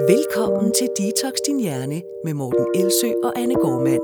[0.00, 4.00] Velkommen til Detox Din Hjerne med Morten Elsø og Anne Gormand.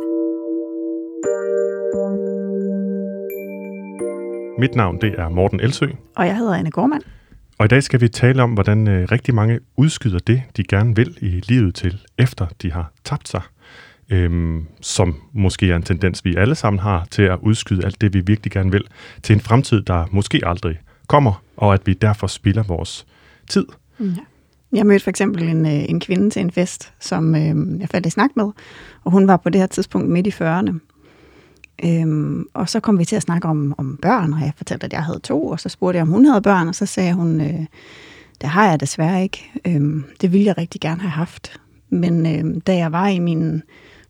[4.59, 7.03] Mit navn det er Morten Elsø, Og jeg hedder Anne Gormand.
[7.59, 10.97] og i dag skal vi tale om, hvordan øh, rigtig mange udskyder det, de gerne
[10.97, 13.43] vil i livet til, efter de har tabt sig.
[14.11, 18.15] Øhm, som måske er en tendens, vi alle sammen har til at udskyde alt det,
[18.15, 18.85] vi virkelig gerne vil,
[19.23, 23.07] til en fremtid, der måske aldrig kommer, og at vi derfor spilder vores
[23.49, 23.67] tid.
[24.01, 24.05] Ja.
[24.73, 28.07] Jeg mødte for eksempel en, øh, en kvinde til en fest, som øh, jeg faldt
[28.07, 28.51] i snak med,
[29.05, 30.79] og hun var på det her tidspunkt midt i 40'erne.
[31.85, 34.93] Øhm, og så kom vi til at snakke om, om børn, og jeg fortalte, at
[34.93, 37.41] jeg havde to, og så spurgte jeg, om hun havde børn, og så sagde hun,
[37.41, 37.67] øh,
[38.41, 39.51] det har jeg desværre ikke.
[39.67, 41.61] Øhm, det ville jeg rigtig gerne have haft.
[41.91, 43.63] Men øh, da jeg var i mine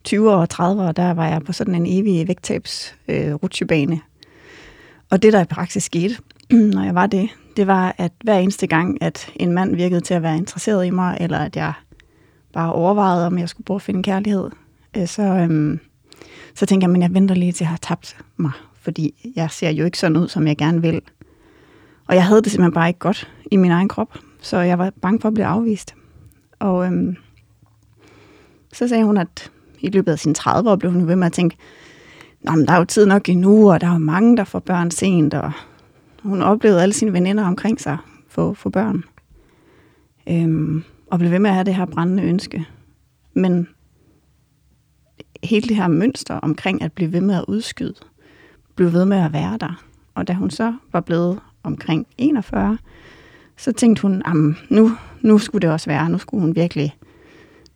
[0.09, 4.01] 20'er og 30'er, der var jeg på sådan en evig vægttabs øh, rutsjebane.
[5.11, 6.17] Og det, der i praksis skete,
[6.75, 10.15] når jeg var det, det var, at hver eneste gang, at en mand virkede til
[10.15, 11.73] at være interesseret i mig, eller at jeg
[12.53, 14.51] bare overvejede, om jeg skulle prøve at finde kærlighed,
[14.97, 15.81] øh, så, øhm,
[16.55, 19.71] så tænkte jeg, at jeg venter lige til, jeg har tabt mig, fordi jeg ser
[19.71, 21.03] jo ikke sådan ud, som jeg gerne vil.
[22.07, 24.93] Og jeg havde det simpelthen bare ikke godt i min egen krop, så jeg var
[25.03, 25.95] bange for at blive afvist.
[26.59, 27.17] Og øhm,
[28.73, 31.33] så sagde hun, at i løbet af sine 30 år blev hun ved med at
[31.33, 31.57] tænke,
[32.43, 34.59] Nå, men der er jo tid nok endnu, og der er jo mange, der får
[34.59, 35.53] børn sent, og
[36.23, 39.05] hun oplevede alle sine veninder omkring sig få, få børn.
[40.29, 42.67] Øhm, og blev ved med at have det her brændende ønske.
[43.35, 43.69] Men
[45.45, 47.95] hele det her mønster omkring at blive ved med at udskyde,
[48.75, 49.85] blev ved med at være der.
[50.15, 52.79] Og da hun så var blevet omkring 41,
[53.57, 56.97] så tænkte hun, at nu, nu skulle det også være, nu skulle hun virkelig,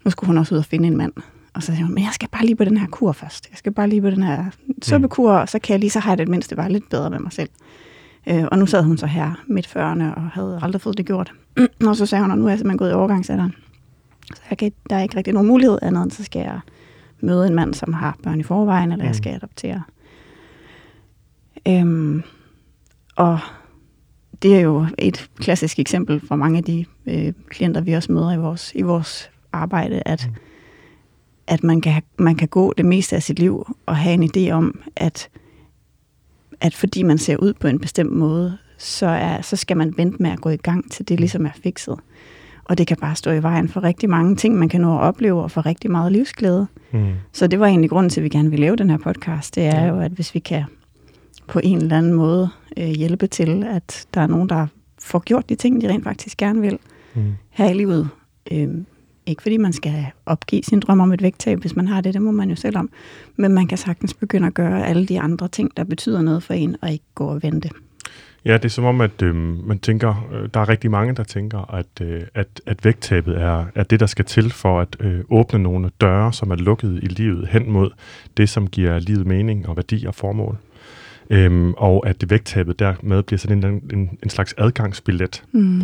[0.04, 1.12] nu skulle hun også ud og finde en mand.
[1.54, 3.48] Og så sagde hun, men jeg skal bare lige på den her kur først.
[3.50, 4.44] Jeg skal bare lige på den her
[4.82, 7.18] suppekur, og så kan jeg lige, så har jeg det mindste bare lidt bedre med
[7.18, 7.48] mig selv.
[8.27, 11.33] Øh, og nu sad hun så her midt 40'erne og havde aldrig fået det gjort.
[11.89, 13.55] og så sagde hun, at nu er jeg simpelthen gået i overgangsalderen.
[14.34, 16.61] Så jeg kan, der er ikke rigtig nogen mulighed andet, end så skal jeg
[17.20, 19.83] møde en mand, som har børn i forvejen, eller jeg skal adoptere.
[21.69, 22.23] Øhm,
[23.17, 23.39] og
[24.42, 28.33] det er jo et klassisk eksempel for mange af de øh, klienter, vi også møder
[28.33, 30.34] i vores, i vores arbejde, at, mm.
[31.46, 34.51] at man, kan, man kan gå det meste af sit liv og have en idé
[34.51, 35.29] om, at,
[36.64, 40.23] at fordi man ser ud på en bestemt måde, så, er, så skal man vente
[40.23, 41.98] med at gå i gang, til det ligesom er fikset.
[42.64, 45.01] Og det kan bare stå i vejen for rigtig mange ting, man kan nå at
[45.01, 46.67] opleve, og for rigtig meget livsglæde.
[46.92, 47.07] Mm.
[47.33, 49.55] Så det var egentlig grunden til, at vi gerne vil lave den her podcast.
[49.55, 50.64] Det er jo, at hvis vi kan
[51.48, 54.67] på en eller anden måde øh, hjælpe til, at der er nogen, der
[54.98, 56.79] får gjort de ting, de rent faktisk gerne vil
[57.17, 57.33] Mm.
[57.51, 58.08] her i livet.
[58.52, 58.69] Øh,
[59.27, 62.23] ikke fordi man skal opgive sin drøm om et vægttab, hvis man har det, det
[62.23, 62.90] må man jo selv om.
[63.36, 66.55] Men man kan sagtens begynde at gøre alle de andre ting, der betyder noget for
[66.55, 67.70] en, og ikke gå og vente.
[68.45, 69.34] Ja, det er som om, at øh,
[69.68, 73.64] man tænker, øh, der er rigtig mange, der tænker, at, øh, at, at vægttabet er,
[73.74, 77.07] er det, der skal til for at øh, åbne nogle døre, som er lukket i
[77.07, 77.90] livet hen mod
[78.36, 80.57] det, som giver livet mening og værdi og formål.
[81.30, 85.42] Øhm, og at det vægttabet dermed bliver sådan en, en, en slags adgangsbillet.
[85.52, 85.83] Mm.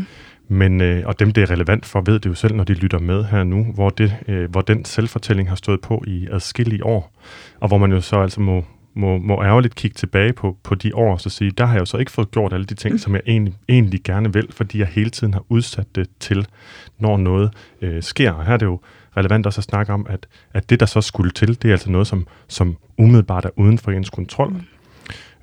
[0.53, 2.99] Men, øh, og dem, det er relevant for, ved det jo selv, når de lytter
[2.99, 7.13] med her nu, hvor, det, øh, hvor den selvfortælling har stået på i adskillige år,
[7.61, 10.95] og hvor man jo så altså må, må, må ærgerligt kigge tilbage på, på de
[10.95, 13.01] år, og så sige, der har jeg jo så ikke fået gjort alle de ting,
[13.01, 16.47] som jeg egentlig, egentlig gerne vil, fordi jeg hele tiden har udsat det til,
[16.99, 17.51] når noget
[17.83, 18.33] øh, sker.
[18.33, 18.81] Og her er det jo
[19.17, 21.91] relevant også at snakke om, at, at det, der så skulle til, det er altså
[21.91, 24.53] noget, som, som umiddelbart er uden for ens kontrol.
[24.53, 24.61] Mm.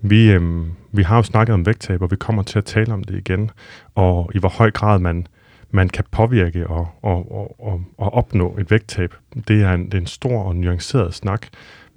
[0.02, 3.04] Vi, øhm, vi har jo snakket om vægttab, og vi kommer til at tale om
[3.04, 3.52] det igen,
[3.96, 5.28] og i hvor høj grad man,
[5.72, 9.14] man kan påvirke og, og, og, og, og opnå et vægttab.
[9.48, 11.48] Det er, en, det er en stor og nuanceret snak,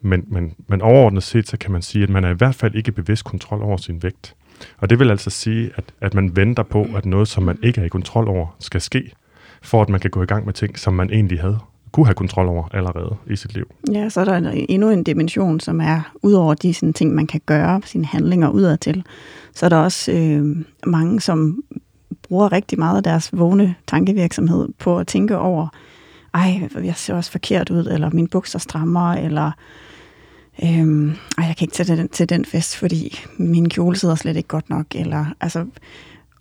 [0.03, 2.75] men, men, men overordnet set, så kan man sige, at man er i hvert fald
[2.75, 4.35] ikke bevidst kontrol over sin vægt.
[4.79, 7.81] Og det vil altså sige, at, at man venter på, at noget, som man ikke
[7.81, 9.13] er i kontrol over, skal ske,
[9.63, 11.59] for at man kan gå i gang med ting, som man egentlig havde
[11.93, 13.65] kunne have kontrol over allerede i sit liv.
[13.93, 17.15] Ja, så er der en- endnu en dimension, som er, ud over de sådan, ting,
[17.15, 19.05] man kan gøre, sine handlinger udadtil,
[19.55, 20.57] så er der også øh,
[20.87, 21.63] mange, som
[22.23, 25.69] bruger rigtig meget af deres vågne tankevirksomhed på at tænke over,
[26.35, 29.51] ej, jeg ser også forkert ud, eller mine bukser strammer, eller
[30.65, 31.09] øhm,
[31.39, 34.49] ej, jeg kan ikke tage den, til den fest, fordi min kjole sidder slet ikke
[34.49, 34.87] godt nok.
[34.95, 35.67] Eller, altså,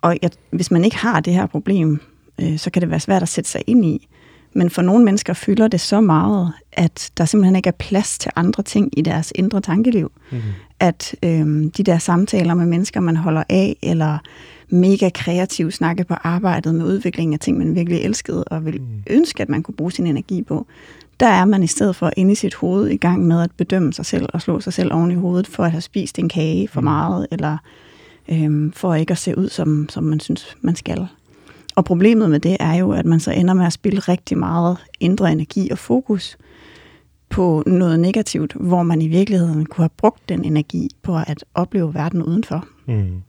[0.02, 2.00] og jeg, hvis man ikke har det her problem,
[2.42, 4.08] øh, så kan det være svært at sætte sig ind i.
[4.54, 8.32] Men for nogle mennesker fylder det så meget, at der simpelthen ikke er plads til
[8.36, 10.12] andre ting i deres indre tankeliv.
[10.32, 10.44] Mm-hmm.
[10.80, 14.18] At øhm, de der samtaler med mennesker, man holder af, eller
[14.70, 18.86] mega kreativ snakke på arbejdet med udvikling af ting, man virkelig elskede og ville Mm.
[19.10, 20.66] ønske, at man kunne bruge sin energi på,
[21.20, 23.94] der er man i stedet for inde i sit hoved i gang med at bedømme
[23.94, 26.68] sig selv og slå sig selv oven i hovedet for at have spist en kage
[26.68, 26.86] for Mm.
[26.86, 27.58] meget, eller
[28.30, 31.08] øhm, for ikke at se ud, som, som man synes, man skal.
[31.80, 34.78] Og problemet med det er jo, at man så ender med at spille rigtig meget
[35.00, 36.38] indre energi og fokus
[37.30, 41.94] på noget negativt, hvor man i virkeligheden kunne have brugt den energi på at opleve
[41.94, 42.68] verden udenfor.
[42.90, 43.24] Mm.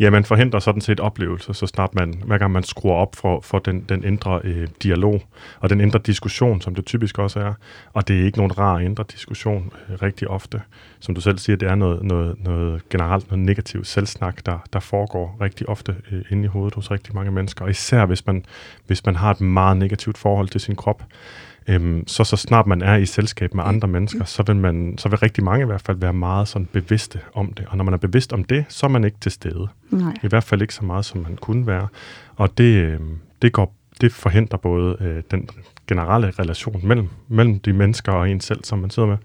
[0.00, 3.40] Ja, man forhindrer sådan set oplevelser, så snart man, hver gang man skruer op for,
[3.40, 5.22] for den, den indre øh, dialog,
[5.60, 7.54] og den indre diskussion, som det typisk også er.
[7.92, 10.62] Og det er ikke nogen rar indre diskussion øh, rigtig ofte.
[11.00, 14.80] Som du selv siger, det er noget, noget, noget generelt noget negativt selvsnak, der, der
[14.80, 17.64] foregår rigtig ofte øh, inde i hovedet hos rigtig mange mennesker.
[17.64, 18.44] Og især hvis man,
[18.86, 21.02] hvis man har et meget negativt forhold til sin krop
[21.70, 25.08] øhm, så så snart man er i selskab med andre mennesker, så vil, man, så
[25.08, 27.66] vil rigtig mange i hvert fald være meget sådan bevidste om det.
[27.68, 29.68] Og når man er bevidst om det, så er man ikke til stede.
[29.90, 30.14] Nej.
[30.22, 31.88] I hvert fald ikke så meget, som man kunne være.
[32.36, 33.00] Og det, øh,
[33.42, 35.48] det, går, det forhindrer både øh, den
[35.86, 39.16] generelle relation mellem, mellem de mennesker og en selv, som man sidder med,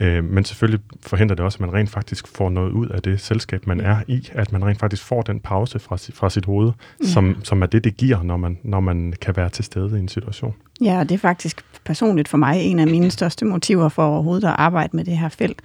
[0.00, 3.20] Øh, men selvfølgelig forhindrer det også, at man rent faktisk får noget ud af det
[3.20, 6.72] selskab, man er i, at man rent faktisk får den pause fra, fra sit hoved,
[7.02, 7.06] ja.
[7.06, 10.00] som, som er det, det giver, når man, når man kan være til stede i
[10.00, 10.54] en situation.
[10.80, 14.48] Ja, og det er faktisk personligt for mig en af mine største motiver for overhovedet
[14.48, 15.62] at arbejde med det her felt.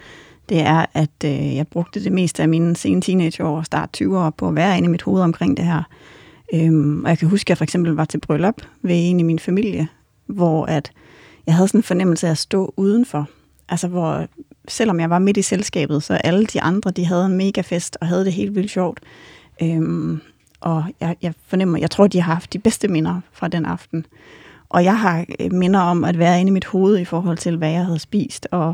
[0.50, 4.30] Det er, at øh, jeg brugte det meste af mine sene teenageår og start 20'ere
[4.30, 5.83] på at være inde i mit hoved omkring det her.
[6.54, 9.24] Øhm, og jeg kan huske, at jeg for eksempel var til bryllup ved en i
[9.24, 9.88] min familie,
[10.25, 10.92] hvor at
[11.45, 13.30] jeg havde sådan en fornemmelse af at stå udenfor.
[13.69, 14.27] Altså hvor,
[14.68, 17.98] selvom jeg var midt i selskabet, så alle de andre, de havde en mega fest
[18.01, 19.00] og havde det helt vildt sjovt.
[19.62, 20.21] Øhm,
[20.59, 24.06] og jeg, jeg fornemmer, jeg tror, de har haft de bedste minder fra den aften.
[24.74, 27.58] Og jeg har øh, minder om at være inde i mit hoved i forhold til,
[27.58, 28.74] hvad jeg havde spist, og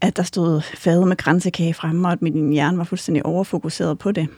[0.00, 4.12] at der stod fade med kransekage fremme, og at min hjerne var fuldstændig overfokuseret på
[4.12, 4.28] det.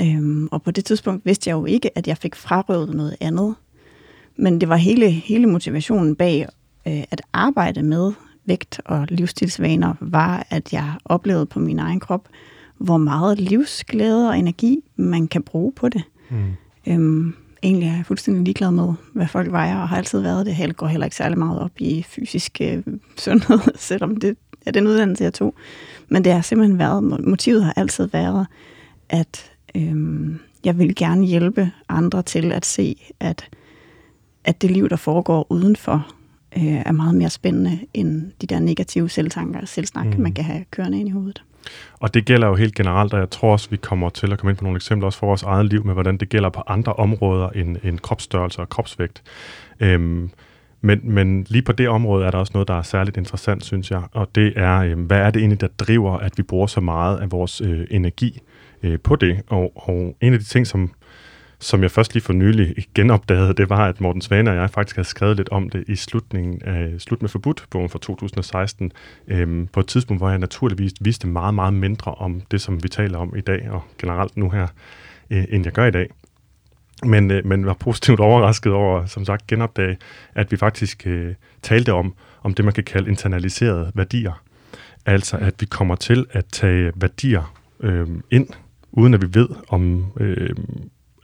[0.00, 3.54] Øhm, og på det tidspunkt vidste jeg jo ikke, at jeg fik frarøvet noget andet.
[4.36, 6.46] Men det var hele, hele motivationen bag
[6.86, 8.12] øh, at arbejde med
[8.44, 12.28] vægt og livsstilsvaner, var, at jeg oplevede på min egen krop,
[12.78, 16.02] hvor meget livsglæde og energi man kan bruge på det.
[16.30, 16.36] Mm.
[16.86, 20.58] Øhm, egentlig er jeg fuldstændig ligeglad med, hvad folk vejer, og har altid været det.
[20.58, 22.82] Jeg går heller ikke særlig meget op i fysisk øh,
[23.16, 24.36] sundhed, selvom det
[24.66, 25.54] er den uddannelse, jeg tog.
[26.08, 28.46] Men det har simpelthen været, motivet har altid været,
[29.08, 33.48] at øhm, jeg vil gerne hjælpe andre til at se, at,
[34.44, 36.06] at det liv, der foregår udenfor,
[36.56, 40.22] øh, er meget mere spændende end de der negative selvtanker og selvsnak, mm.
[40.22, 41.42] man kan have kørende ind i hovedet.
[42.00, 44.50] Og det gælder jo helt generelt, og jeg tror også, vi kommer til at komme
[44.50, 46.92] ind på nogle eksempler også for vores eget liv med, hvordan det gælder på andre
[46.92, 49.22] områder end, end kropsstørrelse og kropsvægt.
[49.80, 50.30] Øhm,
[50.80, 53.90] men, men lige på det område er der også noget, der er særligt interessant, synes
[53.90, 56.80] jeg, og det er, øh, hvad er det egentlig, der driver, at vi bruger så
[56.80, 58.40] meget af vores øh, energi
[58.82, 59.42] øh, på det?
[59.48, 60.90] Og, og en af de ting, som
[61.60, 64.96] som jeg først lige for nylig genopdagede, det var, at Morten Svane og jeg faktisk
[64.96, 68.92] havde skrevet lidt om det i slutningen af Slut med Forbudt, bogen fra 2016,
[69.28, 72.88] øhm, på et tidspunkt, hvor jeg naturligvis vidste meget, meget mindre om det, som vi
[72.88, 74.66] taler om i dag, og generelt nu her,
[75.30, 76.08] øh, end jeg gør i dag.
[77.04, 79.98] Men, øh, men var positivt overrasket over, som sagt, genopdage,
[80.34, 84.42] at vi faktisk øh, talte om, om det, man kan kalde internaliserede værdier.
[85.06, 88.48] Altså, at vi kommer til at tage værdier øh, ind,
[88.92, 90.50] uden at vi ved, om, øh,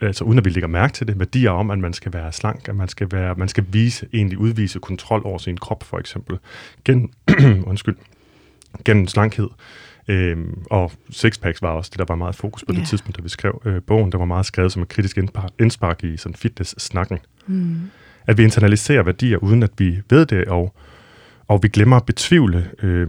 [0.01, 2.69] altså uden at vi lægger mærke til det, værdier om, at man skal være slank,
[2.69, 6.39] at man skal, være, man skal vise, egentlig udvise kontrol over sin krop, for eksempel,
[6.85, 7.11] gennem,
[7.71, 7.97] undskyld,
[8.85, 9.49] gennem slankhed.
[10.09, 12.81] Øhm, og sixpacks var også det, der var meget fokus på yeah.
[12.81, 14.13] det tidspunkt, da vi skrev øh, bogen.
[14.13, 15.19] Der var meget skrevet som et kritisk
[15.61, 17.19] indspark i sådan fitness-snakken.
[17.47, 17.91] Mm.
[18.27, 20.75] At vi internaliserer værdier, uden at vi ved det, og,
[21.49, 23.09] og vi glemmer at betvivle øh,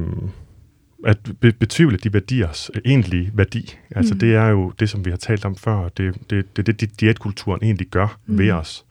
[1.07, 3.77] at be- betvivle de værdiers øh, egentlige værdi.
[3.95, 4.19] Altså mm.
[4.19, 5.89] det er jo det, som vi har talt om før.
[5.89, 8.37] Det er det, det, det, det, diætkulturen egentlig gør mm.
[8.37, 8.85] ved os.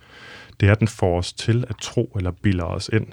[0.61, 3.07] Det er, at den får os til at tro eller bilder os ind,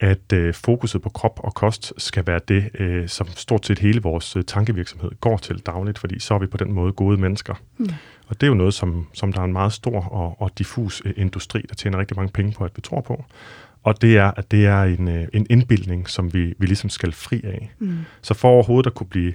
[0.00, 4.02] at øh, fokuset på krop og kost skal være det, øh, som stort set hele
[4.02, 7.54] vores øh, tankevirksomhed går til dagligt, fordi så er vi på den måde gode mennesker.
[7.78, 7.88] Mm.
[8.26, 11.02] Og det er jo noget, som, som der er en meget stor og, og diffus
[11.04, 13.24] øh, industri, der tjener rigtig mange penge på, at vi tror på.
[13.86, 17.12] Og det er, at det er en, øh, en indbildning, som vi, vi ligesom skal
[17.12, 17.70] fri af.
[17.78, 17.98] Mm.
[18.22, 19.34] Så for overhovedet at kunne blive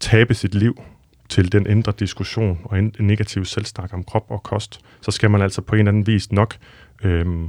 [0.00, 0.82] tabe sit liv
[1.28, 5.30] til den indre diskussion og en, en negativ selvsnak om krop og kost, så skal
[5.30, 6.56] man altså på en eller anden vis nok,
[7.04, 7.48] øhm,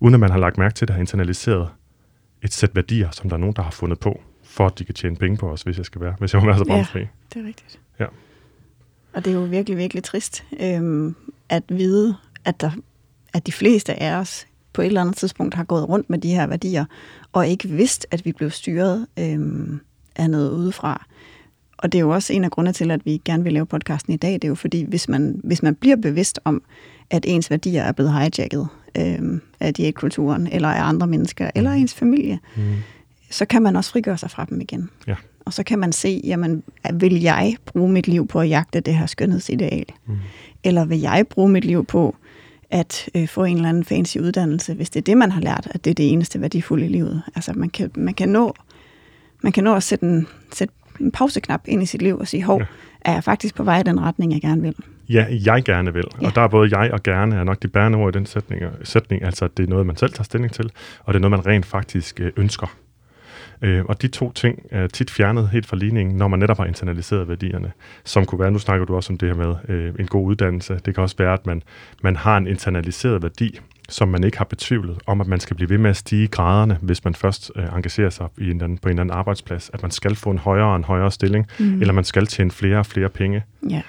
[0.00, 1.68] uden at man har lagt mærke til det, have internaliseret
[2.42, 4.94] et sæt værdier, som der er nogen, der har fundet på, for at de kan
[4.94, 7.00] tjene penge på os, hvis jeg skal være, hvis jeg må være så bramfri.
[7.00, 7.80] Ja, det er rigtigt.
[8.00, 8.06] Ja.
[9.12, 11.14] Og det er jo virkelig, virkelig trist øhm,
[11.48, 12.70] at vide, at, der,
[13.34, 16.34] at de fleste af os på et eller andet tidspunkt har gået rundt med de
[16.34, 16.84] her værdier,
[17.32, 19.80] og ikke vidst, at vi blev styret øhm,
[20.16, 21.06] af noget udefra.
[21.78, 24.12] Og det er jo også en af grundene til, at vi gerne vil lave podcasten
[24.12, 24.32] i dag.
[24.32, 26.62] Det er jo fordi, hvis man, hvis man bliver bevidst om,
[27.10, 31.50] at ens værdier er blevet hijacket øhm, af diætkulturen, eller af andre mennesker, mm.
[31.54, 32.62] eller ens familie, mm.
[33.30, 34.90] så kan man også frigøre sig fra dem igen.
[35.06, 35.14] Ja.
[35.44, 36.62] Og så kan man se, jamen,
[36.92, 39.84] vil jeg bruge mit liv på at jagte det her skønhedsideal?
[40.06, 40.16] Mm.
[40.64, 42.16] Eller vil jeg bruge mit liv på
[42.70, 45.68] at øh, få en eller anden fancy uddannelse, hvis det er det, man har lært,
[45.70, 47.22] at det er det eneste værdifulde i livet.
[47.34, 48.54] Altså man kan, man kan, nå,
[49.42, 52.42] man kan nå at sætte en, sætte en pauseknap ind i sit liv og sige,
[52.42, 52.66] hov, ja.
[53.00, 54.74] er jeg faktisk på vej i den retning, jeg gerne vil?
[55.08, 56.04] Ja, jeg gerne vil.
[56.20, 56.26] Ja.
[56.26, 58.62] Og der er både jeg og gerne er nok de bærende ord i den sætning,
[58.82, 59.24] sætning.
[59.24, 60.70] Altså, det er noget, man selv tager stilling til,
[61.04, 62.76] og det er noget, man rent faktisk øh, ønsker.
[63.62, 66.64] Øh, og de to ting er tit fjernet helt fra ligningen, når man netop har
[66.64, 67.72] internaliseret værdierne,
[68.04, 70.80] som kunne være, nu snakker du også om det her med øh, en god uddannelse,
[70.84, 71.62] det kan også være, at man,
[72.02, 75.70] man har en internaliseret værdi, som man ikke har betvivlet, om at man skal blive
[75.70, 78.88] ved med at stige graderne, hvis man først øh, engagerer sig i en anden, på
[78.88, 81.80] en eller anden arbejdsplads, at man skal få en højere og en højere stilling, mm.
[81.80, 83.44] eller man skal tjene flere og flere penge.
[83.70, 83.82] Ja.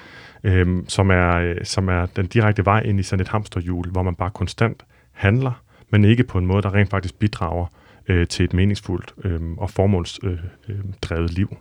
[0.43, 4.03] Øhm, som, er, øh, som er den direkte vej ind i sådan et hamsterhjul, hvor
[4.03, 5.51] man bare konstant handler,
[5.89, 7.65] men ikke på en måde, der rent faktisk bidrager
[8.11, 10.43] øh, til et meningsfuldt øh, og formålsdrevet
[11.09, 11.57] øh, øh, liv.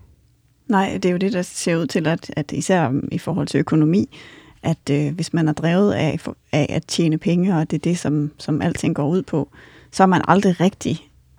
[0.68, 3.58] Nej, det er jo det, der ser ud til, at, at især i forhold til
[3.58, 4.18] økonomi,
[4.62, 6.18] at øh, hvis man er drevet af,
[6.52, 9.48] af at tjene penge, og det er det, som, som alting går ud på,
[9.90, 10.98] så er man aldrig rigtig,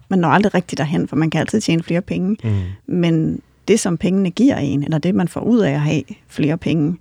[0.10, 2.38] man når aldrig rigtig derhen, for man kan altid tjene flere penge.
[2.44, 2.96] Mm.
[2.96, 6.58] Men det, som pengene giver en, eller det, man får ud af at have flere
[6.58, 6.98] penge,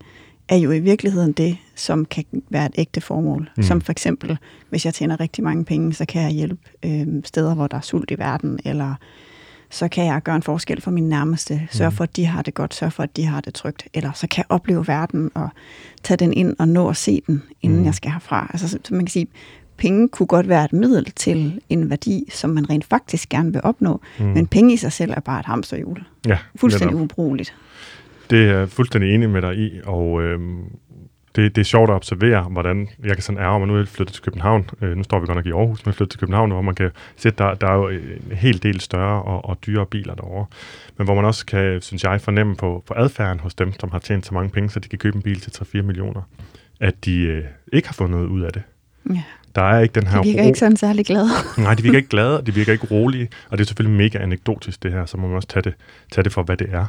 [0.51, 3.51] er jo i virkeligheden det, som kan være et ægte formål.
[3.57, 3.63] Mm.
[3.63, 4.39] Som for eksempel,
[4.71, 7.81] hvis jeg tjener rigtig mange penge, så kan jeg hjælpe øh, steder, hvor der er
[7.81, 8.95] sult i verden, eller
[9.71, 11.97] så kan jeg gøre en forskel for mine nærmeste, sørge mm.
[11.97, 14.27] for, at de har det godt, sørge for, at de har det trygt, eller så
[14.27, 15.49] kan jeg opleve verden og
[16.03, 17.85] tage den ind og nå at se den, inden mm.
[17.85, 18.51] jeg skal herfra.
[18.53, 19.27] Altså, så, man kan sige,
[19.77, 23.61] penge kunne godt være et middel til en værdi, som man rent faktisk gerne vil
[23.65, 24.25] opnå, mm.
[24.25, 26.05] men penge i sig selv er bare et hamsterhjul.
[26.27, 27.55] Ja, Fuldstændig ubrugeligt.
[28.31, 30.65] Det er jeg fuldstændig enig med dig i, og øhm,
[31.37, 34.15] det, det er sjovt at observere, hvordan jeg kan sådan ærge mig, nu er flyttet
[34.15, 36.63] til København, øh, nu står vi godt nok i Aarhus, men flyttet til København, hvor
[36.63, 39.87] man kan se, at der, der er jo en hel del større og, og dyre
[39.87, 40.47] biler derovre,
[40.99, 43.99] men hvor man også kan, synes jeg, fornemme på, på adfærden hos dem, som har
[43.99, 46.23] tjent så mange penge, så de kan købe en bil til 3-4 millioner,
[46.81, 48.63] at de øh, ikke har fået noget ud af det.
[49.15, 49.23] Ja.
[49.55, 50.47] Der er ikke den her De virker ro.
[50.47, 51.29] ikke sådan særlig glade.
[51.59, 54.19] Nej, de virker ikke glade, og de virker ikke rolige, og det er selvfølgelig mega
[54.19, 55.75] anekdotisk det her, så må man også tage det,
[56.13, 56.87] tage det for, hvad det er.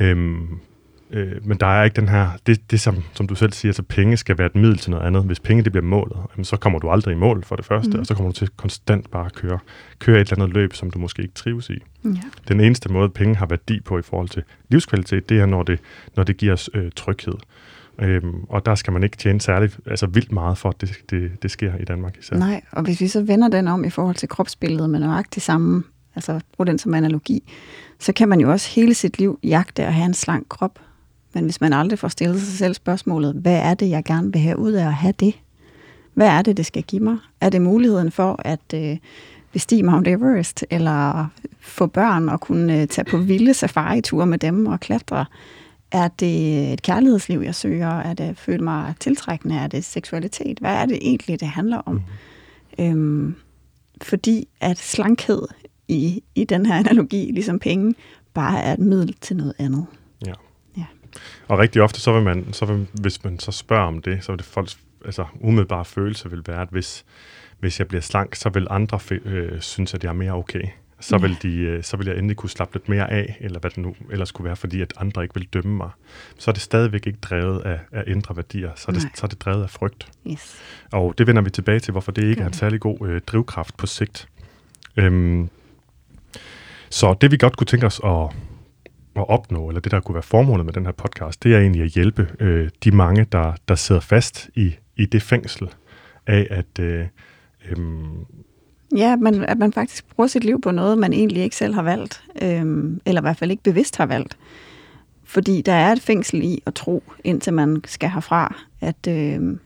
[0.00, 0.60] Øhm,
[1.10, 3.82] Øh, men der er ikke den her, det, det som, som du selv siger, så
[3.82, 5.24] penge skal være et middel til noget andet.
[5.24, 7.90] Hvis penge det bliver målet, jamen, så kommer du aldrig i mål for det første,
[7.90, 8.00] mm.
[8.00, 9.58] og så kommer du til konstant bare at køre,
[9.98, 11.78] køre et eller andet løb, som du måske ikke trives i.
[12.04, 12.10] Ja.
[12.48, 15.78] Den eneste måde, penge har værdi på i forhold til livskvalitet, det er, når det,
[16.16, 17.34] når det giver os øh, tryghed.
[17.98, 21.42] Øhm, og der skal man ikke tjene særligt, altså vildt meget for, at det, det,
[21.42, 22.36] det sker i Danmark især.
[22.36, 25.82] Nej, og hvis vi så vender den om i forhold til kropsbilledet med nøjagtigt samme,
[26.16, 27.42] altså brug den som analogi,
[27.98, 30.78] så kan man jo også hele sit liv jagte at have en slank krop.
[31.34, 34.40] Men hvis man aldrig får stillet sig selv spørgsmålet, hvad er det, jeg gerne vil
[34.40, 35.34] have ud af at have det?
[36.14, 37.18] Hvad er det, det skal give mig?
[37.40, 38.96] Er det muligheden for at øh,
[39.52, 41.26] bestige Mount Everest, eller
[41.60, 45.26] få børn og kunne øh, tage på vilde safari-ture med dem og klatre?
[45.92, 47.98] Er det et kærlighedsliv, jeg søger?
[48.00, 49.56] Er det at føle mig tiltrækkende?
[49.56, 50.58] Er det seksualitet?
[50.58, 51.94] Hvad er det egentlig, det handler om?
[52.78, 52.84] Mm.
[52.84, 53.34] Øhm,
[54.02, 55.42] fordi at slankhed
[55.88, 57.94] i, i den her analogi, ligesom penge,
[58.34, 59.86] bare er et middel til noget andet.
[60.26, 60.32] Ja.
[61.48, 64.32] Og rigtig ofte, så vil man, så vil, hvis man så spørger om det, så
[64.32, 67.04] vil det folks altså, umiddelbare følelse vil være, at hvis,
[67.58, 70.62] hvis jeg bliver slank, så vil andre øh, synes, at jeg er mere okay.
[71.00, 73.70] Så, vil de, øh, så vil jeg endelig kunne slappe lidt mere af, eller hvad
[73.70, 75.90] det nu ellers kunne være, fordi at andre ikke vil dømme mig.
[76.38, 79.28] Så er det stadigvæk ikke drevet af, af indre værdier, så er, det, så er
[79.28, 80.08] det drevet af frygt.
[80.30, 80.56] Yes.
[80.92, 83.76] Og det vender vi tilbage til, hvorfor det ikke er en særlig god øh, drivkraft
[83.76, 84.28] på sigt.
[84.96, 85.50] Øhm,
[86.96, 88.36] så det vi godt kunne tænke os at,
[89.16, 91.82] at opnå, eller det der kunne være formålet med den her podcast, det er egentlig
[91.82, 95.68] at hjælpe øh, de mange, der, der sidder fast i, i det fængsel
[96.26, 96.78] af, at...
[96.80, 97.06] Øh,
[97.70, 97.78] øh,
[98.96, 101.82] Ja, men at man faktisk bruger sit liv på noget, man egentlig ikke selv har
[101.82, 104.38] valgt, øhm, eller i hvert fald ikke bevidst har valgt.
[105.24, 109.60] Fordi der er et fængsel i at tro, indtil man skal herfra, at, øhm,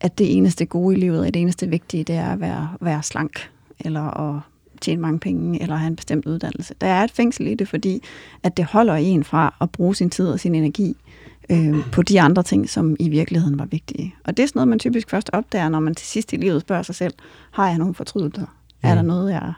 [0.00, 3.02] at det eneste gode i livet, og det eneste vigtige, det er at være, være
[3.02, 4.40] slank, eller at
[4.80, 6.74] tjene mange penge eller have en bestemt uddannelse.
[6.80, 8.02] Der er et fængsel i det, fordi
[8.42, 10.96] at det holder en fra at bruge sin tid og sin energi
[11.50, 14.14] øh, på de andre ting, som i virkeligheden var vigtige.
[14.24, 16.60] Og det er sådan noget, man typisk først opdager, når man til sidst i livet
[16.60, 17.14] spørger sig selv,
[17.50, 18.46] har jeg nogen fortrydelser?
[18.82, 18.88] Ja.
[18.88, 19.52] Er der noget, jeg,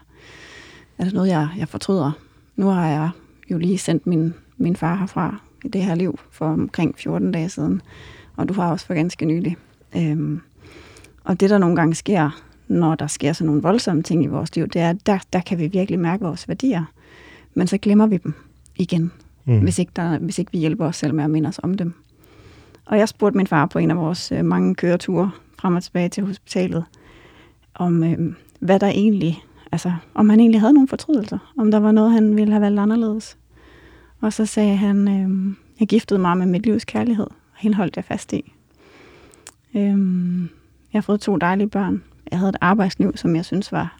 [0.99, 2.13] er der noget, jeg, jeg fortryder?
[2.57, 3.11] Nu har jeg
[3.51, 7.49] jo lige sendt min, min far herfra i det her liv for omkring 14 dage
[7.49, 7.83] siden,
[8.37, 9.57] og du har også for ganske nylig.
[9.97, 10.41] Øhm,
[11.25, 14.57] og det, der nogle gange sker, når der sker sådan nogle voldsomme ting i vores
[14.57, 16.85] liv, det er, der, der kan vi virkelig mærke vores værdier.
[17.55, 18.35] Men så glemmer vi dem
[18.77, 19.13] igen,
[19.45, 19.61] mm.
[19.61, 21.95] hvis, ikke der, hvis ikke vi hjælper os selv med at minde os om dem.
[22.87, 26.09] Og jeg spurgte min far på en af vores øh, mange køreture frem og tilbage
[26.09, 26.85] til hospitalet,
[27.75, 31.93] om øh, hvad der egentlig, altså om han egentlig havde nogle fortrydelser, om der var
[31.93, 33.39] noget, han ville have valgt anderledes.
[34.21, 37.97] Og så sagde han, øh, jeg giftede mig med mit livs kærlighed, og hende holdt
[37.97, 38.53] jeg fast i.
[39.75, 39.99] Øh,
[40.93, 42.03] Jeg har fået to dejlige børn.
[42.31, 43.97] Jeg havde et arbejdsliv, som jeg synes var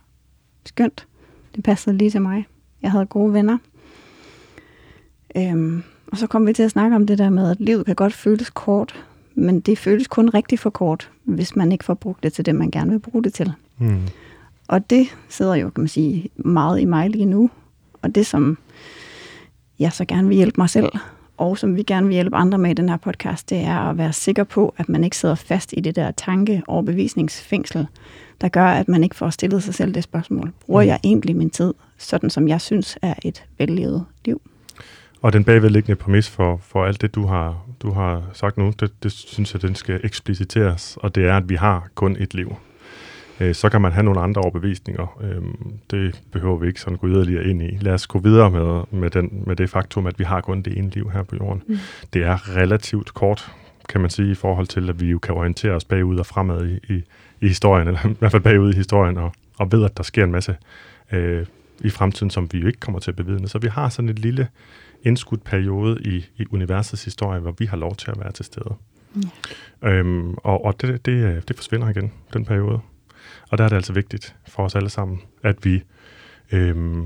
[0.67, 1.07] skønt.
[1.55, 2.47] Det passede lige til mig.
[2.83, 3.59] Jeg havde gode venner.
[5.37, 7.95] Øhm, og så kom vi til at snakke om det der med, at livet kan
[7.95, 12.23] godt føles kort, men det føles kun rigtig for kort, hvis man ikke får brugt
[12.23, 13.53] det til det, man gerne vil bruge det til.
[13.79, 14.01] Mm.
[14.69, 17.51] Og det sidder jo, kan man sige, meget i mig lige nu.
[18.03, 18.59] Og det, som
[19.79, 20.89] jeg så gerne vil hjælpe mig selv,
[21.41, 23.99] og som vi gerne vil hjælpe andre med i den her podcast, det er at
[23.99, 27.87] være sikker på, at man ikke sidder fast i det der tanke- og bevisningsfængsel,
[28.41, 30.53] der gør, at man ikke får stillet sig selv det spørgsmål.
[30.67, 34.41] Bruger jeg egentlig min tid, sådan som jeg synes er et vellevet liv?
[35.23, 39.03] Og den bagvedliggende præmis for, for alt det, du har, du har sagt nu, det,
[39.03, 42.57] det synes jeg, den skal ekspliciteres, og det er, at vi har kun et liv.
[43.41, 45.19] Øh, så kan man have nogle andre overbevisninger.
[45.23, 45.43] Øh,
[45.91, 47.79] det behøver vi ikke sådan gå yderligere ind i.
[47.81, 50.79] Lad os gå videre med, med, den, med det faktum, at vi har kun det
[50.79, 51.63] ene liv her på jorden.
[51.67, 51.79] Mm.
[52.13, 53.53] Det er relativt kort,
[53.89, 56.67] kan man sige, i forhold til, at vi jo kan orientere os bagud og fremad
[56.69, 57.03] i, i,
[57.41, 60.25] i historien, eller i hvert fald bagud i historien, og, og ved, at der sker
[60.25, 60.57] en masse
[61.13, 61.47] øh,
[61.81, 63.49] i fremtiden, som vi jo ikke kommer til at bevidne.
[63.49, 64.49] Så vi har sådan et lille
[65.03, 68.75] indskudt periode i, i universets historie, hvor vi har lov til at være til stede.
[69.83, 69.89] Ja.
[69.89, 72.81] Øhm, og og det, det, det forsvinder igen, den periode.
[73.51, 75.83] Og der er det altså vigtigt for os alle sammen, at vi
[76.53, 77.03] øhm,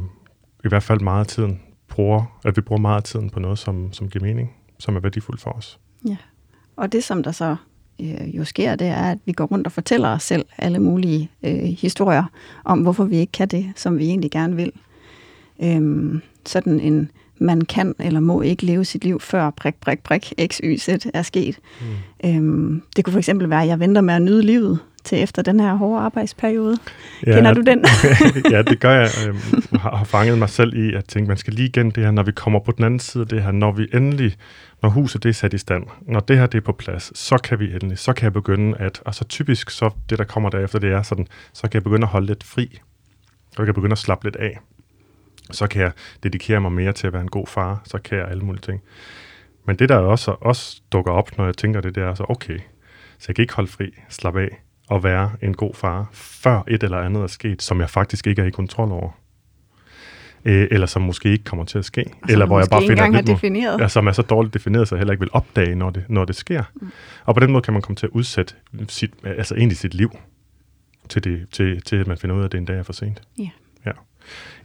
[0.64, 3.58] i hvert fald meget af tiden bruger, at vi bruger meget af tiden på noget,
[3.58, 5.78] som, som giver mening, som er værdifuldt for os.
[6.08, 6.16] Ja,
[6.76, 7.56] og det som der så
[8.00, 11.30] øh, jo sker, det er, at vi går rundt og fortæller os selv alle mulige
[11.42, 12.24] øh, historier
[12.64, 14.72] om, hvorfor vi ikke kan det, som vi egentlig gerne vil.
[15.62, 20.32] Øhm, sådan en man kan eller må ikke leve sit liv før prik, prik, prik,
[20.46, 21.58] x, y, z er sket.
[21.80, 22.28] Mm.
[22.28, 25.42] Øhm, det kunne for eksempel være, at jeg venter med at nyde livet til efter
[25.42, 26.76] den her hårde arbejdsperiode.
[27.26, 27.84] Ja, Kender du den?
[28.52, 29.08] ja, det gør jeg.
[29.20, 32.04] Jeg øhm, har, har fanget mig selv i at tænke, man skal lige igen det
[32.04, 34.36] her, når vi kommer på den anden side af det her, når vi endelig,
[34.82, 37.38] når huset det er sat i stand, når det her det er på plads, så
[37.38, 40.50] kan vi endelig, så kan jeg begynde at, og så typisk så det, der kommer
[40.50, 42.80] derefter, det er sådan, så kan jeg begynde at holde lidt fri.
[43.50, 44.58] Så kan jeg begynde at slappe lidt af
[45.50, 45.92] så kan jeg
[46.22, 48.82] dedikere mig mere til at være en god far, så kan jeg alle mulige ting.
[49.66, 52.58] Men det, der også, også dukker op, når jeg tænker det, det er så, okay,
[53.18, 54.63] så jeg kan ikke holde fri, slappe af
[54.94, 58.42] og være en god far, før et eller andet er sket, som jeg faktisk ikke
[58.42, 59.10] er i kontrol over.
[60.44, 62.04] Øh, eller som måske ikke kommer til at ske.
[62.22, 63.80] Og eller hvor jeg bare finder lidt defineret.
[63.80, 66.24] Ja, som er så dårligt defineret, så jeg heller ikke vil opdage, når det, når
[66.24, 66.62] det sker.
[66.74, 66.90] Mm.
[67.24, 68.54] Og på den måde kan man komme til at udsætte
[68.88, 70.18] sit, altså egentlig sit liv
[71.08, 72.92] til, det, til, til, at man finder ud af, at det en dag er for
[72.92, 73.22] sent.
[73.38, 73.48] Ja.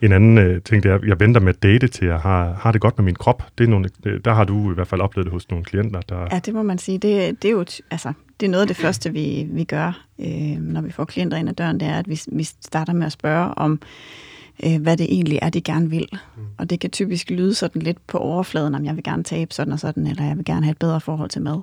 [0.01, 2.71] En anden øh, ting, det er, jeg venter med at date til, jeg har, har
[2.71, 3.43] det godt med min krop.
[3.57, 6.01] Det er nogle, øh, der har du i hvert fald oplevet det hos nogle klienter.
[6.01, 6.27] Der...
[6.31, 6.97] Ja, det må man sige.
[6.97, 10.57] Det, det er jo altså, det er noget af det første, vi, vi gør, øh,
[10.59, 13.11] når vi får klienter ind ad døren, det er, at vi, vi starter med at
[13.11, 13.81] spørge om,
[14.65, 16.07] øh, hvad det egentlig er, de gerne vil.
[16.11, 16.43] Mm.
[16.57, 19.73] Og det kan typisk lyde sådan lidt på overfladen, om jeg vil gerne tabe sådan
[19.73, 21.61] og sådan, eller jeg vil gerne have et bedre forhold til mad.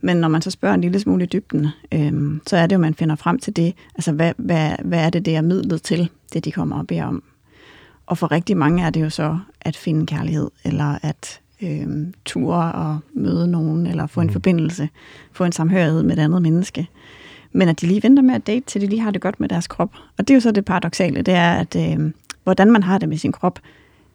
[0.00, 2.80] Men når man så spørger en lille smule i dybden, øh, så er det jo,
[2.80, 3.74] man finder frem til det.
[3.94, 7.04] Altså, hvad, hvad, hvad er det, det er midlet til, det de kommer og beder
[7.04, 7.22] om?
[8.06, 11.86] Og for rigtig mange er det jo så at finde kærlighed, eller at øh,
[12.24, 14.32] ture og møde nogen, eller få en mm.
[14.32, 14.88] forbindelse,
[15.32, 16.88] få en samhørighed med et andet menneske.
[17.52, 19.48] Men at de lige venter med at date, til de lige har det godt med
[19.48, 19.90] deres krop.
[20.18, 22.12] Og det er jo så det paradoxale, det er, at øh,
[22.44, 23.58] hvordan man har det med sin krop,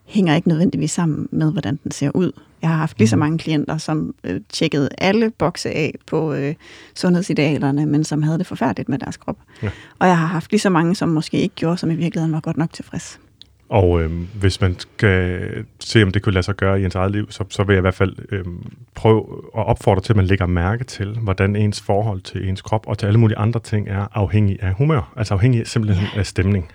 [0.06, 2.32] hænger ikke nødvendigvis sammen med, hvordan den ser ud.
[2.62, 3.20] Jeg har haft lige så mm.
[3.20, 6.56] mange klienter, som øh, tjekkede alle bokse af på øh,
[6.96, 9.38] sundhedsidealerne, men som havde det forfærdeligt med deres krop.
[9.64, 9.70] Ja.
[10.00, 12.40] Og jeg har haft lige så mange, som måske ikke gjorde, som i virkeligheden var
[12.40, 13.20] godt nok tilfreds.
[13.70, 15.40] Og øh, hvis man skal
[15.80, 17.80] se, om det kunne lade sig gøre i ens eget liv, så, så vil jeg
[17.80, 18.46] i hvert fald øh,
[18.96, 19.26] prøve
[19.58, 22.98] at opfordre til, at man lægger mærke til, hvordan ens forhold til ens krop og
[22.98, 25.14] til alle mulige andre ting er afhængig af humør.
[25.16, 26.72] Altså afhængig simpelthen af stemning.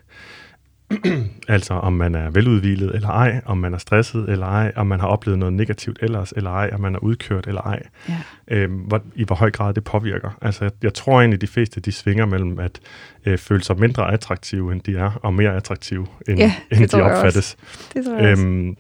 [1.49, 5.01] altså om man er veludvilet eller ej, om man er stresset eller ej, om man
[5.01, 7.83] har oplevet noget negativt ellers eller ej, om man er udkørt eller ej.
[8.09, 8.19] Ja.
[8.49, 10.31] Øhm, hvor, I hvor høj grad det påvirker.
[10.43, 12.81] Altså jeg, jeg tror egentlig, de fleste de svinger mellem at
[13.27, 17.03] øh, føle sig mindre attraktive, end de er, og mere attraktive, end, ja, end de
[17.03, 17.57] opfattes.
[17.95, 18.77] Det tror jeg øhm,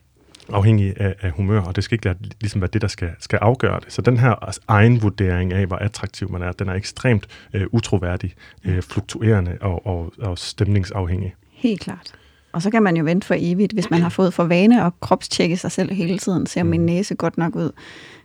[0.52, 3.80] afhængig af, af humør, og det skal ikke ligesom være det, der skal, skal afgøre
[3.80, 3.92] det.
[3.92, 8.34] Så den her egen vurdering af, hvor attraktiv man er, den er ekstremt øh, utroværdig,
[8.64, 11.34] øh, fluktuerende og, og, og stemningsafhængig.
[11.62, 12.12] Helt klart.
[12.52, 14.92] Og så kan man jo vente for evigt, hvis man har fået for vane at
[15.00, 16.46] kropstjekke sig selv hele tiden.
[16.46, 16.86] Ser min mm.
[16.86, 17.70] næse godt nok ud?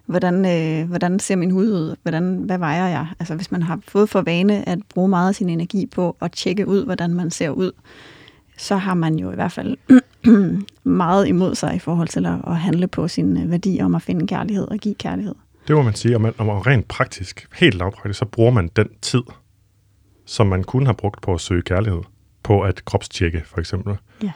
[0.06, 1.96] Hvordan, øh, hvordan ser min hud ud?
[2.02, 3.08] Hvordan, hvad vejer jeg?
[3.20, 6.32] Altså hvis man har fået for vane at bruge meget af sin energi på at
[6.32, 7.72] tjekke ud, hvordan man ser ud,
[8.58, 9.78] så har man jo i hvert fald
[10.84, 14.02] meget imod sig i forhold til at, at handle på sin øh, værdi om at
[14.02, 15.36] finde kærlighed og give kærlighed.
[15.68, 18.88] Det må man sige, og, man, og rent praktisk, helt lavpraktisk, så bruger man den
[19.02, 19.24] tid,
[20.26, 22.02] som man kunne have brugt på at søge kærlighed
[22.48, 23.96] på at kropstjekke, for eksempel.
[24.24, 24.32] Ja.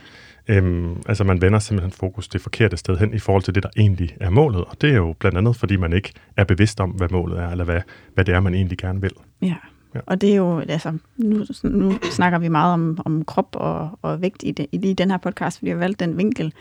[0.47, 3.69] Øhm, altså man vender simpelthen fokus det forkerte sted hen i forhold til det, der
[3.78, 4.65] egentlig er målet.
[4.65, 7.50] Og det er jo blandt andet, fordi man ikke er bevidst om, hvad målet er,
[7.50, 7.82] eller hvad,
[8.13, 9.13] hvad det er, man egentlig gerne vil.
[9.41, 9.56] Ja,
[9.95, 10.00] Ja.
[10.06, 14.21] Og det er jo, altså, nu, nu snakker vi meget om, om krop og, og
[14.21, 16.54] vægt i, det, i lige den her podcast, fordi jeg har valgt den vinkel.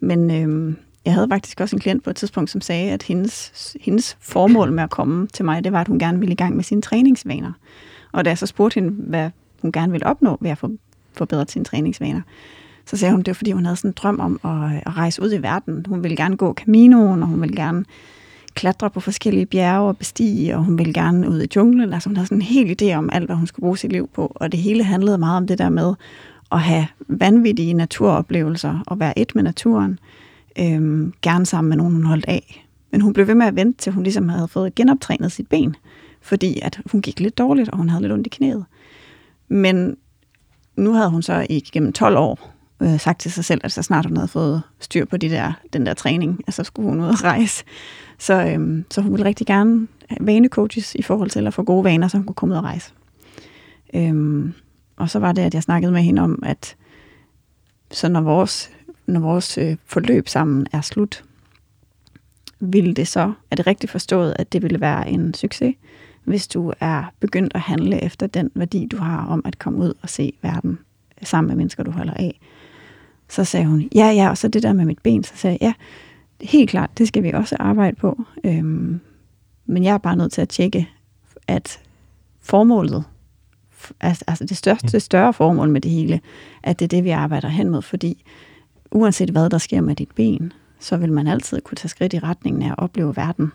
[0.00, 3.76] Men øhm, jeg havde faktisk også en klient på et tidspunkt, som sagde, at hendes,
[3.80, 6.56] hendes formål med at komme til mig, det var, at hun gerne ville i gang
[6.56, 7.52] med sine træningsvaner.
[8.12, 9.30] Og da jeg så spurgte hende, hvad
[9.62, 10.70] hun gerne ville opnå ved at få
[11.16, 12.20] forbedret sine træningsvaner,
[12.86, 15.22] så sagde hun, det var fordi, hun havde sådan en drøm om at, at rejse
[15.22, 15.86] ud i verden.
[15.88, 17.84] Hun ville gerne gå Caminoen, og hun ville gerne
[18.54, 21.92] klatre på forskellige bjerge og bestige, og hun ville gerne ud i junglen.
[21.92, 24.08] Altså hun havde sådan en hel idé om alt, hvad hun skulle bruge sit liv
[24.14, 24.32] på.
[24.34, 25.94] Og det hele handlede meget om det der med
[26.52, 29.98] at have vanvittige naturoplevelser og være et med naturen.
[30.58, 32.66] Øhm, gerne sammen med nogen, hun holdt af.
[32.90, 35.76] Men hun blev ved med at vente, til hun ligesom havde fået genoptrænet sit ben.
[36.20, 38.64] Fordi at hun gik lidt dårligt, og hun havde lidt ondt i knæet.
[39.48, 39.96] Men
[40.76, 44.06] nu havde hun så igennem 12 år øh, sagt til sig selv, at så snart
[44.06, 47.24] hun havde fået styr på de der, den der træning, så skulle hun ud og
[47.24, 47.64] rejse.
[48.18, 51.84] Så, øh, så hun ville rigtig gerne have vanecoaches i forhold til at få gode
[51.84, 52.92] vaner, så hun kunne komme ud og rejse.
[53.94, 54.44] Øh,
[54.96, 56.76] og så var det, at jeg snakkede med hende om, at
[57.90, 58.70] så når vores,
[59.06, 61.24] når vores øh, forløb sammen er slut,
[62.60, 65.74] ville det så, er det rigtigt forstået, at det ville være en succes,
[66.24, 69.92] hvis du er begyndt at handle efter den værdi, du har om at komme ud
[70.02, 70.78] og se verden
[71.22, 72.40] sammen med mennesker, du holder af.
[73.28, 75.74] Så sagde hun, ja, ja, og så det der med mit ben, så sagde jeg,
[76.40, 78.22] ja, helt klart, det skal vi også arbejde på.
[78.44, 79.00] Øhm,
[79.66, 80.88] men jeg er bare nødt til at tjekke,
[81.48, 81.80] at
[82.40, 83.04] formålet,
[84.00, 86.20] altså, altså det, største, det større formål med det hele,
[86.62, 88.24] at det er det, vi arbejder hen mod, fordi
[88.90, 92.18] uanset hvad der sker med dit ben, så vil man altid kunne tage skridt i
[92.18, 93.52] retningen af at opleve verden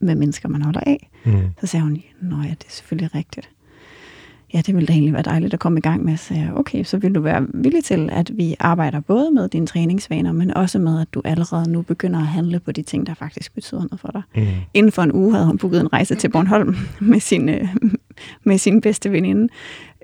[0.00, 1.10] med mennesker, man holder af.
[1.24, 1.32] Mm.
[1.60, 3.50] Så sagde hun, nå ja, det er selvfølgelig rigtigt
[4.54, 6.16] ja, det ville da egentlig være dejligt at komme i gang med.
[6.16, 9.66] Så jeg, okay, så vil du være villig til, at vi arbejder både med dine
[9.66, 13.14] træningsvaner, men også med, at du allerede nu begynder at handle på de ting, der
[13.14, 14.22] faktisk betyder noget for dig.
[14.36, 14.46] Mm.
[14.74, 17.68] Inden for en uge havde hun booket en rejse til Bornholm med sin, øh,
[18.44, 19.48] med sin bedste veninde.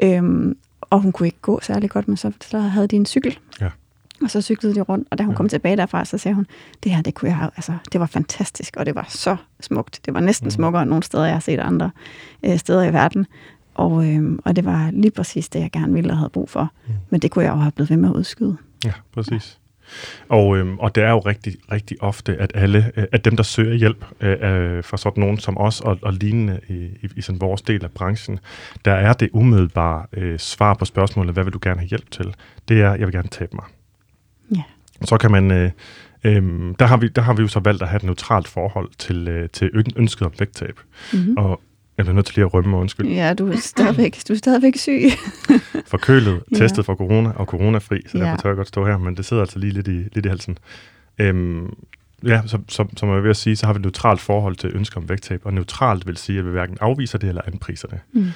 [0.02, 3.38] Øhm, og hun kunne ikke gå særlig godt, men så, havde de en cykel.
[3.60, 3.68] Ja.
[4.22, 5.36] Og så cyklede de rundt, og da hun ja.
[5.36, 6.46] kom tilbage derfra, så sagde hun,
[6.84, 10.00] det her, det kunne jeg have, altså, det var fantastisk, og det var så smukt.
[10.06, 10.50] Det var næsten mm.
[10.50, 11.90] smukkere end nogle steder, jeg har set andre
[12.42, 13.26] øh, steder i verden.
[13.74, 16.72] Og, øh, og det var lige præcis det, jeg gerne ville og havde brug for.
[16.86, 16.94] Mm.
[17.10, 18.56] Men det kunne jeg jo have blevet ved med at udskyde.
[18.84, 19.58] Ja, præcis.
[20.28, 23.42] Og, øhm, og det er jo rigtig, rigtig ofte, at alle, øh, at dem, der
[23.42, 27.40] søger hjælp øh, for sådan nogen som os og, og lignende i, i, i sådan
[27.40, 28.38] vores del af branchen,
[28.84, 32.34] der er det umiddelbare øh, svar på spørgsmålet, hvad vil du gerne have hjælp til?
[32.68, 33.64] Det er, jeg vil gerne tabe mig.
[35.02, 35.70] Så kan man, øh,
[36.24, 36.42] øh,
[36.78, 39.28] der, har vi, der har vi jo så valgt at have et neutralt forhold til,
[39.28, 40.80] øh, til ønsket om vægttab.
[41.12, 41.36] Mm-hmm.
[41.36, 41.60] Og
[41.96, 43.06] jeg bliver nødt til lige at rømme mig, undskyld.
[43.06, 45.02] Ja, du er stadigvæk, du er stadigvæk syg.
[45.86, 46.56] Forkølet, ja.
[46.58, 48.24] testet for corona og coronafri, så ja.
[48.24, 50.28] derfor tør jeg godt stå her, men det sidder altså lige lidt i, lidt i
[50.28, 50.58] halsen.
[51.18, 51.74] Øhm,
[52.26, 54.70] ja, så, så, som jeg vil at sige, så har vi et neutralt forhold til
[54.74, 57.98] ønsker om vægttab, og neutralt vil sige, at vi hverken afviser det eller anpriser det.
[58.12, 58.26] Mm.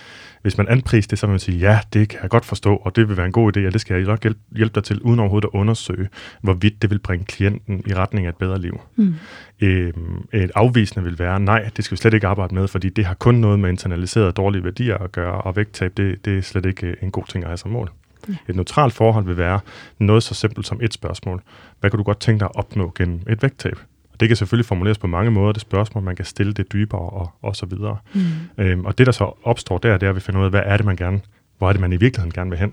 [0.43, 2.97] Hvis man anpriser det, så vil man sige, ja, det kan jeg godt forstå, og
[2.97, 5.03] det vil være en god idé, og det skal jeg nok hjælpe, hjælpe dig til,
[5.03, 6.09] uden overhovedet at undersøge,
[6.41, 8.81] hvorvidt det vil bringe klienten i retning af et bedre liv.
[8.97, 9.15] Mm.
[9.61, 13.05] Øhm, et afvisende vil være, nej, det skal vi slet ikke arbejde med, fordi det
[13.05, 16.67] har kun noget med internaliserede dårlige værdier at gøre, og vægttab, det, det er slet
[16.67, 17.91] ikke en god ting at have som mål.
[18.29, 18.35] Ja.
[18.49, 19.61] Et neutralt forhold vil være
[19.99, 21.43] noget så simpelt som et spørgsmål.
[21.81, 23.79] Hvad kan du godt tænke dig at opnå gennem et vægttab?
[24.21, 27.31] Det kan selvfølgelig formuleres på mange måder, det spørgsmål, man kan stille det dybere og,
[27.43, 27.97] og så videre.
[28.15, 28.21] Mm.
[28.59, 30.63] Øhm, og det, der så opstår der, det er, at vi finder ud af, hvad
[30.65, 31.21] er det, man gerne,
[31.59, 32.73] hvor er det, man i virkeligheden gerne vil hen?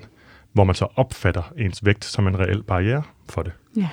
[0.54, 3.52] Hvor man så opfatter ens vægt som en reel barriere for det.
[3.78, 3.88] Ja.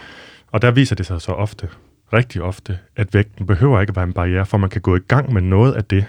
[0.52, 1.68] Og der viser det sig så ofte,
[2.12, 5.00] rigtig ofte, at vægten behøver ikke at være en barriere, for man kan gå i
[5.08, 6.04] gang med noget af det,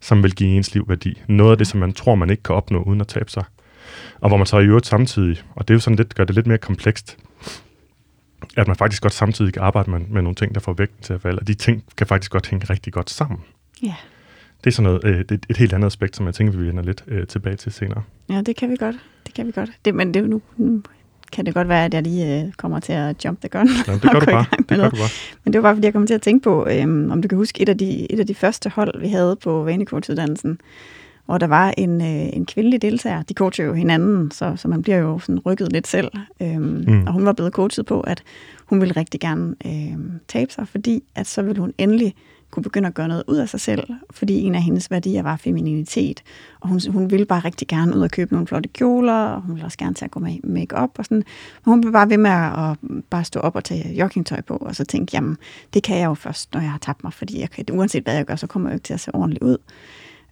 [0.00, 1.22] som vil give ens liv værdi.
[1.28, 3.44] Noget af det, som man tror, man ikke kan opnå uden at tabe sig.
[4.20, 6.34] Og hvor man så i øvrigt samtidig, og det er jo sådan lidt, gør det
[6.34, 7.16] lidt mere komplekst,
[8.56, 11.12] at man faktisk godt samtidig kan arbejde med, med nogle ting, der får vægten til
[11.12, 13.40] at falde, og de ting kan faktisk godt hænge rigtig godt sammen.
[13.82, 13.94] Ja.
[14.64, 16.66] Det er sådan noget, øh, det er et helt andet aspekt, som jeg tænker, vi
[16.66, 18.02] vender lidt øh, tilbage til senere.
[18.30, 18.96] Ja, det kan vi godt.
[19.26, 19.70] Det kan vi godt.
[19.84, 20.82] Det, men det, nu, nu
[21.32, 23.68] kan det godt være, at jeg lige øh, kommer til at jump the gun.
[23.86, 24.44] Ja, det gør du bare.
[24.58, 25.08] Det gør du bare.
[25.44, 27.38] Men det var bare, fordi jeg kom til at tænke på, øh, om du kan
[27.38, 30.58] huske et af de, et af de første hold, vi havde på vanecoach-uddannelsen,
[31.26, 33.22] hvor der var en, øh, en kvindelig deltager.
[33.22, 36.10] De coacher jo hinanden, så, så man bliver jo sådan rykket lidt selv.
[36.42, 37.06] Øhm, mm.
[37.06, 38.22] Og hun var blevet coachet på, at
[38.66, 42.14] hun ville rigtig gerne øh, tabe sig, fordi at så ville hun endelig
[42.50, 45.36] kunne begynde at gøre noget ud af sig selv, fordi en af hendes værdier var
[45.36, 46.22] femininitet,
[46.60, 49.54] og hun, hun ville bare rigtig gerne ud og købe nogle flotte kjoler, og hun
[49.54, 51.16] ville også gerne til at gå med make-up og sådan.
[51.64, 52.76] Men hun blev bare ved med at
[53.10, 55.36] bare stå op og tage joggingtøj på, og så tænke, jamen,
[55.74, 58.14] det kan jeg jo først, når jeg har tabt mig, fordi jeg kan, uanset hvad
[58.14, 59.56] jeg gør, så kommer jeg jo ikke til at se ordentligt ud.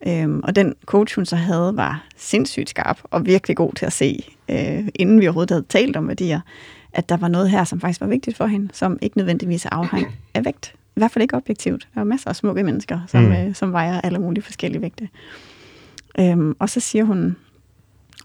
[0.07, 3.93] Øhm, og den coach, hun så havde, var sindssygt skarp og virkelig god til at
[3.93, 6.41] se, øh, inden vi overhovedet havde talt om værdier,
[6.93, 10.07] at der var noget her, som faktisk var vigtigt for hende, som ikke nødvendigvis afhæng
[10.35, 10.75] af vægt.
[10.97, 11.89] I hvert fald ikke objektivt.
[11.95, 13.33] Der er masser af smukke mennesker, som, mm.
[13.33, 15.09] øh, som vejer alle mulige forskellige vægte.
[16.19, 17.37] Øhm, og så siger hun,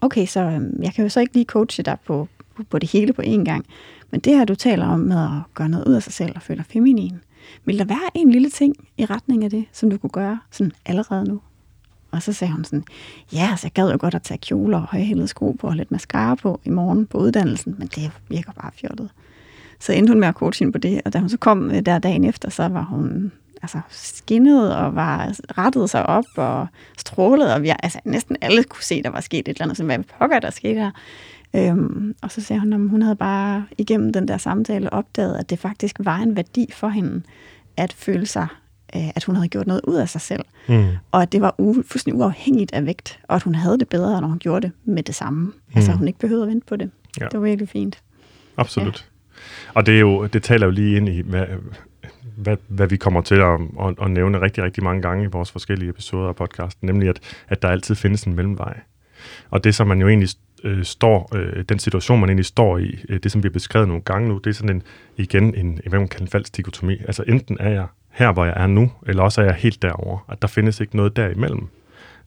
[0.00, 2.90] okay, så øhm, jeg kan jo så ikke lige coache dig på, på, på det
[2.90, 3.66] hele på én gang,
[4.10, 6.42] men det her, du taler om med at gøre noget ud af sig selv og
[6.42, 7.20] føle dig feminin,
[7.64, 10.72] vil der være en lille ting i retning af det, som du kunne gøre sådan
[10.86, 11.40] allerede nu?
[12.10, 12.84] Og så sagde hun sådan,
[13.32, 15.90] ja, så jeg gad jo godt at tage kjoler og højhælede sko på og lidt
[15.90, 19.10] mascara på i morgen på uddannelsen, men det virker bare fjollet.
[19.80, 21.80] Så endte hun med at coache hende på det, og da hun så kom øh,
[21.80, 26.66] der dagen efter, så var hun altså, skinnet og var altså, rettet sig op og
[26.98, 29.86] strålede, og vi, altså, næsten alle kunne se, der var sket et eller andet, som
[29.86, 30.90] hvad pokker der skete her.
[31.56, 35.50] Øhm, og så sagde hun, at hun havde bare igennem den der samtale opdaget, at
[35.50, 37.22] det faktisk var en værdi for hende
[37.76, 38.46] at føle sig,
[38.96, 40.44] øh, at hun havde gjort noget ud af sig selv.
[40.68, 40.84] Mm.
[41.12, 44.20] Og at det var u- fuldstændig uafhængigt af vægt, og at hun havde det bedre,
[44.20, 45.40] når hun gjorde det med det samme.
[45.44, 45.52] Mm.
[45.74, 46.90] Altså hun ikke behøvede at vente på det.
[47.20, 47.24] Ja.
[47.24, 48.02] Det var virkelig fint.
[48.56, 49.06] Absolut.
[49.06, 49.72] Ja.
[49.74, 51.46] Og det, er jo, det taler jo lige ind i, hvad,
[52.36, 55.50] hvad, hvad vi kommer til at, at, at nævne rigtig, rigtig mange gange i vores
[55.50, 58.80] forskellige episoder af podcasten, nemlig at, at der altid findes en mellemvej.
[59.50, 60.28] Og det, som man jo egentlig
[60.64, 63.88] øh, står, øh, den situation, man egentlig står i, øh, det som vi har beskrevet
[63.88, 64.82] nogle gange nu, det er sådan en,
[65.16, 66.96] igen en, hvad man kalder en falsk dikotomi.
[67.06, 70.18] Altså enten er jeg her, hvor jeg er nu, eller også er jeg helt derover.
[70.28, 71.68] At der findes ikke noget derimellem.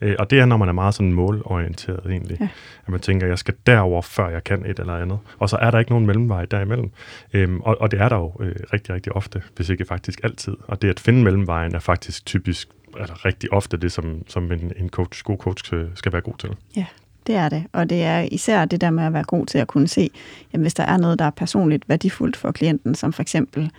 [0.02, 2.38] Øh, og det er, når man er meget sådan målorienteret egentlig.
[2.40, 2.48] Ja.
[2.86, 5.20] At man tænker, jeg skal derover før jeg kan et eller andet.
[5.40, 6.92] Og så er der ikke nogen mellemvej derimellem.
[7.34, 10.58] Øhm, og, og det er der jo øh, rigtig, rigtig ofte, hvis ikke faktisk altid.
[10.68, 12.70] Og det at finde mellemvejen er faktisk typisk,
[13.00, 16.50] altså rigtig ofte det, som, som en, en coach, god coach skal være god til.
[16.76, 16.86] Ja,
[17.28, 17.64] det er det.
[17.74, 20.10] Og det er især det der med at være god til at kunne se,
[20.54, 23.72] jamen, hvis der er noget, der er personligt værdifuldt for klienten, som for eksempel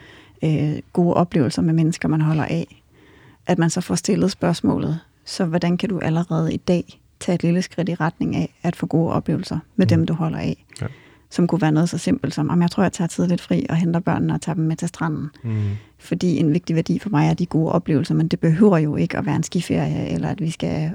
[0.44, 2.83] øh, gode oplevelser med mennesker, man holder af,
[3.46, 7.42] at man så får stillet spørgsmålet, så hvordan kan du allerede i dag tage et
[7.42, 9.88] lille skridt i retning af at få gode oplevelser med mm.
[9.88, 10.64] dem, du holder af?
[10.80, 10.87] Ja.
[11.30, 13.76] Som kunne være noget så simpelt som, om jeg tror, jeg tager tidligt fri og
[13.76, 15.30] henter børnene og tager dem med til stranden.
[15.44, 15.62] Mm.
[15.98, 19.18] Fordi en vigtig værdi for mig er de gode oplevelser, men det behøver jo ikke
[19.18, 20.94] at være en skiferie, eller at vi skal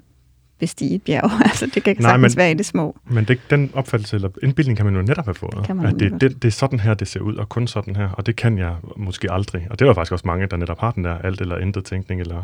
[0.60, 1.32] bestige et bjerg.
[1.50, 2.98] altså, det kan Nej, sagtens men, være i det små.
[3.10, 5.64] Men det, den opfattelse eller indbildning kan man jo netop have fået.
[5.66, 7.96] Kan man at det, det, det er sådan her, det ser ud, og kun sådan
[7.96, 9.68] her, og det kan jeg måske aldrig.
[9.70, 11.86] Og det er der faktisk også mange, der netop har den der alt eller intet
[11.86, 12.44] tænkning, eller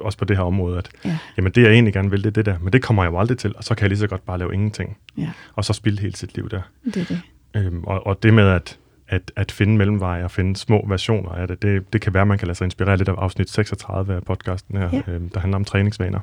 [0.00, 1.18] også på det her område, at ja.
[1.36, 3.18] jamen, det jeg egentlig gerne vil, det er det der, men det kommer jeg jo
[3.18, 4.96] aldrig til, og så kan jeg lige så godt bare lave ingenting.
[5.18, 5.30] Ja.
[5.54, 6.60] Og så spille hele sit liv der.
[6.84, 7.20] Det er det.
[7.54, 8.78] Øhm, og, og det med at,
[9.08, 12.38] at, at finde mellemveje og finde små versioner af det, det, det kan være, man
[12.38, 15.12] kan lade sig inspirere lidt af afsnit 36 af podcasten her, ja.
[15.12, 16.20] øhm, der handler om træningsvaner.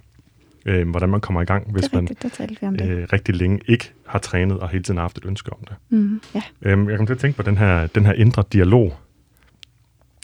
[0.69, 4.59] Øhm, hvordan man kommer i gang, hvis rigtigt, man øh, rigtig længe ikke har trænet
[4.59, 5.75] og hele tiden har haft et ønske om det.
[5.89, 6.41] Mm, ja.
[6.61, 8.97] øhm, jeg kommer til at tænke på den her, den her indre dialog,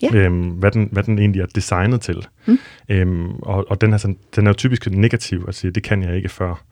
[0.01, 0.15] ja.
[0.15, 2.27] øhm, hvad, den, hvad den egentlig er designet til.
[2.45, 2.58] Mm.
[2.89, 6.03] Øhm, og og den, er sådan, den er jo typisk negativ, at sige, det kan
[6.03, 6.63] jeg ikke før.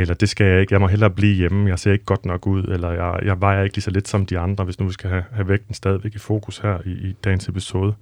[0.00, 2.46] Eller det skal jeg ikke, jeg må hellere blive hjemme, jeg ser ikke godt nok
[2.46, 4.92] ud, eller jeg, jeg vejer ikke lige så lidt som de andre, hvis nu vi
[4.92, 7.94] skal have, have vægten stadigvæk i fokus her i, i dagens episode.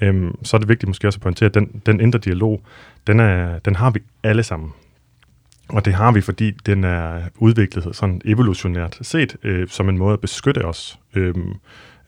[0.00, 2.62] Øhm, så er det vigtigt måske også at pointere, at den, den indre dialog,
[3.06, 4.72] den, er, den har vi alle sammen.
[5.68, 10.12] Og det har vi, fordi den er udviklet sådan evolutionært set øh, som en måde
[10.12, 10.98] at beskytte os.
[11.14, 11.54] Øhm,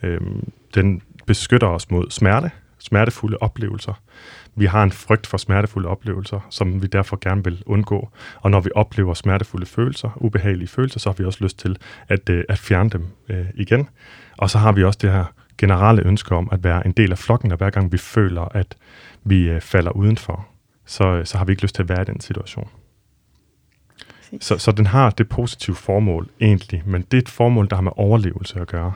[0.03, 4.03] øhm, den beskytter os mod smerte, smertefulde oplevelser.
[4.55, 8.11] Vi har en frygt for smertefulde oplevelser, som vi derfor gerne vil undgå.
[8.41, 11.77] Og når vi oplever smertefulde følelser, ubehagelige følelser, så har vi også lyst til
[12.09, 13.89] at, øh, at fjerne dem øh, igen.
[14.39, 15.25] Og så har vi også det her
[15.59, 18.77] generelle ønske om at være en del af flokken, og hver gang vi føler, at
[19.25, 20.49] vi øh, falder udenfor,
[20.87, 22.69] så, øh, så har vi ikke lyst til at være i den situation.
[24.41, 27.83] Så, så den har det positive formål egentlig, men det er et formål, der har
[27.83, 28.93] med overlevelse at gøre.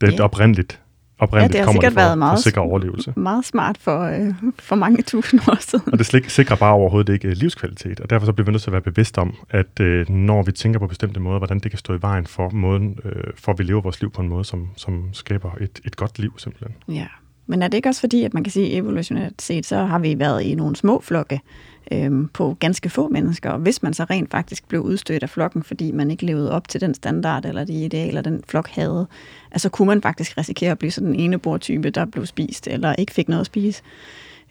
[0.00, 0.22] Det er ja.
[0.22, 0.79] oprindeligt
[1.20, 3.12] oprindeligt ja, det har kommer sikkert det for, været meget, for sikker overlevelse.
[3.16, 5.92] Meget smart for, øh, for mange tusind år siden.
[5.92, 8.70] Og det sikrer bare overhovedet ikke øh, livskvalitet, og derfor så bliver vi nødt til
[8.70, 11.78] at være bevidst om, at øh, når vi tænker på bestemte måder, hvordan det kan
[11.78, 14.44] stå i vejen for måden, øh, for at vi lever vores liv på en måde,
[14.44, 16.74] som, som skaber et, et godt liv simpelthen.
[16.88, 17.06] Ja,
[17.46, 20.18] men er det ikke også fordi, at man kan sige, evolutionært set, så har vi
[20.18, 21.40] været i nogle små flokke
[21.90, 25.62] øhm, på ganske få mennesker, og hvis man så rent faktisk blev udstødt af flokken,
[25.62, 29.06] fordi man ikke levede op til den standard eller de idealer, den flok havde,
[29.52, 33.14] altså kunne man faktisk risikere at blive sådan en enebordtype, der blev spist, eller ikke
[33.14, 33.82] fik noget at spise.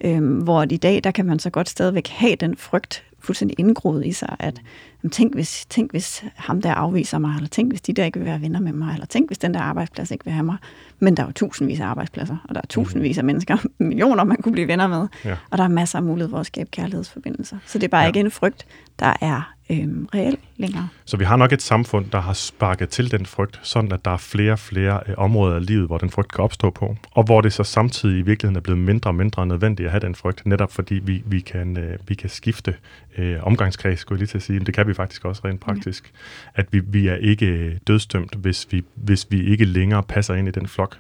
[0.04, 4.06] Øh, hvor i dag, der kan man så godt stadigvæk have den frygt fuldstændig indgroet
[4.06, 4.62] i sig, at
[5.04, 8.20] jamen, tænk, hvis, tænk hvis ham der afviser mig, eller tænk hvis de der ikke
[8.20, 10.58] vil være venner med mig, eller tænk hvis den der arbejdsplads ikke vil have mig.
[11.00, 14.38] Men der er jo tusindvis af arbejdspladser, og der er tusindvis af mennesker, millioner man
[14.38, 15.36] kunne blive venner med, ja.
[15.50, 17.58] og der er masser af mulighed for at skabe kærlighedsforbindelser.
[17.66, 18.08] Så det er bare ja.
[18.08, 18.66] ikke en frygt,
[19.00, 20.88] der er øhm, reel længere.
[21.06, 24.12] Så vi har nok et samfund, der har sparket til den frygt, sådan at der
[24.12, 27.24] er flere og flere øh, områder af livet, hvor den frygt kan opstå på, og
[27.24, 30.16] hvor det så samtidig i virkeligheden er blevet mindre og mindre nødvendigt at have den
[30.16, 32.76] frygt, netop fordi vi, vi, kan, øh, vi kan skifte
[33.18, 35.62] øh, omgangskreds, skulle jeg lige til at sige, men det kan vi faktisk også rent
[35.62, 36.14] praktisk,
[36.58, 36.62] ja.
[36.62, 40.52] at vi, vi er ikke dødstømt, hvis vi, hvis vi ikke længere passer ind i
[40.52, 40.98] den flok,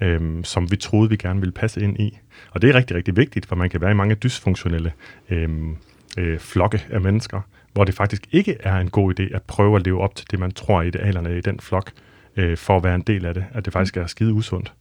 [0.00, 2.18] øhm, som vi troede, vi gerne ville passe ind i.
[2.50, 4.92] Og det er rigtig, rigtig vigtigt, for man kan være i mange dysfunktionelle
[5.30, 5.76] øhm,
[6.18, 7.40] øh, flokke af mennesker,
[7.72, 10.38] hvor det faktisk ikke er en god idé at prøve at leve op til det,
[10.38, 11.92] man tror idealerne i den flok,
[12.36, 14.72] øh, for at være en del af det, at det faktisk er skide usundt,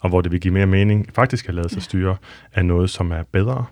[0.00, 2.16] og hvor det vil give mere mening faktisk at lade sig styre
[2.54, 3.64] af noget, som er bedre,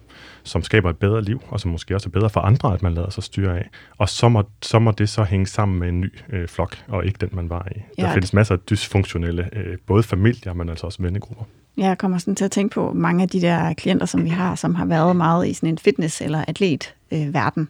[0.44, 2.94] som skaber et bedre liv, og som måske også er bedre for andre, at man
[2.94, 3.70] lader sig styre af.
[3.98, 7.06] Og så må, så må det så hænge sammen med en ny øh, flok, og
[7.06, 7.80] ikke den, man var i.
[7.98, 8.02] Ja.
[8.02, 11.44] Der findes masser af dysfunktionelle, øh, både familier, men altså også vennegrupper.
[11.78, 14.28] Ja, jeg kommer sådan til at tænke på mange af de der klienter, som vi
[14.28, 17.68] har, som har været meget i sådan en fitness- eller atlet-verden.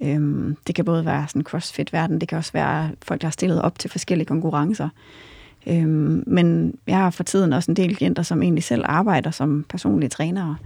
[0.00, 3.26] Øh, øhm, det kan både være sådan en crossfit-verden, det kan også være folk, der
[3.26, 4.88] har stillet op til forskellige konkurrencer.
[5.66, 9.64] Øhm, men jeg har for tiden også en del klienter, som egentlig selv arbejder som
[9.68, 10.56] personlige trænere,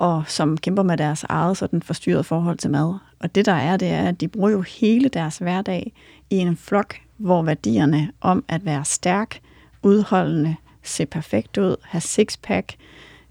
[0.00, 2.94] og som kæmper med deres eget sådan forstyrrede forhold til mad.
[3.18, 5.92] Og det der er, det er, at de bruger jo hele deres hverdag
[6.30, 9.40] i en flok, hvor værdierne om at være stærk,
[9.82, 12.74] udholdende, se perfekt ud, have sixpack,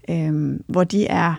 [0.08, 1.34] øhm, hvor de er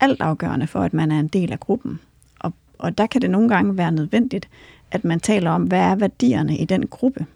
[0.00, 2.00] altafgørende for, at man er en del af gruppen.
[2.38, 4.48] Og, og der kan det nogle gange være nødvendigt,
[4.90, 7.26] at man taler om, hvad er værdierne i den gruppe?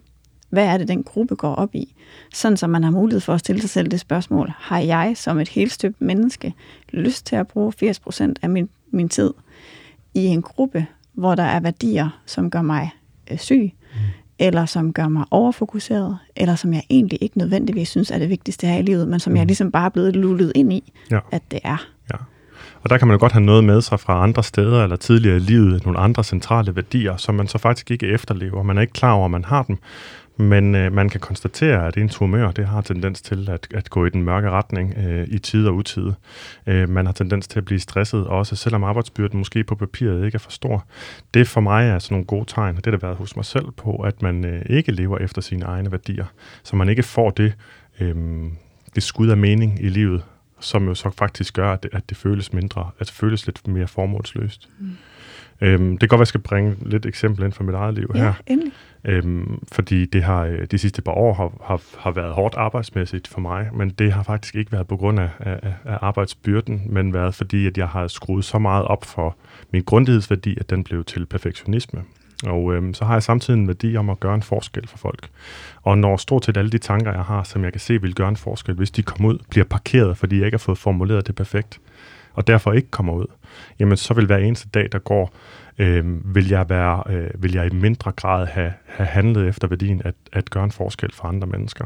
[0.56, 1.94] Hvad er det, den gruppe går op i?
[2.32, 4.52] Sådan, så man har mulighed for at stille sig selv det spørgsmål.
[4.58, 6.54] Har jeg som et helt støbt menneske
[6.90, 9.34] lyst til at bruge 80% af min, min tid
[10.14, 12.90] i en gruppe, hvor der er værdier, som gør mig
[13.30, 13.98] øh, syg, mm.
[14.38, 18.66] eller som gør mig overfokuseret, eller som jeg egentlig ikke nødvendigvis synes er det vigtigste
[18.66, 19.36] her i livet, men som mm.
[19.36, 21.18] jeg ligesom bare er blevet lullet ind i, ja.
[21.30, 21.86] at det er.
[22.12, 22.18] Ja.
[22.82, 25.36] Og der kan man jo godt have noget med sig fra andre steder eller tidligere
[25.36, 28.62] i livet, nogle andre centrale værdier, som man så faktisk ikke efterlever.
[28.62, 29.78] Man er ikke klar over, at man har dem,
[30.36, 34.06] men øh, man kan konstatere, at ens humør det har tendens til at, at gå
[34.06, 36.12] i den mørke retning øh, i tid og utid.
[36.66, 40.36] Øh, man har tendens til at blive stresset, også selvom arbejdsbyrden måske på papiret ikke
[40.36, 40.86] er for stor.
[41.34, 43.70] Det for mig er sådan nogle gode tegn, og det har været hos mig selv
[43.76, 46.26] på, at man øh, ikke lever efter sine egne værdier.
[46.62, 47.52] Så man ikke får det,
[48.00, 48.14] øh,
[48.94, 50.22] det skud af mening i livet,
[50.60, 53.68] som jo så faktisk gør, at det, at det føles mindre, at det føles lidt
[53.68, 54.68] mere formålsløst.
[54.78, 54.90] Mm.
[55.60, 57.94] Øhm, det kan godt være, at jeg skal bringe lidt eksempel ind fra mit eget
[57.94, 58.32] liv ja, her.
[58.46, 58.72] Endelig.
[59.04, 63.28] Øhm, fordi det har øh, de sidste par år har, har, har været hårdt arbejdsmæssigt
[63.28, 67.14] for mig, men det har faktisk ikke været på grund af, af, af arbejdsbyrden, men
[67.14, 69.36] været fordi, at jeg har skruet så meget op for
[69.72, 72.02] min grundighedsværdi, at den blev til perfektionisme.
[72.44, 75.28] Og øhm, så har jeg samtidig en værdi om at gøre en forskel for folk.
[75.82, 78.28] Og når stort set alle de tanker, jeg har, som jeg kan se vil gøre
[78.28, 81.34] en forskel, hvis de kommer ud, bliver parkeret, fordi jeg ikke har fået formuleret det
[81.34, 81.80] perfekt,
[82.36, 83.26] og derfor ikke kommer ud,
[83.78, 85.34] jamen så vil hver eneste dag, der går,
[85.78, 90.02] øh, vil, jeg være, øh, vil jeg i mindre grad have, have handlet efter værdien
[90.04, 91.84] at, at gøre en forskel for andre mennesker.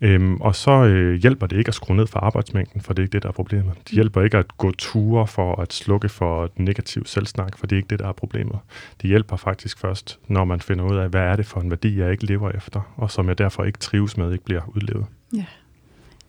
[0.00, 3.04] Øhm, og så øh, hjælper det ikke at skrue ned for arbejdsmængden, for det er
[3.04, 3.74] ikke det, der er problemet.
[3.84, 7.78] Det hjælper ikke at gå ture for at slukke for negativ selvsnak, for det er
[7.78, 8.58] ikke det, der er problemet.
[9.02, 11.98] Det hjælper faktisk først, når man finder ud af, hvad er det for en værdi,
[11.98, 15.06] jeg ikke lever efter, og som jeg derfor ikke trives med, ikke bliver udlevet.
[15.36, 15.44] Ja,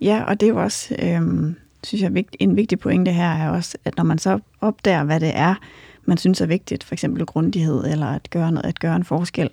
[0.02, 3.78] ja og det er jo også, øh, synes jeg, en vigtig pointe her er også,
[3.86, 5.56] at når man så opdager, hvad det er,
[6.06, 9.50] man synes er vigtigt, for eksempel grundighed, eller at gøre, noget, at gøre en forskel,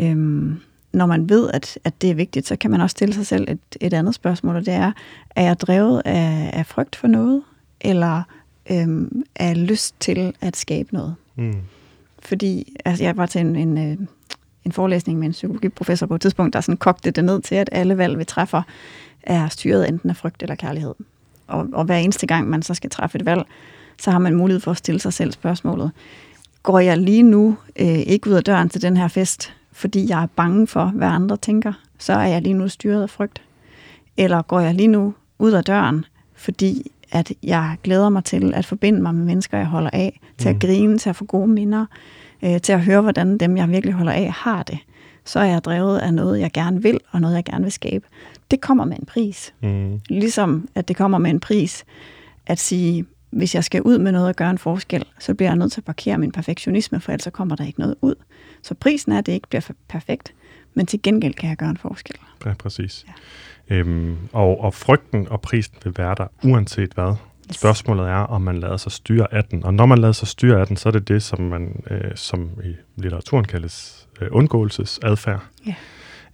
[0.00, 0.60] øhm,
[0.92, 3.50] når man ved, at, at det er vigtigt, så kan man også stille sig selv
[3.50, 4.92] et, et andet spørgsmål, og det er,
[5.36, 7.42] er jeg drevet af, af frygt for noget,
[7.80, 8.22] eller
[8.70, 11.14] øhm, er lyst til at skabe noget?
[11.36, 11.54] Mm.
[12.18, 13.96] Fordi altså, jeg var til en, en, øh,
[14.64, 17.68] en forelæsning med en psykologiprofessor på et tidspunkt, der sådan kogte det ned til, at
[17.72, 18.62] alle valg, vi træffer,
[19.22, 20.94] er styret enten af frygt eller kærlighed.
[21.50, 23.42] Og, og hver eneste gang, man så skal træffe et valg,
[23.98, 25.90] så har man mulighed for at stille sig selv spørgsmålet.
[26.62, 30.22] Går jeg lige nu øh, ikke ud af døren til den her fest, fordi jeg
[30.22, 33.42] er bange for, hvad andre tænker, så er jeg lige nu styret af frygt.
[34.16, 38.66] Eller går jeg lige nu ud af døren, fordi at jeg glæder mig til at
[38.66, 40.60] forbinde mig med mennesker, jeg holder af, til at mm.
[40.60, 41.86] grine, til at få gode minder,
[42.42, 44.78] øh, til at høre, hvordan dem, jeg virkelig holder af, har det.
[45.24, 48.06] Så er jeg drevet af noget, jeg gerne vil, og noget, jeg gerne vil skabe.
[48.50, 49.54] Det kommer med en pris.
[49.62, 50.00] Mm.
[50.08, 51.84] Ligesom at det kommer med en pris
[52.46, 55.56] at sige, hvis jeg skal ud med noget og gøre en forskel, så bliver jeg
[55.56, 58.14] nødt til at parkere min perfektionisme, for ellers så kommer der ikke noget ud.
[58.62, 60.34] Så prisen er, at det ikke bliver perfekt,
[60.74, 62.16] men til gengæld kan jeg gøre en forskel.
[62.46, 63.06] Ja, præcis.
[63.08, 63.74] Ja.
[63.74, 67.14] Øhm, og, og frygten og prisen vil være der uanset hvad.
[67.50, 67.56] Yes.
[67.56, 69.64] Spørgsmålet er, om man lader sig styre af den.
[69.64, 72.10] Og når man lader sig styre af den, så er det det, som man øh,
[72.14, 75.40] som i litteraturen kaldes øh, undgåelsesadfærd.
[75.66, 75.74] Ja.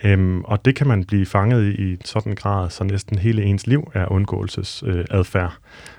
[0.04, 3.42] Øhm, og det kan man blive fanget i i sådan en grad, så næsten hele
[3.42, 5.56] ens liv er undgåelsesadfærd.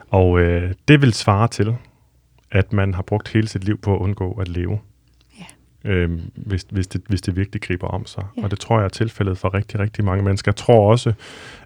[0.09, 1.75] Og øh, det vil svare til,
[2.51, 4.79] at man har brugt hele sit liv på at undgå at leve.
[5.39, 5.45] Ja.
[5.91, 8.23] Øhm, hvis, hvis, det, hvis det virkelig griber om sig.
[8.37, 8.43] Ja.
[8.43, 10.51] Og det tror jeg er tilfældet for rigtig, rigtig mange mennesker.
[10.51, 11.13] Jeg tror også,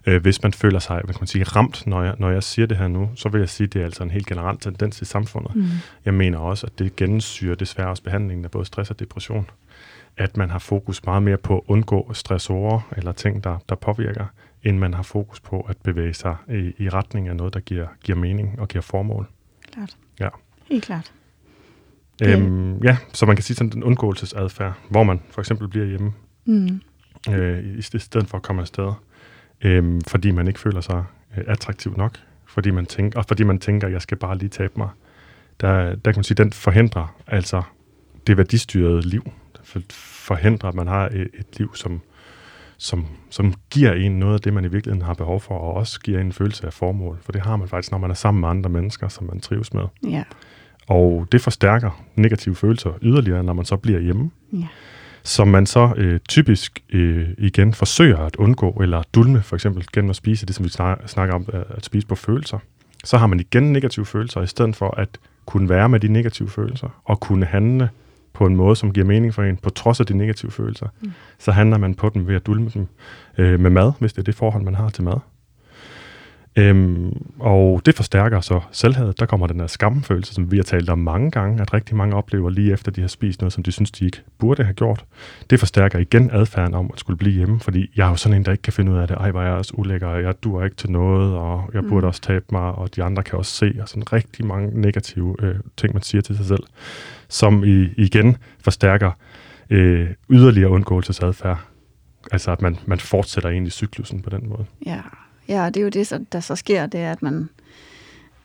[0.06, 2.66] øh, hvis man føler sig hvad kan man sige, ramt, når jeg, når jeg siger
[2.66, 5.02] det her nu, så vil jeg sige, at det er altså en helt generel tendens
[5.02, 5.56] i samfundet.
[5.56, 5.64] Mm.
[6.04, 9.46] Jeg mener også, at det gennemsyrer desværre også behandlingen af både stress og depression.
[10.16, 14.26] At man har fokus meget mere på at undgå stressorer eller ting, der, der påvirker,
[14.62, 17.86] end man har fokus på at bevæge sig i, i retning af noget, der giver,
[18.04, 19.26] giver mening og giver formål.
[19.72, 19.96] Klart.
[20.20, 20.28] Ja.
[20.68, 21.12] Helt klart.
[22.22, 26.12] Øhm, ja, så man kan sige sådan en undgåelsesadfærd, hvor man for eksempel bliver hjemme,
[26.44, 26.80] Mm.
[27.30, 28.92] øh, i, i stedet for at komme afsted,
[29.60, 31.04] øhm, fordi man ikke føler sig
[31.36, 34.48] øh, attraktiv nok, fordi man tænker, og fordi man tænker, at jeg skal bare lige
[34.48, 34.88] tabe mig.
[35.60, 37.62] Der, der kan man sige, den forhindrer altså
[38.26, 39.32] det værdistyrede liv,
[39.72, 39.80] for,
[40.26, 42.00] forhindrer, at man har et, et liv, som,
[42.78, 46.00] som, som giver en noget af det, man i virkeligheden har behov for, og også
[46.00, 47.18] giver en en følelse af formål.
[47.22, 49.74] For det har man faktisk, når man er sammen med andre mennesker, som man trives
[49.74, 49.84] med.
[50.08, 50.22] Ja.
[50.88, 54.66] Og det forstærker negative følelser yderligere, når man så bliver hjemme, Ja.
[55.22, 60.10] som man så øh, typisk øh, igen forsøger at undgå, eller dulme for eksempel gennem
[60.10, 62.58] at spise det, som vi snak- snakker om, øh, at spise på følelser.
[63.04, 65.08] Så har man igen negative følelser, i stedet for at
[65.46, 67.90] kunne være med de negative følelser, og kunne handle
[68.32, 71.12] på en måde, som giver mening for en, på trods af de negative følelser, mm.
[71.38, 72.86] så handler man på dem ved at dulme dem
[73.38, 75.16] øh, med mad, hvis det er det forhold, man har til mad.
[76.56, 79.20] Øhm, og det forstærker så selvhadet.
[79.20, 82.16] Der kommer den her skamfølelse, som vi har talt om mange gange, at rigtig mange
[82.16, 85.04] oplever lige efter, de har spist noget, som de synes, de ikke burde have gjort.
[85.50, 88.44] Det forstærker igen adfærden om at skulle blive hjemme, fordi jeg er jo sådan en,
[88.44, 89.16] der ikke kan finde ud af det.
[89.16, 92.08] Ej, hvor er jeg også ulækker, jeg dur ikke til noget, og jeg burde Mm.
[92.08, 95.54] også tabe mig, og de andre kan også se, og sådan rigtig mange negative øh,
[95.76, 96.62] ting, man siger til sig selv,
[97.32, 99.10] som i, igen forstærker
[99.70, 101.58] øh, yderligere undgåelsesadfærd.
[102.32, 104.64] Altså at man, man fortsætter i cyklusen på den måde.
[104.86, 105.00] Ja,
[105.48, 107.48] ja det er jo det, der så sker, det er, at man,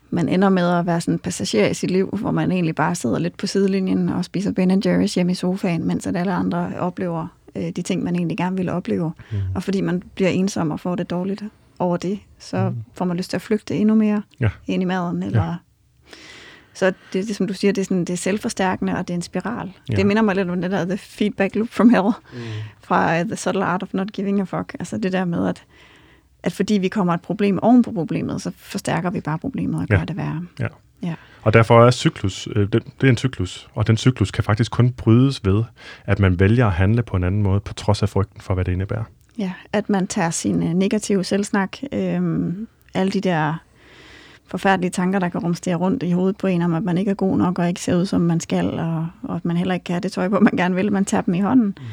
[0.10, 2.96] man ender med at være sådan en passager i sit liv, hvor man egentlig bare
[2.96, 6.72] sidder lidt på sidelinjen og spiser Ben Jerry's hjemme i sofaen, mens at alle andre
[6.80, 9.12] oplever øh, de ting, man egentlig gerne vil opleve.
[9.32, 9.38] Mm.
[9.56, 11.44] Og fordi man bliver ensom og får det dårligt
[11.80, 12.76] over det, så Mm.
[12.94, 14.50] får man lyst til at flygte endnu mere Ja.
[14.68, 15.24] ind i maden.
[15.24, 15.56] Eller...
[16.78, 19.16] Så det, det, som du siger, det er, sådan, det er selvforstærkende, og det er
[19.16, 19.72] en spiral.
[19.90, 19.96] Ja.
[19.96, 22.04] Det minder mig lidt om det der The Feedback Loop from Hell
[22.34, 22.40] Mm.
[22.82, 24.76] fra uh, The Subtle Art of Not Giving a Fuck.
[24.80, 25.64] Altså det der med, at,
[26.44, 29.88] at fordi vi kommer et problem oven på problemet, så forstærker vi bare problemet og
[29.88, 30.06] gør Ja.
[30.06, 30.42] det værre.
[30.60, 30.68] Ja.
[31.04, 31.14] Ja.
[31.42, 34.72] Og derfor er cyklus, øh, det, det er en cyklus, og den cyklus kan faktisk
[34.72, 35.64] kun brydes ved,
[36.06, 38.66] at man vælger at handle på en anden måde, på trods af frygten for, hvad
[38.66, 39.04] det indebærer.
[39.38, 43.64] Ja, at man tager sin uh, negative selvsnak, øhm, alle de der
[44.48, 47.16] forfærdelige tanker, der kan rumstere rundt i hovedet på en, om at man ikke er
[47.16, 49.84] god nok og ikke ser ud, som man skal, og, og at man heller ikke
[49.84, 51.84] kan have det tøj på, man gerne vil, man tager dem i hånden mm.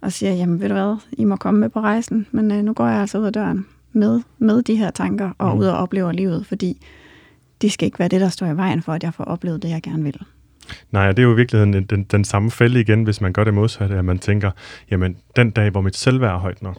[0.00, 2.72] og siger, jamen ved du hvad, I må komme med på rejsen, men øh, nu
[2.72, 5.60] går jeg altså ud af døren med, med de her tanker og Mm.
[5.60, 6.86] ud og oplever livet, fordi
[7.62, 9.68] det skal ikke være det, der står i vejen for, at jeg får oplevet det,
[9.68, 10.20] jeg gerne vil.
[10.90, 13.32] Nej, og det er jo i virkeligheden den, den, den samme fælde igen, hvis man
[13.32, 14.50] gør det modsatte, at man tænker,
[14.90, 16.76] jamen den dag, hvor mit selvværd er højt nok,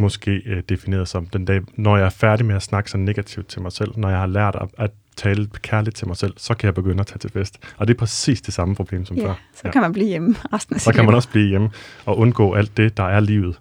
[0.00, 3.48] måske øh, defineret som den dag, når jeg er færdig med at snakke så negativt
[3.48, 6.54] til mig selv, når jeg har lært at, at tale kærligt til mig selv, så
[6.54, 7.58] kan jeg begynde at tage til fest.
[7.76, 9.34] Og det er præcis det samme problem som Ja, før.
[9.54, 11.70] så kan man blive hjemme resten af Så kan man også blive hjemme
[12.06, 13.60] og undgå alt det, der er livet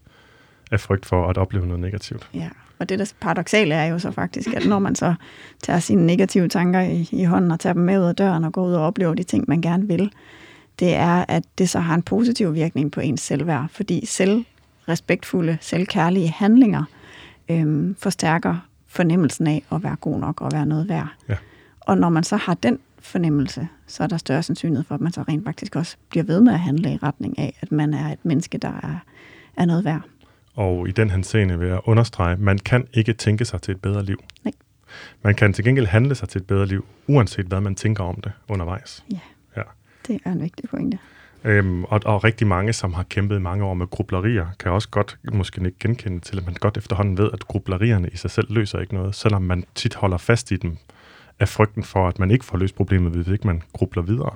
[0.72, 2.30] af frygt for at opleve noget negativt.
[2.34, 5.14] Ja, og det der paradoxale er jo så faktisk, at når man så
[5.64, 8.54] tager sine negative tanker i, i hånden og tager dem med ud af døren og
[8.54, 10.12] går ud og oplever de ting, man gerne vil,
[10.80, 14.06] det er, at det så har en positiv virkning på ens selvværd, fordi
[14.88, 16.84] selvrespektfulde, selvkærlige handlinger
[17.50, 21.08] øhm, forstærker fornemmelsen af at være god nok og være noget værd.
[21.30, 21.36] Ja.
[21.80, 25.12] Og når man så har den fornemmelse, så er der større sandsynlighed for, at man
[25.12, 28.12] så rent faktisk også bliver ved med at handle i retning af, at man er
[28.14, 29.00] et menneske, der er,
[29.58, 30.02] er noget værd.
[30.56, 34.04] Og i den henseende vil jeg understrege, man kan ikke tænke sig til et bedre
[34.06, 34.24] liv.
[34.44, 34.54] Nej.
[35.24, 38.22] Man kan til gengæld handle sig til et bedre liv, uanset hvad man tænker om
[38.22, 39.04] det undervejs.
[39.12, 39.20] Ja,
[39.58, 39.62] Ja.
[40.08, 41.00] det er en vigtig pointe.
[41.44, 45.18] Øhm, og, og rigtig mange, som har kæmpet mange år med grublerier, kan også godt
[45.34, 48.80] måske ikke genkende til, at man godt efterhånden ved, at grublerierne i sig selv løser
[48.80, 50.78] ikke noget, selvom man tit holder fast i dem
[51.40, 54.36] af frygten for, at man ikke får løst problemet, hvis ikke man grubler videre.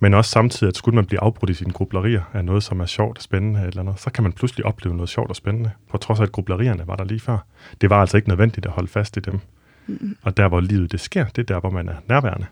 [0.00, 2.86] Men også samtidig, at skulle man blive afbrudt i sine grublerier af noget, som er
[2.86, 5.96] sjovt og spændende eller andet, så kan man pludselig opleve noget sjovt og spændende, på
[5.96, 7.38] trods af, at grublerierne var der lige før.
[7.80, 9.40] Det var altså ikke nødvendigt at holde fast i dem.
[9.86, 10.16] Mm.
[10.22, 12.46] Og der, hvor livet det sker, det er der, hvor man er nærværende.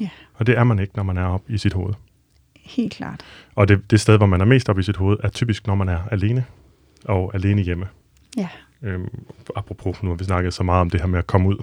[0.00, 0.08] Ja.
[0.34, 1.94] Og det er man ikke, når man er oppe i sit hoved.
[2.68, 3.20] Helt klart.
[3.54, 5.74] Og det, det sted, hvor man er mest oppe i sit hoved, er typisk, når
[5.74, 6.44] man er alene
[7.04, 7.86] og alene hjemme.
[8.36, 8.48] Ja.
[8.82, 9.08] Øhm,
[9.56, 11.56] apropos, nu har vi snakket så meget om det her med at komme ud,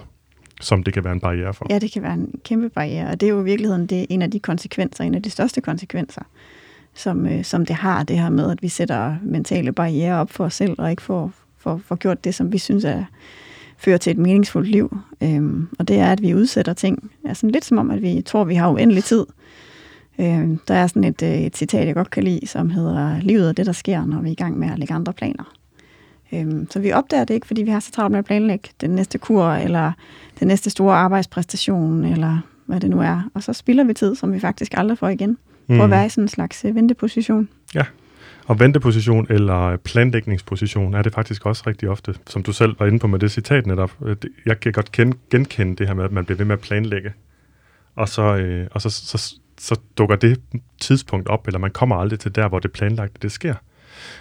[0.60, 1.66] som det kan være en barriere for.
[1.70, 4.06] ja, det kan være en kæmpe barriere, og det er jo i virkeligheden det er
[4.10, 6.22] en af de konsekvenser, en af de største konsekvenser,
[6.94, 10.44] som, øh, som det har, det her med, at vi sætter mentale barriere op for
[10.44, 13.04] os selv, og ikke får, får, får gjort det, som vi synes er,
[13.78, 14.96] fører til et meningsfuldt liv.
[15.22, 17.10] Øhm, og det er, at vi udsætter ting.
[17.24, 19.26] Altså lidt som om, at vi tror, vi har uendelig tid.
[20.18, 23.48] Øhm, der er sådan et, øh, et citat, jeg godt kan lide, som hedder, livet
[23.48, 25.52] er det, der sker, når vi er i gang med at lægge andre planer.
[26.32, 28.90] Øhm, så vi opdager det ikke, fordi vi har så travlt med at planlægge den
[28.90, 29.92] næste kur, eller
[30.40, 33.30] den næste store arbejdspræstation, eller hvad det nu er.
[33.34, 35.38] Og så spilder vi tid, som vi faktisk aldrig får igen,
[35.68, 37.48] på at være i sådan en slags øh, venteposition.
[38.46, 42.98] Og venteposition eller planlægningsposition er det faktisk også rigtig ofte, som du selv var inde
[42.98, 43.92] på med det citat netop.
[44.04, 46.60] Øh, Jeg kan godt kende, genkende det her med, at man bliver ved med at
[46.60, 47.12] planlægge.
[47.94, 50.40] Og så, øh, og så, så så dukker det
[50.80, 53.54] tidspunkt op, eller man kommer aldrig til der, hvor det planlagte det sker.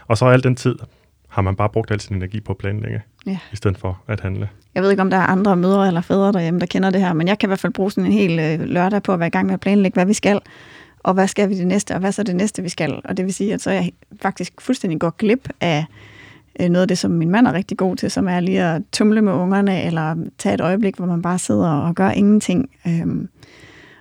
[0.07, 0.75] Og så al den tid
[1.29, 3.37] har man bare brugt al sin energi på at planlægge, Ja.
[3.51, 4.49] i stedet for at handle.
[4.75, 7.13] Jeg ved ikke, om der er andre mødre eller fædre derhjemme, der kender det her,
[7.13, 9.27] men jeg kan i hvert fald bruge sådan en hel øh, lørdag på at være
[9.27, 10.39] i gang med at planlægge, hvad vi skal,
[10.99, 13.01] og hvad skal vi det næste, og hvad så er det næste, vi skal.
[13.05, 15.85] Og det vil sige, at så er jeg faktisk fuldstændig går glip af
[16.59, 18.81] øh, noget af det, som min mand er rigtig god til, som er lige at
[18.91, 23.29] tumle med ungerne, eller tage et øjeblik, hvor man bare sidder og gør ingenting, øhm,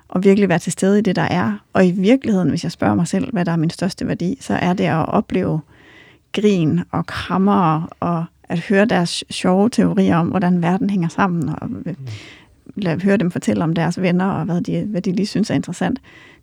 [0.08, 1.52] og virkelig være til stede i det, der er.
[1.72, 4.54] Og i virkeligheden, hvis jeg spørger mig selv, hvad der er min største værdi, så
[4.54, 5.60] er det at opleve
[6.32, 11.70] grin og krammer og at høre deres sjove teorier om, hvordan verden hænger sammen, og
[11.86, 15.54] øh, høre dem fortælle om deres venner, og hvad de, hvad de lige synes er
[15.54, 16.00] interessant.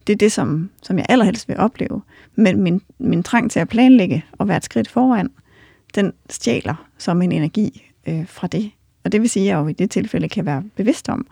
[0.07, 2.01] Det er det, som, som jeg allerhelst vil opleve.
[2.35, 5.29] Men min, min trang til at planlægge og være et skridt foran,
[5.95, 8.71] den stjæler som en energi øh, fra det.
[9.03, 11.25] Og det vil sige, at jeg jo i det tilfælde kan være bevidst om,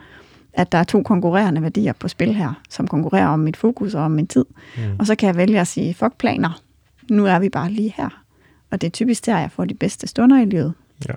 [0.59, 4.01] at der er to konkurrerende værdier på spil her, som konkurrerer om mit fokus og
[4.01, 4.45] om min tid.
[4.77, 4.83] Mm.
[4.99, 6.61] Og så kan jeg vælge at sige, fuck planer,
[7.09, 8.23] nu er vi bare lige her.
[8.71, 10.73] Og det er typisk der, jeg får de bedste stunder i livet.
[11.07, 11.13] Ja.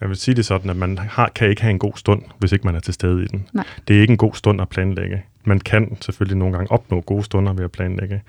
[0.00, 2.52] Jeg vil sige det sådan, at man har, kan ikke have en god stund, hvis
[2.52, 3.48] ikke man er til stede i den.
[3.52, 3.64] Nej.
[3.88, 5.22] Det er ikke en god stund at planlægge.
[5.44, 8.22] Man kan selvfølgelig nogle gange opnå gode stunder ved at planlægge,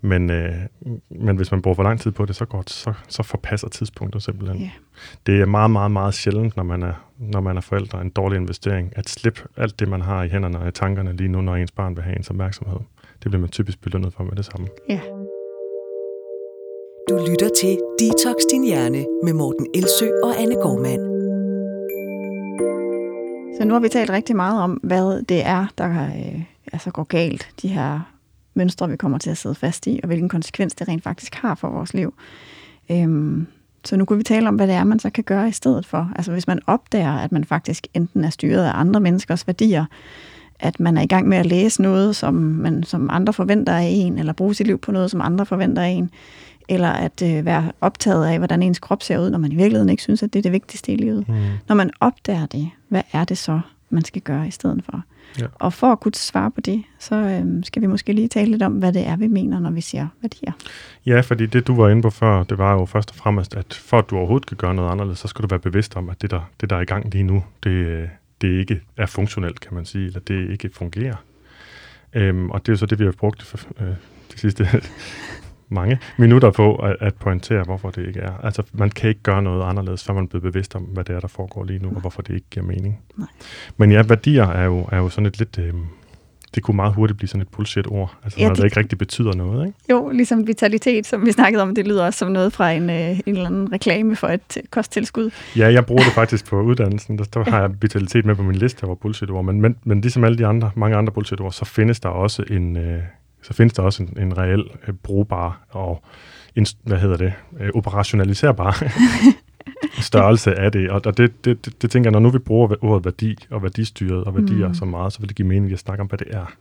[0.00, 0.54] men, øh,
[1.10, 4.22] men hvis man bruger for lang tid på det, så, går, så, så forpasser tidspunktet
[4.22, 4.60] simpelthen.
[4.60, 4.70] Ja.
[5.26, 8.36] Det er meget, meget, meget sjældent, når man, er, når man er forældre, en dårlig
[8.36, 11.56] investering, at slippe alt det, man har i hænderne og i tankerne lige nu, når
[11.56, 12.78] ens barn vil have ens opmærksomhed.
[13.22, 14.68] Det bliver man typisk belønnet for med det samme.
[14.88, 15.00] Ja.
[17.08, 21.18] Du lytter til Detox Din Hjerne med Morten Elsø og Anne Gormand.
[23.58, 26.42] Så nu har vi talt rigtig meget om, hvad det er, der øh,
[26.72, 28.00] altså går galt, de her
[28.54, 31.54] mønstre, vi kommer til at sidde fast i, og hvilken konsekvens det rent faktisk har
[31.54, 32.14] for vores liv.
[32.90, 33.46] Øhm,
[33.84, 35.86] så nu kunne vi tale om, hvad det er, man så kan gøre i stedet
[35.86, 36.12] for.
[36.16, 39.84] Altså hvis man opdager, at man faktisk enten er styret af andre menneskers værdier,
[40.60, 43.88] at man er i gang med at læse noget, som, man, som andre forventer af
[43.92, 46.10] en, eller bruge sit liv på noget, som andre forventer af en,
[46.68, 49.88] eller at øh, være optaget af, hvordan ens krop ser ud, når man i virkeligheden
[49.88, 51.28] ikke synes, at det er det vigtigste i livet.
[51.28, 51.34] Mm.
[51.68, 53.60] Når man opdager det, hvad er det så,
[53.90, 55.02] man skal gøre i stedet for?
[55.40, 55.46] Ja.
[55.54, 58.62] Og for at kunne svare på det, så øhm, skal vi måske lige tale lidt
[58.62, 60.52] om, hvad det er, vi mener, når vi siger værdier.
[61.06, 63.74] Ja, fordi det, du var inde på før, det var jo først og fremmest, at
[63.74, 66.22] for at du overhovedet kan gøre noget anderledes, så skal du være bevidst om, at
[66.22, 68.10] det, der, det, der er i gang lige nu, det,
[68.40, 71.16] det ikke er funktionelt, kan man sige, eller det ikke fungerer.
[72.12, 73.94] Øhm, og det er jo så det, vi har brugt for, øh,
[74.32, 74.68] de sidste
[75.68, 78.32] mange minutter på at, at pointere, hvorfor det ikke er.
[78.42, 81.16] Altså, man kan ikke gøre noget anderledes, før man er blevet bevidst om, hvad det
[81.16, 82.98] er, der foregår lige nu, og hvorfor det ikke giver mening.
[83.16, 83.28] Nej.
[83.76, 85.58] Men ja, værdier er jo, er jo sådan et lidt...
[85.58, 85.72] Øh,
[86.54, 88.98] det kunne meget hurtigt blive sådan et bullshit-ord, altså Ja, når det- det ikke rigtig
[88.98, 89.78] betyder noget, ikke?
[89.90, 93.10] Jo, ligesom vitalitet, som vi snakkede om, det lyder også som noget fra en, øh,
[93.10, 95.30] en eller anden reklame for et øh, kosttilskud.
[95.56, 97.18] Ja, jeg bruger det faktisk på uddannelsen.
[97.18, 99.44] Der, der har jeg vitalitet med på min liste over bullshit-ord.
[99.44, 102.76] Men, men, men ligesom alle de andre, mange andre bullshit-ord, så findes der også en,
[102.76, 103.02] øh,
[103.48, 106.02] så findes der også en, en reel øh, brugbar og
[106.56, 108.82] en, hvad hedder det, øh, operationaliserbar
[110.00, 110.90] størrelse af det.
[110.90, 113.62] Og, og det, det, det, det, tænker jeg, når nu vi bruger ordet værdi og
[113.62, 114.74] værdistyret og værdier Mm.
[114.74, 116.52] så meget, så vil det give mening at snakke om, hvad det er.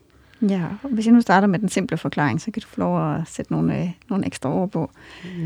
[0.50, 3.14] Ja, og hvis jeg nu starter med den simple forklaring, så kan du få lov
[3.16, 4.92] at sætte nogle, øh, nogle ekstra ord på,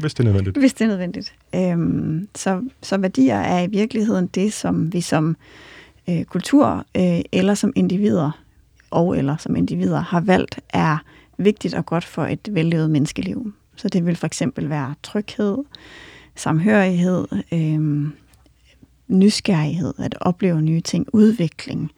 [0.02, 0.58] Hvis det er nødvendigt.
[0.58, 1.34] hvis det er nødvendigt.
[1.56, 5.36] Øhm, så, så værdier er i virkeligheden det, som vi som
[6.10, 8.32] øh, kultur øh, eller som individer
[8.92, 10.98] og eller som individer har valgt, er
[11.44, 13.54] vigtigt og godt for et vellevet menneskeliv.
[13.76, 15.58] Så det vil for eksempel være tryghed,
[16.36, 18.10] samhørighed, øh,
[19.08, 21.92] nysgerrighed, at opleve nye ting, udvikling,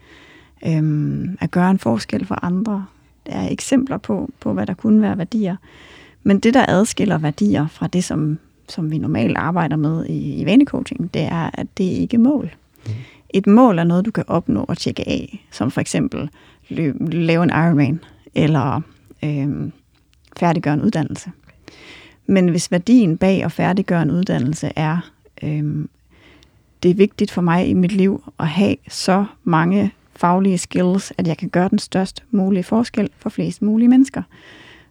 [0.66, 2.86] øh, at gøre en forskel for andre.
[3.26, 5.56] Der er eksempler på, på, hvad der kunne være værdier.
[6.24, 8.39] Men det, der adskiller værdier fra det, som,
[8.70, 12.56] som vi normalt arbejder med i, i vanecoaching, det er, at det ikke er mål.
[13.30, 16.30] Et mål er noget, du kan opnå og tjekke af, som for eksempel
[16.70, 18.00] løb, lave en Ironman,
[18.36, 18.82] eller
[19.24, 19.71] øh,
[20.38, 21.32] færdiggøre en uddannelse.
[22.26, 25.11] Men hvis værdien bag at færdiggøre en uddannelse er,
[25.43, 25.86] øh,
[26.84, 31.28] det er vigtigt for mig i mit liv at have så mange faglige skills, at
[31.28, 34.21] jeg kan gøre den størst mulige forskel for flest mulige mennesker,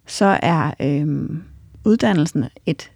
[0.06, 1.28] så er øh,
[1.84, 2.90] uddannelsen et,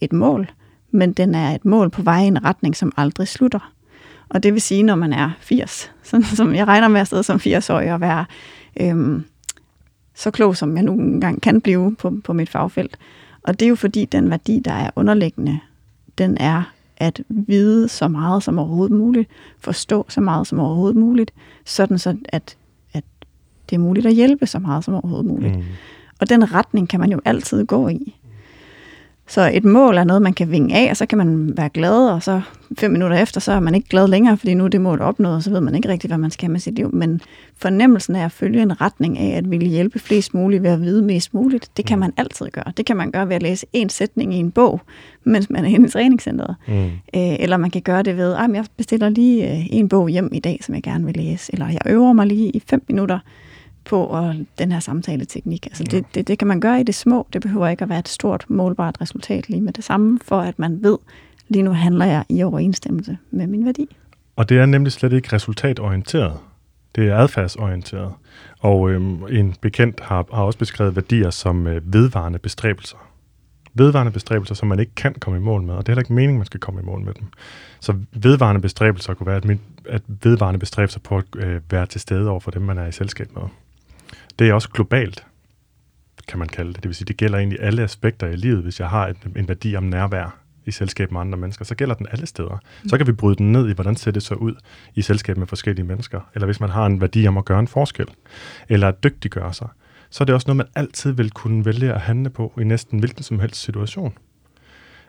[0.00, 0.50] et mål,
[0.90, 3.72] men den er et mål på vej i en retning, som aldrig slutter.
[4.28, 7.22] Og det vil sige, når man er 80, sådan som jeg regner med at sidde
[7.22, 8.24] som 80-årig og være
[8.80, 9.24] øhm,
[10.14, 12.96] så klog, som jeg nu engang kan blive på, på mit fagfelt.
[13.42, 15.60] Og det er jo fordi, den værdi, der er underliggende,
[16.18, 21.32] den er at vide så meget som overhovedet muligt, forstå så meget som overhovedet muligt,
[21.64, 22.56] sådan så at,
[22.92, 23.04] at
[23.70, 25.56] det er muligt at hjælpe så meget som overhovedet muligt.
[25.56, 25.62] Mm.
[26.20, 28.16] Og den retning kan man jo altid gå i.
[29.28, 32.08] Så et mål er noget, man kan vinge af, og så kan man være glad,
[32.08, 32.40] og så
[32.78, 35.34] fem minutter efter, så er man ikke glad længere, fordi nu er det mål opnået,
[35.34, 36.94] og så ved man ikke rigtigt, hvad man skal med sit liv.
[36.94, 37.20] Men
[37.56, 41.02] fornemmelsen af at følge en retning af at ville hjælpe flest muligt ved at vide
[41.02, 42.72] mest muligt, det kan man altid gøre.
[42.76, 44.80] Det kan man gøre ved at læse en sætning i en bog,
[45.24, 46.56] mens man er inde i træningscenteret.
[46.68, 46.84] Mm.
[46.84, 50.30] Øh, eller man kan gøre det ved, at jeg bestiller lige øh, en bog hjem
[50.32, 53.18] i dag, som jeg gerne vil læse, eller jeg øver mig lige i fem minutter,
[53.84, 55.66] på og den her samtaleteknik.
[55.66, 57.26] Altså det, det, det kan man gøre i det små.
[57.32, 60.58] Det behøver ikke at være et stort, målbart resultat lige med det samme, for at
[60.58, 60.98] man ved,
[61.48, 63.96] lige nu handler jeg i overensstemmelse med min værdi.
[64.36, 66.38] Og det er nemlig slet ikke resultatorienteret.
[66.94, 68.12] Det er adfærdsorienteret.
[68.60, 72.96] Og øhm, en bekendt har, har også beskrevet værdier som øh, vedvarende bestræbelser.
[73.74, 76.12] Vedvarende bestræbelser, som man ikke kan komme i mål med, og det er heller ikke
[76.12, 77.26] meningen, man skal komme i mål med dem.
[77.80, 82.00] Så vedvarende bestræbelser kunne være, at, min, at vedvarende bestræbelser på at øh, være til
[82.00, 83.42] stede over for dem, man er i selskab med.
[84.38, 85.26] Det er også globalt,
[86.28, 86.82] kan man kalde det.
[86.82, 88.62] Det vil sige, det gælder egentlig alle aspekter i livet.
[88.62, 91.94] Hvis jeg har et, en værdi om nærvær i selskab med andre mennesker, så gælder
[91.94, 92.58] den alle steder.
[92.82, 92.88] Mm.
[92.88, 94.54] Så kan vi bryde den ned i, hvordan ser det så ud
[94.94, 96.20] i selskab med forskellige mennesker.
[96.34, 98.06] Eller hvis man har en værdi om at gøre en forskel,
[98.68, 99.68] eller at dygtiggøre sig,
[100.10, 102.98] så er det også noget, man altid vil kunne vælge at handle på i næsten
[102.98, 104.18] hvilken som helst situation.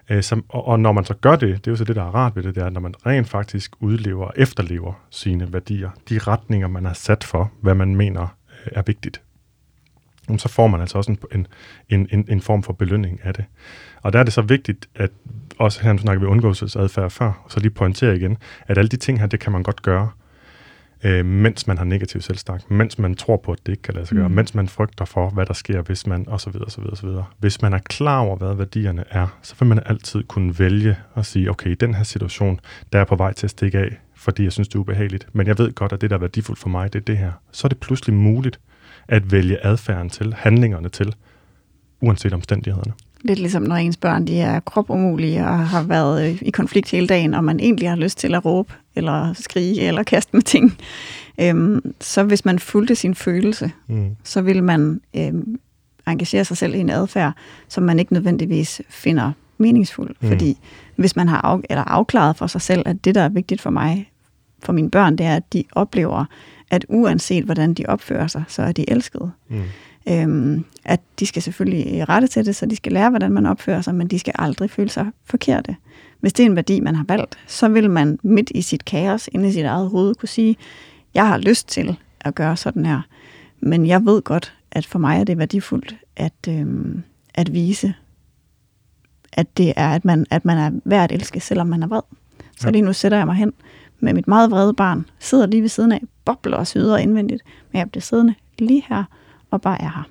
[0.09, 2.03] Øh, som, og, og når man så gør det, det er jo så det, der
[2.03, 5.89] er rart ved det, det er, når man rent faktisk udlever og efterlever sine værdier,
[6.09, 8.27] de retninger, man har sat for, hvad man mener
[8.65, 9.21] er vigtigt,
[10.37, 11.47] så får man altså også en,
[11.89, 13.45] en, en, en form for belønning af det.
[14.01, 15.11] Og der er det så vigtigt, at
[15.57, 18.37] også her, snakker vi undgåelsesadfærd før, så lige pointere igen,
[18.67, 20.09] at alle de ting her, det kan man godt gøre,
[21.03, 24.05] øh, mens man har negativ selvsnak, mens man tror på, at det ikke kan lade
[24.05, 24.35] sig gøre, mm.
[24.35, 27.07] mens man frygter for, hvad der sker, hvis man, og så videre, så videre, så
[27.07, 27.25] videre.
[27.37, 31.25] Hvis man er klar over, hvad værdierne er, så vil man altid kunne vælge at
[31.25, 32.59] sige, okay, i den her situation,
[32.93, 35.47] der er på vej til at stikke af, fordi jeg synes, det er ubehageligt, men
[35.47, 37.31] jeg ved godt, at det, der er værdifuldt for mig, det er det her.
[37.51, 38.59] Så er det pludselig muligt
[39.07, 41.15] at vælge adfærden til, handlingerne til,
[42.01, 42.93] uanset omstændighederne.
[43.23, 47.07] Lidt ligesom når ens børn de er kropumulige og har været øh, i konflikt hele
[47.07, 50.77] dagen, og man egentlig har lyst til at råbe, eller skrige, eller kaste med ting.
[51.41, 54.15] Øhm, så hvis man fulgte sin følelse, mm.
[54.23, 55.59] så vil man øhm,
[56.07, 57.33] engagere sig selv i en adfærd,
[57.67, 60.15] som man ikke nødvendigvis finder meningsfuld.
[60.21, 60.27] Mm.
[60.27, 60.57] Fordi
[60.95, 63.69] hvis man har af, eller afklaret for sig selv, at det, der er vigtigt for
[63.69, 64.11] mig,
[64.63, 66.25] for mine børn, det er, at de oplever,
[66.71, 69.31] at uanset hvordan de opfører sig, så er de elskede.
[69.49, 69.61] Mm.
[70.09, 73.81] Øhm, at de skal selvfølgelig rette til det, så de skal lære, hvordan man opfører
[73.81, 75.75] sig, men de skal aldrig føle sig forkerte.
[76.19, 79.29] Hvis det er en værdi, man har valgt, så vil man midt i sit kaos,
[79.31, 80.57] inde i sit eget hoved, kunne sige,
[81.13, 83.01] jeg har lyst til at gøre sådan her,
[83.59, 87.93] men jeg ved godt, at for mig er det værdifuldt at, øhm, at vise,
[89.33, 92.01] at det er, at man, at man er værd at elske, selvom man er vred.
[92.57, 92.71] Så ja.
[92.71, 93.53] lige nu sætter jeg mig hen
[93.99, 97.79] med mit meget vrede barn, sidder lige ved siden af, bobler og syder indvendigt, men
[97.79, 99.03] jeg bliver siddende lige her
[99.53, 100.03] og bare er her.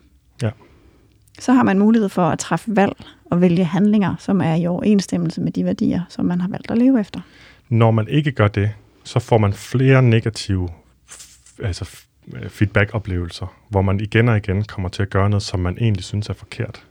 [0.43, 0.51] Ja.
[1.39, 2.93] Så har man mulighed for at træffe valg
[3.25, 6.79] og vælge handlinger, som er i overensstemmelse med de værdier, som man har valgt at
[6.79, 7.21] leve efter.
[7.69, 8.71] Når man ikke gør det,
[9.05, 10.69] så får man flere negative
[11.63, 11.99] altså
[12.49, 16.29] feedback-oplevelser, hvor man igen og igen kommer til at gøre noget, som man egentlig synes
[16.29, 16.87] er forkert.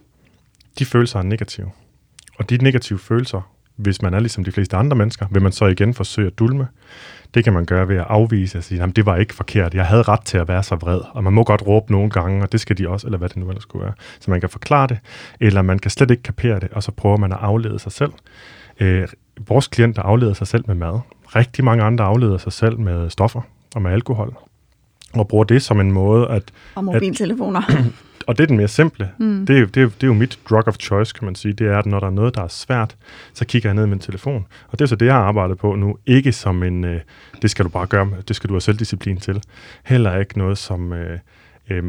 [0.79, 1.71] De følelser er negative.
[2.37, 5.65] Og de negative følelser, hvis man er ligesom de fleste andre mennesker, vil man så
[5.65, 6.67] igen forsøge at dulme.
[7.33, 9.85] Det kan man gøre ved at afvise og sige, at det var ikke forkert, jeg
[9.85, 12.51] havde ret til at være så vred, og man må godt råbe nogle gange, og
[12.51, 13.93] det skal de også, eller hvad det nu ellers skulle være.
[14.19, 14.99] Så man kan forklare det,
[15.39, 18.11] eller man kan slet ikke kapere det, og så prøver man at aflede sig selv.
[18.79, 19.07] Øh,
[19.47, 20.99] vores klienter afleder sig selv med mad.
[21.35, 23.41] Rigtig mange andre afleder sig selv med stoffer
[23.75, 24.35] og med alkohol,
[25.13, 26.43] og bruger det som en måde at...
[26.75, 27.61] Og mobiltelefoner.
[27.69, 27.85] At,
[28.31, 29.11] og det er den mere simple.
[29.17, 29.45] Mm.
[29.45, 31.53] Det, er, det, er, det er jo mit drug of choice, kan man sige.
[31.53, 32.95] Det er, at når der er noget, der er svært,
[33.33, 34.47] så kigger jeg ned i min telefon.
[34.67, 35.97] Og det er så det, jeg har arbejdet på nu.
[36.05, 37.01] Ikke som en, øh,
[37.41, 39.43] det skal du bare gøre, det skal du have selvdisciplin til.
[39.83, 41.19] Heller ikke noget som, øh,
[41.69, 41.83] øh,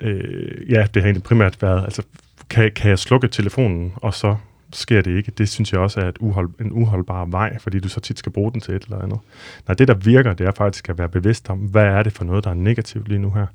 [0.00, 2.02] øh, ja, det har egentlig primært været, altså,
[2.50, 4.36] kan, kan jeg slukke telefonen, og så
[4.76, 5.30] sker det ikke.
[5.38, 8.32] Det synes jeg også er et uhold, en uholdbar vej, fordi du så tit skal
[8.32, 9.18] bruge den til et eller andet.
[9.68, 12.24] Nej, det der virker, det er faktisk at være bevidst om, hvad er det for
[12.24, 13.46] noget, der er negativt lige nu her?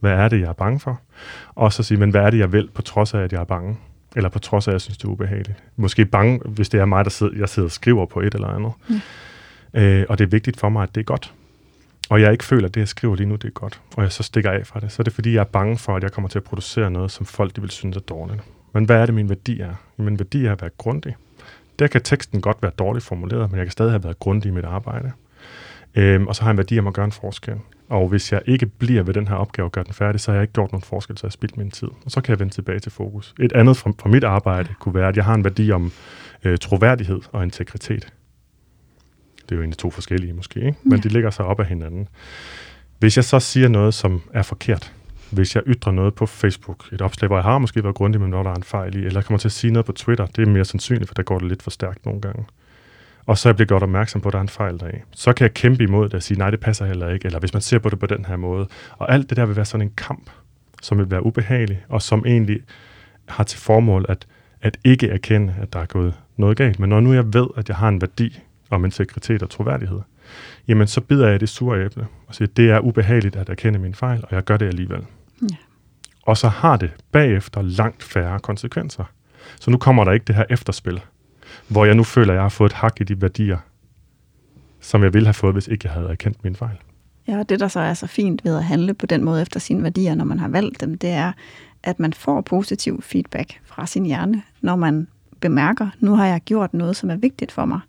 [0.00, 1.00] Hvad er det, jeg er bange for?
[1.54, 3.44] Og så sige, men hvad er det, jeg vil, på trods af, at jeg er
[3.44, 3.76] bange?
[4.16, 5.62] Eller på trods af, at jeg synes, det er ubehageligt.
[5.76, 8.48] Måske bange, hvis det er mig, der sidder, jeg sidder og skriver på et eller
[8.48, 8.72] andet.
[8.88, 9.00] Mm.
[9.80, 11.34] Øh, og det er vigtigt for mig, at det er godt.
[12.10, 13.80] Og jeg ikke føler, at det, jeg skriver lige nu, det er godt.
[13.96, 14.92] Og jeg så stikker af fra det.
[14.92, 17.10] Så er det, fordi jeg er bange for, at jeg kommer til at producere noget,
[17.10, 18.40] som folk de vil synes er dårligt.
[18.72, 19.74] Men hvad er det, min værdi er?
[19.96, 21.16] Min værdi er at være grundig.
[21.78, 24.52] Der kan teksten godt være dårligt formuleret, men jeg kan stadig have været grundig i
[24.52, 25.12] mit arbejde.
[25.94, 27.54] Øhm, og så har jeg en værdi om at gøre en forskel.
[27.88, 30.36] Og hvis jeg ikke bliver ved den her opgave og gør den færdig, så har
[30.36, 31.88] jeg ikke gjort nogen forskel, så jeg har spildt min tid.
[32.04, 33.34] Og så kan jeg vende tilbage til fokus.
[33.40, 35.92] Et andet fra, fra mit arbejde kunne være, at jeg har en værdi om
[36.44, 38.12] øh, troværdighed og integritet.
[39.42, 40.78] Det er jo egentlig to forskellige måske, ikke?
[40.82, 41.02] men ja.
[41.02, 42.08] de ligger så op af hinanden.
[42.98, 44.92] Hvis jeg så siger noget, som er forkert,
[45.30, 48.30] hvis jeg ytrer noget på Facebook, et opslag, hvor jeg har måske været grundig, men
[48.30, 50.48] hvor der er en fejl i, eller kommer til at sige noget på Twitter, det
[50.48, 52.44] er mere sandsynligt, for der går det lidt for stærkt nogle gange.
[53.26, 54.98] Og så jeg bliver gjort opmærksom på, at der er en fejl deri.
[55.10, 57.52] Så kan jeg kæmpe imod det og sige, nej, det passer heller ikke, eller hvis
[57.52, 58.68] man ser på det på den her måde.
[58.98, 60.30] Og alt det der vil være sådan en kamp,
[60.82, 62.60] som vil være ubehagelig, og som egentlig
[63.28, 64.26] har til formål at,
[64.62, 66.80] at ikke erkende, at der er gået noget galt.
[66.80, 70.00] Men når nu jeg ved, at jeg har en værdi om integritet og troværdighed,
[70.68, 73.94] jamen så bider jeg det sure æble og siger, det er ubehageligt at erkende min
[73.94, 75.04] fejl, og jeg gør det alligevel.
[75.42, 75.56] Ja.
[76.22, 79.04] Og så har det bagefter langt færre konsekvenser.
[79.60, 81.00] Så nu kommer der ikke det her efterspil,
[81.68, 83.58] hvor jeg nu føler, at jeg har fået et hak i de værdier,
[84.80, 86.76] som jeg ville have fået, hvis ikke jeg havde erkendt min fejl.
[87.28, 89.60] Ja, og det, der så er så fint ved at handle på den måde efter
[89.60, 91.32] sine værdier, når man har valgt dem, det er,
[91.82, 95.08] at man får positiv feedback fra sin hjerne, når man
[95.40, 97.80] bemærker, nu har jeg gjort noget, som er vigtigt for mig.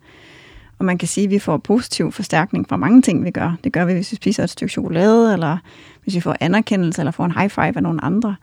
[0.80, 3.56] Og man kan sige, at vi får positiv forstærkning fra mange ting, vi gør.
[3.64, 5.58] Det gør vi, hvis vi spiser et stykke chokolade, eller
[6.02, 8.36] hvis vi får anerkendelse, eller får en high five af nogle andre.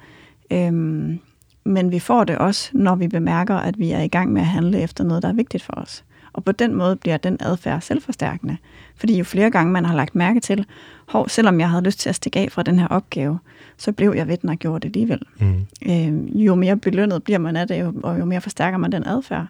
[0.51, 1.19] Øhm,
[1.63, 4.47] men vi får det også, når vi bemærker, at vi er i gang med at
[4.47, 6.03] handle efter noget, der er vigtigt for os.
[6.33, 8.57] Og på den måde bliver den adfærd selvforstærkende.
[8.95, 10.65] Fordi jo flere gange man har lagt mærke til,
[11.07, 13.39] hov, selvom jeg havde lyst til at stikke af fra den her opgave,
[13.77, 15.21] så blev jeg ved den og gjorde det alligevel.
[15.39, 15.65] Mm.
[15.91, 19.45] Øh, jo mere belønnet bliver man af det, og jo mere forstærker man den adfærd.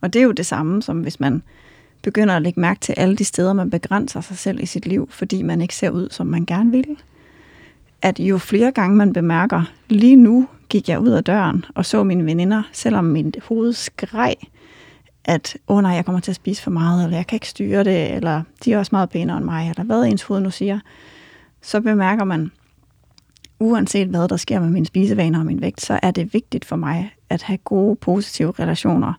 [0.00, 1.42] Og det er jo det samme, som hvis man
[2.02, 5.08] begynder at lægge mærke til alle de steder, man begrænser sig selv i sit liv,
[5.10, 6.96] fordi man ikke ser ud, som man gerne vil.
[8.02, 12.02] At jo flere gange man bemærker, lige nu gik jeg ud af døren og så
[12.02, 14.34] mine veninder, selvom min hoved skreg,
[15.24, 17.48] at åh oh nej, jeg kommer til at spise for meget, eller jeg kan ikke
[17.48, 20.50] styre det, eller de er også meget pænere end mig, eller hvad ens hoved nu
[20.50, 20.80] siger,
[21.62, 22.50] så bemærker man,
[23.60, 26.76] uanset hvad der sker med mine spisevaner og min vægt, så er det vigtigt for
[26.76, 29.12] mig at have gode, positive relationer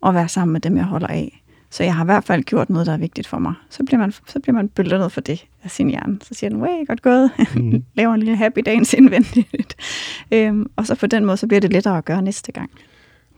[0.00, 1.42] og være sammen med dem, jeg holder af.
[1.70, 3.54] Så jeg har i hvert fald gjort noget, der er vigtigt for mig.
[3.70, 6.18] Så bliver man, så bliver man belønnet for det af sin hjerne.
[6.22, 7.30] Så siger den, way, godt gået.
[7.54, 7.84] Mm.
[7.94, 9.76] Laver en lille happy dance indvendigt.
[10.32, 12.70] øhm, og så på den måde, så bliver det lettere at gøre næste gang.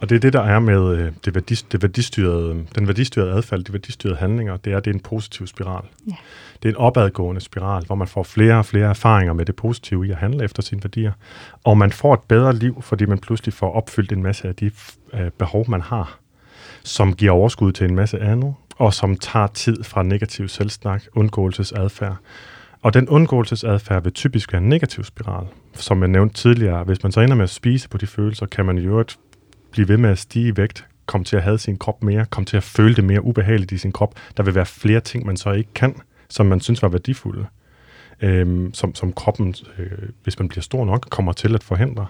[0.00, 3.60] Og det er det, der er med øh, det, værdi, det værdistyrede, den værdistyrede adfærd,
[3.60, 5.84] de værdistyrede handlinger, det er, det er en positiv spiral.
[6.06, 6.14] Ja.
[6.62, 10.06] Det er en opadgående spiral, hvor man får flere og flere erfaringer med det positive
[10.06, 11.12] i at handle efter sine værdier.
[11.64, 14.70] Og man får et bedre liv, fordi man pludselig får opfyldt en masse af de
[15.14, 16.19] øh, behov, man har
[16.84, 22.16] som giver overskud til en masse andet, og som tager tid fra negativ selvsnak, undgåelsesadfærd.
[22.82, 25.46] Og den undgåelsesadfærd vil typisk være en negativ spiral.
[25.74, 28.66] Som jeg nævnte tidligere, hvis man så ender med at spise på de følelser, kan
[28.66, 29.04] man jo
[29.70, 32.46] blive ved med at stige i vægt, komme til at have sin krop mere, komme
[32.46, 34.14] til at føle det mere ubehageligt i sin krop.
[34.36, 35.94] Der vil være flere ting, man så ikke kan,
[36.28, 37.46] som man synes var værdifulde
[38.22, 39.90] øhm, som, som kroppen, øh,
[40.22, 42.06] hvis man bliver stor nok, kommer til at forhindre.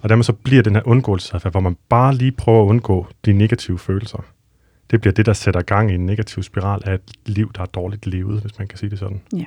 [0.00, 3.32] Og dermed så bliver den her undgåelsesadfærd, hvor man bare lige prøver at undgå de
[3.32, 4.24] negative følelser.
[4.90, 7.66] Det bliver det, der sætter gang i en negativ spiral af et liv, der er
[7.66, 9.20] dårligt levet, hvis man kan sige det sådan.
[9.32, 9.44] Ja,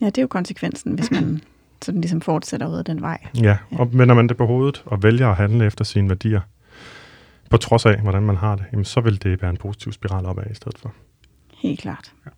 [0.00, 1.40] ja det er jo konsekvensen, hvis man
[1.82, 3.26] sådan ligesom fortsætter ud af den vej.
[3.34, 3.78] Ja, ja.
[3.78, 6.40] og vender man det på hovedet og vælger at handle efter sine værdier,
[7.50, 10.26] på trods af, hvordan man har det, jamen, så vil det være en positiv spiral
[10.26, 10.92] opad i stedet for.
[11.56, 12.12] Helt klart.
[12.26, 12.30] Ja.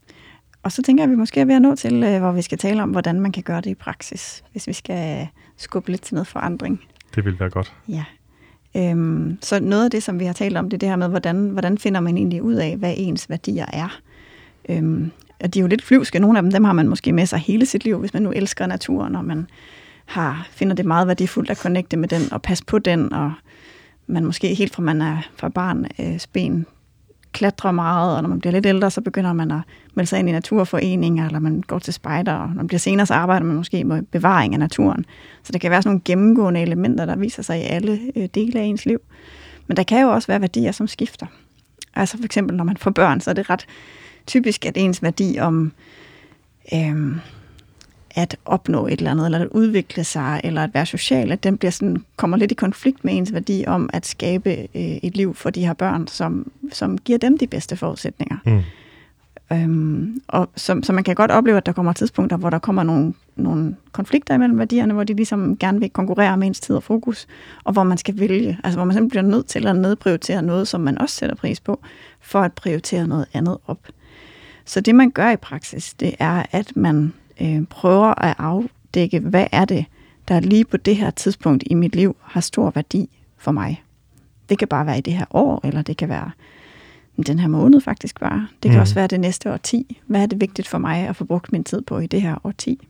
[0.63, 2.43] Og så tænker jeg, at vi måske er ved at nå til, øh, hvor vi
[2.43, 6.03] skal tale om, hvordan man kan gøre det i praksis, hvis vi skal skubbe lidt
[6.03, 6.81] til noget forandring.
[7.15, 7.73] Det vil være godt.
[7.89, 8.05] Ja.
[8.77, 11.09] Øhm, så noget af det, som vi har talt om, det er det her med,
[11.09, 14.01] hvordan, hvordan finder man egentlig ud af, hvad ens værdier er.
[14.69, 15.11] Øhm,
[15.43, 16.19] og de er jo lidt flyvske.
[16.19, 18.33] Nogle af dem, dem har man måske med sig hele sit liv, hvis man nu
[18.33, 19.47] elsker naturen, og man
[20.05, 23.33] har, finder det meget værdifuldt at connecte med den, og passe på den, og
[24.07, 26.67] man måske helt fra man er fra barn øh, ben
[27.33, 29.61] klatrer meget, og når man bliver lidt ældre, så begynder man at
[29.95, 33.07] melde sig ind i naturforeninger, eller man går til spejder, og når man bliver senere,
[33.07, 35.05] så arbejder man måske med bevaring af naturen.
[35.43, 38.61] Så der kan være sådan nogle gennemgående elementer, der viser sig i alle øh, dele
[38.61, 38.99] af ens liv.
[39.67, 41.27] Men der kan jo også være værdier, som skifter.
[41.95, 43.67] Altså for eksempel, når man får børn, så er det ret
[44.27, 45.73] typisk, at ens værdi om
[46.75, 47.17] øh,
[48.15, 51.59] at opnå et eller andet, eller at udvikle sig, eller at være social, at den
[51.59, 55.35] bliver sådan, kommer lidt i konflikt med ens værdi om at skabe øh, et liv
[55.35, 58.37] for de her børn, som, som giver dem de bedste forudsætninger.
[58.47, 58.61] Mm.
[59.53, 62.83] Øhm, og så, så man kan godt opleve, at der kommer tidspunkter, hvor der kommer
[62.83, 66.83] nogle, nogle konflikter imellem værdierne, hvor de ligesom gerne vil konkurrere med ens tid og
[66.83, 67.27] fokus,
[67.65, 70.69] og hvor man skal vælge, altså hvor man simpelthen bliver nødt til at nedprioritere noget,
[70.69, 71.81] som man også sætter pris på,
[72.21, 73.79] for at prioritere noget andet op.
[74.65, 79.47] Så det man gør i praksis, det er, at man øh, prøver at afdække, hvad
[79.53, 79.85] er det,
[80.29, 83.09] der lige på det her tidspunkt i mit liv har stor værdi
[83.39, 83.83] for mig.
[84.49, 86.31] Det kan bare være i det her år, eller det kan være
[87.27, 88.49] den her måned faktisk bare.
[88.63, 88.81] Det kan mm.
[88.81, 90.01] også være det næste årti.
[90.07, 92.37] Hvad er det vigtigt for mig at få brugt min tid på i det her
[92.45, 92.89] årti?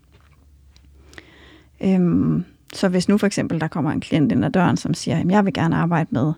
[1.81, 5.19] Øhm, så hvis nu for eksempel der kommer en klient ind ad døren, som siger,
[5.19, 6.33] at jeg vil gerne arbejde med,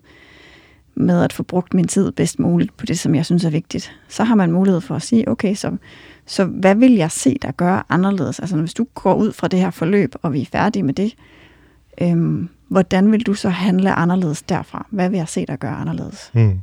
[0.94, 3.92] med at få brugt min tid bedst muligt på det, som jeg synes er vigtigt,
[4.08, 5.76] så har man mulighed for at sige, okay, så,
[6.26, 8.40] så hvad vil jeg se, der gør anderledes?
[8.40, 11.14] Altså hvis du går ud fra det her forløb, og vi er færdige med det,
[12.00, 14.86] øhm, hvordan vil du så handle anderledes derfra?
[14.90, 16.30] Hvad vil jeg se, der gør anderledes?
[16.34, 16.60] Mm.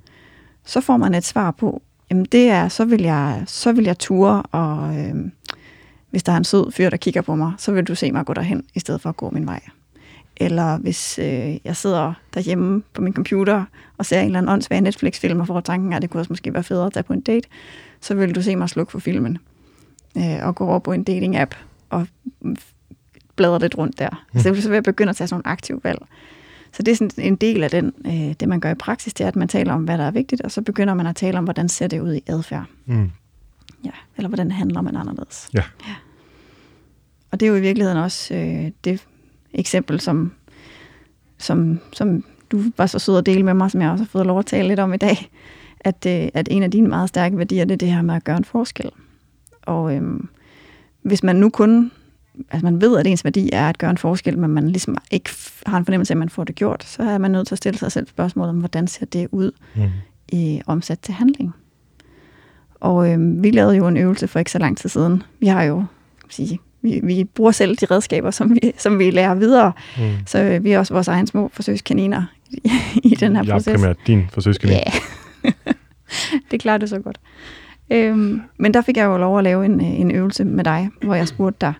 [0.65, 3.99] Så får man et svar på, jamen det er, så vil jeg, så vil jeg
[3.99, 5.31] ture, og øhm,
[6.09, 8.25] hvis der er en sød fyr, der kigger på mig, så vil du se mig
[8.25, 9.59] gå derhen, i stedet for at gå min vej.
[10.37, 13.65] Eller hvis øh, jeg sidder derhjemme på min computer
[13.97, 16.53] og ser en eller anden åndssvag Netflix-film og får tanken, at det kunne også måske
[16.53, 17.47] være federe at tage på en date,
[18.01, 19.37] så vil du se mig slukke for filmen
[20.17, 21.55] øh, og gå over på en dating-app
[21.89, 22.07] og
[23.35, 24.25] bladre lidt rundt der.
[24.33, 24.39] Mm.
[24.39, 25.99] Så det vil jeg begynde at tage sådan nogle aktive valg.
[26.73, 29.23] Så det er sådan en del af den, øh, det, man gør i praksis, det
[29.23, 31.37] er, at man taler om, hvad der er vigtigt, og så begynder man at tale
[31.37, 32.65] om, hvordan ser det ud i adfærd.
[32.85, 33.11] Mm.
[33.85, 35.49] Ja, eller hvordan handler man anderledes.
[35.53, 35.63] Ja.
[35.87, 35.95] ja.
[37.31, 39.07] Og det er jo i virkeligheden også øh, det
[39.53, 40.31] eksempel, som,
[41.37, 44.25] som, som du var så sød at dele med mig, som jeg også har fået
[44.25, 45.31] lov at tale lidt om i dag,
[45.79, 48.23] at, øh, at en af dine meget stærke værdier, det er det her med at
[48.23, 48.91] gøre en forskel.
[49.61, 50.19] Og øh,
[51.01, 51.91] hvis man nu kun,
[52.51, 55.29] altså man ved, at ens værdi er at gøre en forskel, men man ligesom ikke
[55.65, 57.57] har en fornemmelse af, at man får det gjort, så er man nødt til at
[57.57, 59.81] stille sig selv spørgsmålet om, hvordan ser det ud mm.
[60.31, 61.53] i omsat til handling.
[62.75, 65.23] Og øh, vi lavede jo en øvelse for ikke så lang tid siden.
[65.39, 65.83] Vi har jo,
[66.29, 69.71] sige, vi, vi bruger selv de redskaber, som vi, som vi lærer videre.
[69.97, 70.03] Mm.
[70.25, 72.71] Så øh, vi er også vores egen små forsøgskaniner i,
[73.03, 73.67] i den her jeg proces.
[73.67, 74.77] Jeg er primært din forsøgskanin.
[74.77, 74.83] Ja,
[75.45, 75.75] yeah.
[76.51, 77.19] det klarer du så godt.
[77.91, 81.15] Øhm, men der fik jeg jo lov at lave en, en øvelse med dig, hvor
[81.15, 81.73] jeg spurgte dig,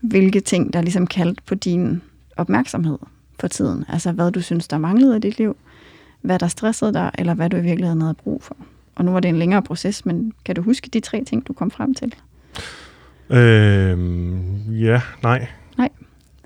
[0.00, 2.02] hvilke ting, der ligesom kaldt på din
[2.36, 2.98] opmærksomhed
[3.40, 3.84] for tiden.
[3.88, 5.56] Altså, hvad du synes, der manglede i dit liv,
[6.20, 8.56] hvad der stressede dig, eller hvad du i virkeligheden havde brug for.
[8.94, 11.52] Og nu var det en længere proces, men kan du huske de tre ting, du
[11.52, 12.14] kom frem til?
[13.30, 15.46] Øhm, ja, nej.
[15.78, 15.88] Nej.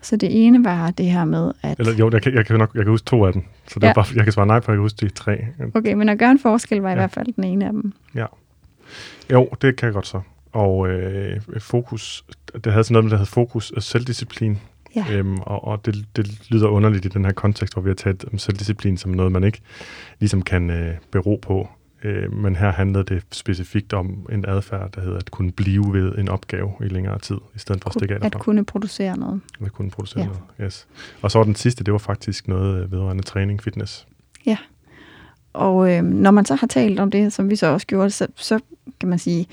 [0.02, 1.78] Så det ene var det her med, at...
[1.78, 3.42] Eller jo, jeg kan, jeg kan nok jeg kan huske to af dem.
[3.68, 3.90] Så det ja.
[3.90, 5.44] er bare, jeg kan svare nej på, at jeg kan huske de tre.
[5.74, 6.98] Okay, men at gøre en forskel var i ja.
[6.98, 7.92] hvert fald den ene af dem.
[8.14, 8.26] Ja.
[9.32, 10.20] Jo, det kan jeg godt så.
[10.52, 12.24] Og øh, fokus,
[12.64, 14.58] det havde sådan noget med, der hed fokus og selvdisciplin.
[14.96, 15.04] Ja.
[15.12, 18.24] Øhm, og og det, det lyder underligt i den her kontekst, hvor vi har taget
[18.36, 19.60] selvdisciplin som noget, man ikke
[20.20, 21.68] ligesom kan øh, bero på.
[22.04, 26.18] Øh, men her handlede det specifikt om en adfærd, der hedder at kunne blive ved
[26.18, 28.38] en opgave i længere tid, i stedet for at stikke af derfra.
[28.38, 29.40] At kunne producere noget.
[29.64, 30.26] At kunne producere ja.
[30.26, 30.86] noget, yes.
[31.22, 34.06] Og så var den sidste, det var faktisk noget vedrørende træning, fitness.
[34.46, 34.56] Ja,
[35.56, 38.26] og øh, når man så har talt om det, som vi så også gjorde, så,
[38.36, 38.60] så
[39.00, 39.46] kan man sige,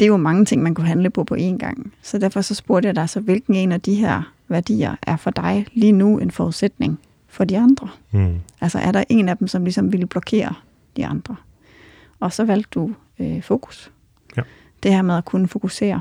[0.00, 1.92] det er jo mange ting, man kunne handle på på én gang.
[2.02, 5.30] Så derfor så spurgte jeg dig så, hvilken en af de her værdier er for
[5.30, 6.98] dig lige nu en forudsætning
[7.28, 7.88] for de andre?
[8.10, 8.34] Mm.
[8.60, 10.54] Altså er der en af dem, som ligesom ville blokere
[10.96, 11.36] de andre?
[12.20, 13.90] Og så valgte du øh, fokus.
[14.36, 14.42] Ja.
[14.82, 16.00] Det her med at kunne fokusere.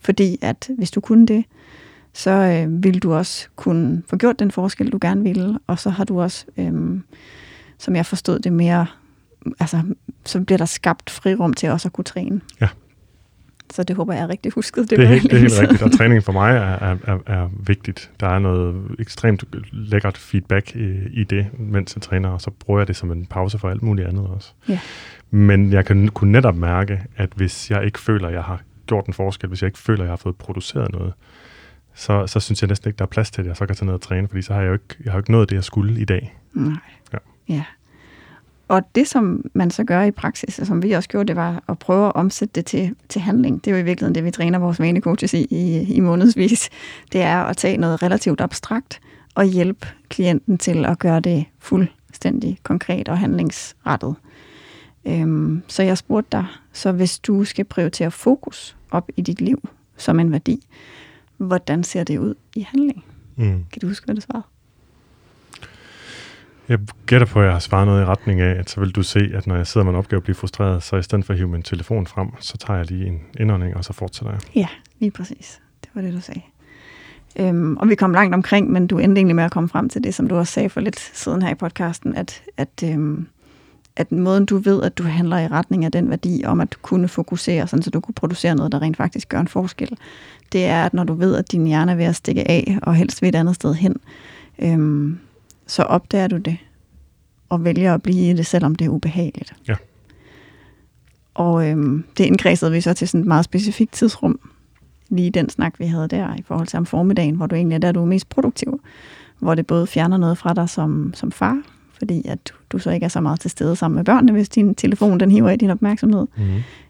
[0.00, 1.44] Fordi at hvis du kunne det,
[2.12, 5.90] så øh, vil du også kunne få gjort den forskel, du gerne ville, og så
[5.90, 7.00] har du også, øh,
[7.78, 8.86] som jeg forstod det mere,
[9.60, 9.82] altså,
[10.24, 12.40] så bliver der skabt frirum til også at kunne træne.
[12.60, 12.68] Ja.
[13.70, 14.90] Så det håber jeg er rigtig husket.
[14.90, 17.18] Det, det, er, helt, det er helt rigtigt, og træning for mig er, er, er,
[17.26, 18.10] er vigtigt.
[18.20, 22.80] Der er noget ekstremt lækkert feedback i, i det, mens jeg træner, og så bruger
[22.80, 24.52] jeg det som en pause for alt muligt andet også.
[24.68, 24.80] Ja.
[25.30, 29.06] Men jeg kan kunne netop mærke, at hvis jeg ikke føler, at jeg har gjort
[29.06, 31.12] en forskel, hvis jeg ikke føler, at jeg har fået produceret noget,
[31.94, 33.86] så, så synes jeg næsten ikke, der er plads til, at jeg så kan tage
[33.86, 35.56] ned og træne, fordi så har jeg jo ikke, jeg har jo ikke nået det,
[35.56, 36.38] jeg skulle i dag.
[36.54, 36.74] Nej.
[37.48, 37.64] Ja.
[38.68, 41.62] Og det, som man så gør i praksis, og som vi også gjorde, det var
[41.68, 43.64] at prøve at omsætte det til, til handling.
[43.64, 46.70] Det er jo i virkeligheden det, vi træner vores vanecoaches i, i, i månedsvis.
[47.12, 49.00] Det er at tage noget relativt abstrakt
[49.34, 54.14] og hjælpe klienten til at gøre det fuldstændig konkret og handlingsrettet.
[55.04, 59.68] Øhm, så jeg spurgte dig, så hvis du skal prioritere fokus op i dit liv
[59.96, 60.66] som en værdi,
[61.36, 63.04] hvordan ser det ud i handling?
[63.36, 63.64] Mm.
[63.72, 64.44] Kan du huske, hvad du svarede?
[66.68, 69.02] Jeg gætter på, at jeg har svaret noget i retning af, at så vil du
[69.02, 71.32] se, at når jeg sidder med en opgave og bliver frustreret, så i stedet for
[71.32, 74.40] at hive min telefon frem, så tager jeg lige en indånding, og så fortsætter jeg.
[74.54, 75.60] Ja, lige præcis.
[75.82, 76.40] Det var det, du sagde.
[77.38, 80.04] Øhm, og vi kom langt omkring, men du endte egentlig med at komme frem til
[80.04, 83.26] det, som du også sagde for lidt siden her i podcasten, at, at, øhm,
[83.96, 87.08] at måden du ved, at du handler i retning af den værdi om at kunne
[87.08, 89.98] fokusere, sådan, så du kunne producere noget, der rent faktisk gør en forskel,
[90.52, 92.94] det er, at når du ved, at din hjerne er ved at stikke af, og
[92.94, 93.96] helst ved et andet sted hen,
[94.58, 95.18] øhm,
[95.68, 96.56] så opdager du det,
[97.48, 99.54] og vælger at blive i det, selvom det er ubehageligt.
[99.68, 99.74] Ja.
[101.34, 104.40] Og øhm, det indkredsede vi så til sådan et meget specifikt tidsrum,
[105.08, 107.78] lige den snak, vi havde der, i forhold til om formiddagen, hvor du egentlig er
[107.78, 108.80] der, du er mest produktiv,
[109.38, 111.62] hvor det både fjerner noget fra dig som, som far,
[111.98, 114.48] fordi at du, du så ikke er så meget til stede sammen med børnene, hvis
[114.48, 116.44] din telefon den hiver i din opmærksomhed, mm.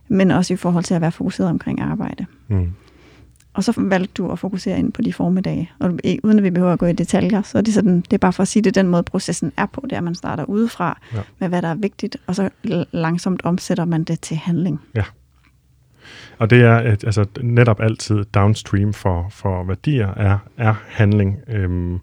[0.08, 2.26] men også i forhold til at være fokuseret omkring arbejde.
[2.48, 2.72] Mm.
[3.58, 5.70] Og så valgte du at fokusere ind på de formidage.
[5.78, 8.18] Og uden at vi behøver at gå i detaljer, så er det, sådan, det er
[8.18, 9.80] bare for at sige, det er den måde, processen er på.
[9.84, 11.20] Det er, at man starter udefra ja.
[11.38, 12.50] med, hvad der er vigtigt, og så
[12.92, 14.80] langsomt omsætter man det til handling.
[14.94, 15.04] Ja.
[16.38, 21.98] Og det er at, altså, netop altid downstream for, for værdier er, er handling, øhm,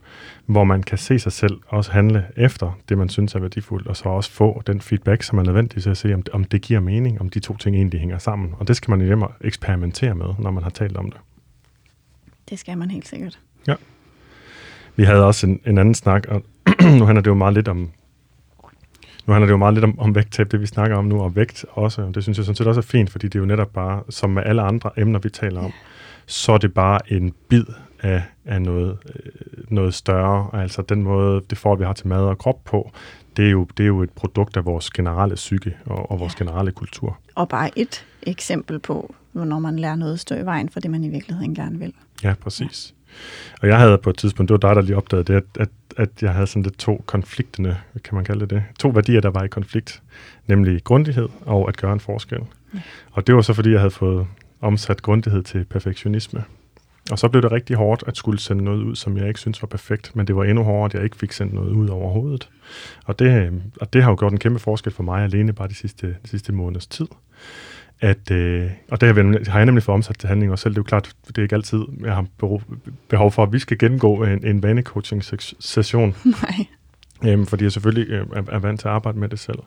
[0.46, 3.98] hvor man kan se sig selv også handle efter det, man synes er værdifuldt, og
[3.98, 6.62] så også få den feedback, som er nødvendig til at se, om det, om det
[6.62, 8.54] giver mening, om de to ting egentlig hænger sammen.
[8.60, 11.20] Og det skal man jo hjemme eksperimentere med, når man har talt om det.
[12.50, 13.40] Det skal man helt sikkert.
[13.68, 13.76] Ja.
[14.96, 16.44] Vi havde også en, en anden snak, og
[17.00, 17.92] nu handler det jo meget lidt om
[19.28, 21.36] nu handler det jo meget lidt om, om vægttab, det vi snakker om nu, og
[21.36, 22.12] vægt også.
[22.16, 24.30] Det synes jeg sådan set også er fint, fordi det er jo netop bare, som
[24.30, 25.72] med alle andre emner, vi taler om,
[26.26, 27.66] så er det bare en bid
[28.02, 29.32] af, af noget, øh,
[29.70, 30.62] noget større.
[30.62, 32.92] Altså den måde, det får, vi har til mad og krop på,
[33.38, 36.34] det er jo, det er jo et produkt af vores generelle psyke og, og vores
[36.34, 36.44] ja.
[36.44, 37.20] generelle kultur.
[37.36, 41.04] Og bare et eksempel på, hvornår man lærer noget stå i vejen for det, man
[41.04, 41.94] i virkeligheden gerne vil.
[42.24, 42.94] Ja, præcis.
[43.62, 45.70] Og jeg havde på et tidspunkt, det var dig, der lige opdagede det, at, at,
[45.98, 49.30] at jeg havde sådan lidt to konfliktende, kan man kalde det det, to værdier, der
[49.30, 50.02] var i konflikt,
[50.48, 52.40] nemlig grundighed og at gøre en forskel.
[52.74, 52.80] Ja.
[53.12, 54.28] Og det var så, fordi jeg havde fået
[54.62, 56.44] omsat grundighed til perfektionisme.
[57.12, 59.62] Og så blev det rigtig hårdt at skulle sende noget ud, som jeg ikke synes
[59.62, 62.50] var perfekt, men det var endnu hårdere, at jeg ikke fik sendt noget ud overhovedet.
[63.06, 65.76] Og det, og det har jo gjort en kæmpe forskel for mig alene bare de
[65.76, 67.08] sidste, de sidste måneders tid
[68.02, 70.74] at, øh, og det har jeg nemlig fået omsat til handling også selv.
[70.74, 72.26] Det er jo klart, det er ikke altid, jeg har
[73.10, 76.16] behov for, at vi skal gennemgå en, en vanecoaching-session.
[76.26, 76.66] Nej.
[77.26, 79.60] Øhm, fordi jeg selvfølgelig øh, er, er vant til at arbejde med det selv.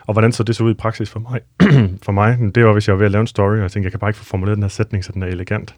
[0.00, 1.40] Og hvordan så det så ud i praksis for mig?
[2.06, 3.86] for mig, det var, hvis jeg var ved at lave en story, og jeg tænkte,
[3.86, 5.74] jeg kan bare ikke få formuleret den her sætning, så den er elegant.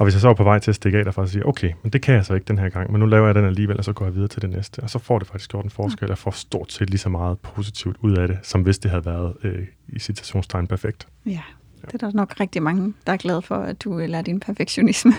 [0.00, 1.72] Og hvis jeg så var på vej til at stikke af derfra og sige, okay,
[1.82, 3.78] men det kan jeg så ikke den her gang, men nu laver jeg den alligevel,
[3.78, 4.80] og så går jeg videre til det næste.
[4.80, 7.38] Og så får det faktisk gjort en forskel, jeg får stort set lige så meget
[7.38, 11.06] positivt ud af det, som hvis det havde været øh, i citationstegn perfekt.
[11.26, 11.40] Ja,
[11.86, 15.12] det er der nok rigtig mange, der er glade for, at du lader din perfektionisme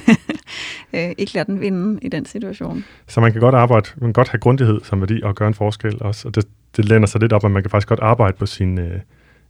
[0.93, 2.83] øh, ikke lade den vinde i den situation.
[3.07, 5.53] Så man kan godt arbejde, man kan godt have grundighed som værdi og gøre en
[5.53, 6.27] forskel også.
[6.27, 9.01] Og det, det lænder sig lidt op, at man kan faktisk godt arbejde på sine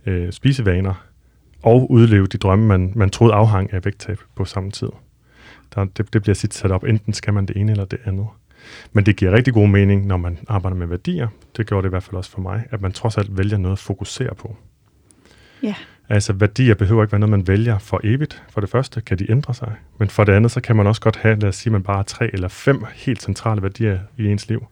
[0.05, 1.05] øh, øh, spisevaner
[1.63, 4.89] og udleve de drømme, man, man troede afhang af vægttab på samme tid.
[5.75, 8.27] Der, det, det bliver sit op, enten skal man det ene eller det andet.
[8.93, 11.27] Men det giver rigtig god mening, når man arbejder med værdier.
[11.57, 13.75] Det gjorde det i hvert fald også for mig, at man trods alt vælger noget
[13.75, 14.55] at fokusere på.
[15.63, 15.75] Ja.
[16.09, 18.43] Altså værdier behøver ikke være noget, man vælger for evigt.
[18.49, 21.01] For det første kan de ændre sig, men for det andet, så kan man også
[21.01, 24.27] godt have, lad os sige, man bare har tre eller fem helt centrale værdier i
[24.27, 24.65] ens liv.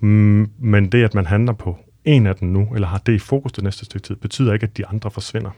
[0.00, 3.18] Mm, men det, at man handler på en af dem nu, eller har det i
[3.18, 5.50] fokus det næste stykke tid, betyder ikke, at de andre forsvinder.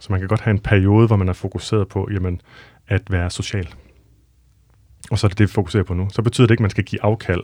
[0.00, 2.40] Så man kan godt have en periode, hvor man er fokuseret på, jamen,
[2.88, 3.74] at være social.
[5.10, 6.08] Og så er det det, vi fokuserer på nu.
[6.12, 7.40] Så betyder det ikke, at man skal give afkald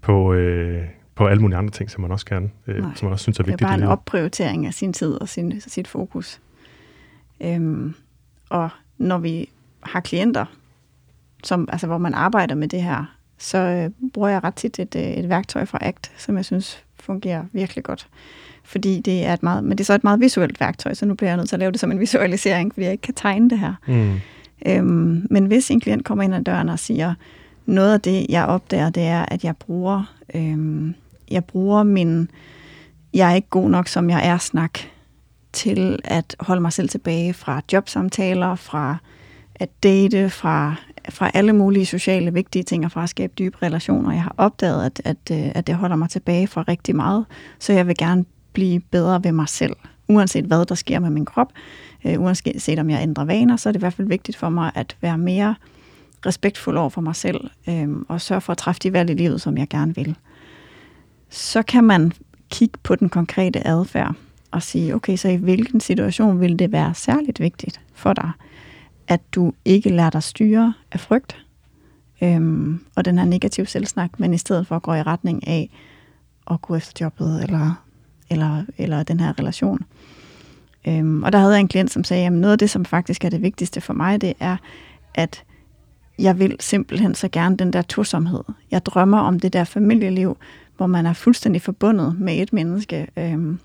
[0.00, 3.22] på, øh, på alle mulige andre ting, som man også kan, øh, som man også
[3.22, 3.58] synes er vigtigt.
[3.58, 6.40] Det er bare en opprioritering af sin tid og sin, sit fokus.
[7.40, 7.94] Øhm,
[8.48, 8.68] og
[8.98, 9.48] når vi
[9.82, 10.44] har klienter,
[11.44, 14.96] som, altså, hvor man arbejder med det her, så øh, bruger jeg ret tit et,
[14.96, 18.08] øh, et værktøj fra ACT, som jeg synes fungerer virkelig godt.
[18.64, 21.14] Fordi det er et meget, men det er så et meget visuelt værktøj, så nu
[21.14, 23.50] bliver jeg nødt til at lave det som en visualisering, fordi jeg ikke kan tegne
[23.50, 23.74] det her.
[23.86, 24.20] Mm.
[24.66, 27.14] Øhm, men hvis en klient kommer ind ad døren og siger,
[27.66, 30.94] noget af det, jeg opdager, det er, at jeg bruger, øhm,
[31.30, 32.30] jeg bruger min,
[33.14, 34.78] jeg er ikke god nok, som jeg er snak,
[35.52, 38.96] til at holde mig selv tilbage fra jobsamtaler, fra
[39.54, 40.74] at date, fra,
[41.08, 44.12] fra alle mulige sociale vigtige ting, og fra at skabe dybe relationer.
[44.12, 47.24] Jeg har opdaget, at, at, øh, at det holder mig tilbage fra rigtig meget,
[47.58, 49.76] så jeg vil gerne blive bedre ved mig selv,
[50.08, 51.52] uanset hvad der sker med min krop.
[52.04, 54.72] Øh, uanset om jeg ændrer vaner, så er det i hvert fald vigtigt for mig
[54.74, 55.54] at være mere
[56.26, 59.40] respektfuld over for mig selv, øh, og sørge for at træffe de valg i livet,
[59.40, 60.16] som jeg gerne vil.
[61.30, 62.12] Så kan man
[62.50, 64.14] kigge på den konkrete adfærd
[64.50, 68.30] og sige, okay, så i hvilken situation vil det være særligt vigtigt for dig,
[69.08, 71.36] at du ikke lader dig styre af frygt
[72.22, 75.70] øhm, og den her negative selvsnak, men i stedet for at gå i retning af
[76.50, 77.84] at gå efter jobbet eller,
[78.30, 79.80] eller, eller den her relation.
[80.88, 83.24] Øhm, og der havde jeg en klient, som sagde, at noget af det, som faktisk
[83.24, 84.56] er det vigtigste for mig, det er,
[85.14, 85.44] at
[86.18, 88.42] jeg vil simpelthen så gerne den der tosomhed.
[88.70, 90.36] Jeg drømmer om det der familieliv,
[90.76, 93.58] hvor man er fuldstændig forbundet med et menneske, øhm,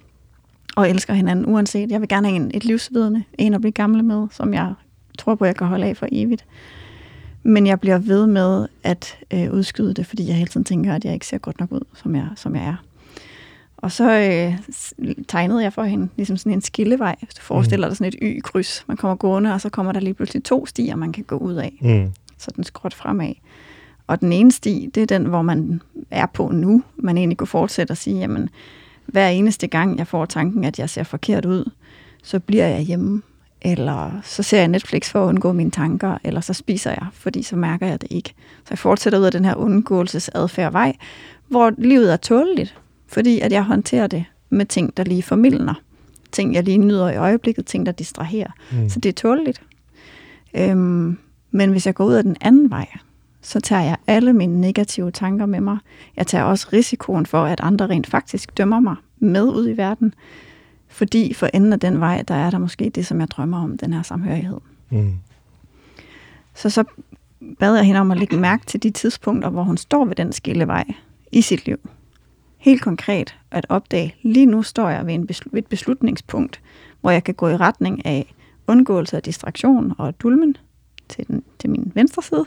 [0.76, 1.92] og elsker hinanden uanset.
[1.92, 4.74] Jeg vil gerne have en, et livsvidende, en at blive gamle med, som jeg
[5.18, 6.46] tror på, jeg kan holde af for evigt.
[7.44, 11.06] Men jeg bliver ved med at øh, udskyde det, fordi jeg hele tiden tænker, at
[11.06, 12.76] jeg ikke ser godt nok ud, som jeg, som jeg er.
[13.86, 14.58] Og så øh,
[15.28, 17.16] tegnede jeg for hende ligesom sådan en skillevej.
[17.20, 17.90] Hvis du forestiller mm.
[17.90, 18.84] dig sådan et y-kryds.
[18.88, 21.54] Man kommer gående, og så kommer der lige pludselig to stier, man kan gå ud
[21.54, 21.74] af.
[21.82, 22.12] Mm.
[22.38, 23.34] Så den skråt fremad.
[24.08, 25.82] Og den ene sti, det er den, hvor man
[26.12, 26.84] er på nu.
[26.96, 28.50] Man egentlig kunne fortsætte og sige, jamen,
[29.06, 31.72] hver eneste gang, jeg får tanken, at jeg ser forkert ud,
[32.24, 33.22] så bliver jeg hjemme.
[33.62, 37.44] eller så ser jeg Netflix for at undgå mine tanker, eller så spiser jeg, fordi
[37.44, 38.34] så mærker jeg det ikke.
[38.58, 40.96] Så jeg fortsætter ud af den her undgåelsesadfærd vej,
[41.48, 42.76] hvor livet er tåleligt,
[43.08, 45.74] fordi at jeg håndterer det med ting, der lige formidler.
[46.32, 48.52] Ting, jeg lige nyder i øjeblikket, ting, der distraherer.
[48.72, 48.90] Mm.
[48.90, 49.62] Så det er tåleligt.
[50.54, 51.18] Øhm,
[51.52, 52.88] men hvis jeg går ud af den anden vej,
[53.42, 55.78] så tager jeg alle mine negative tanker med mig.
[56.18, 60.14] Jeg tager også risikoen for, at andre rent faktisk dømmer mig med ud i verden.
[60.88, 63.78] Fordi for enden af den vej, der er der måske det, som jeg drømmer om,
[63.78, 64.58] den her samhørighed.
[64.90, 65.14] Mm.
[66.56, 66.84] Så så
[67.60, 70.32] bad jeg hende om at lægge mærke til de tidspunkter, hvor hun står ved den
[70.32, 70.84] skillevej
[71.32, 71.78] i sit liv.
[72.66, 76.62] Helt konkret at opdage, lige nu står jeg ved, en beslut, ved et beslutningspunkt,
[77.02, 78.34] hvor jeg kan gå i retning af
[78.68, 80.58] undgåelse af distraktion og dulmen
[81.10, 82.46] til, den, til min venstre side,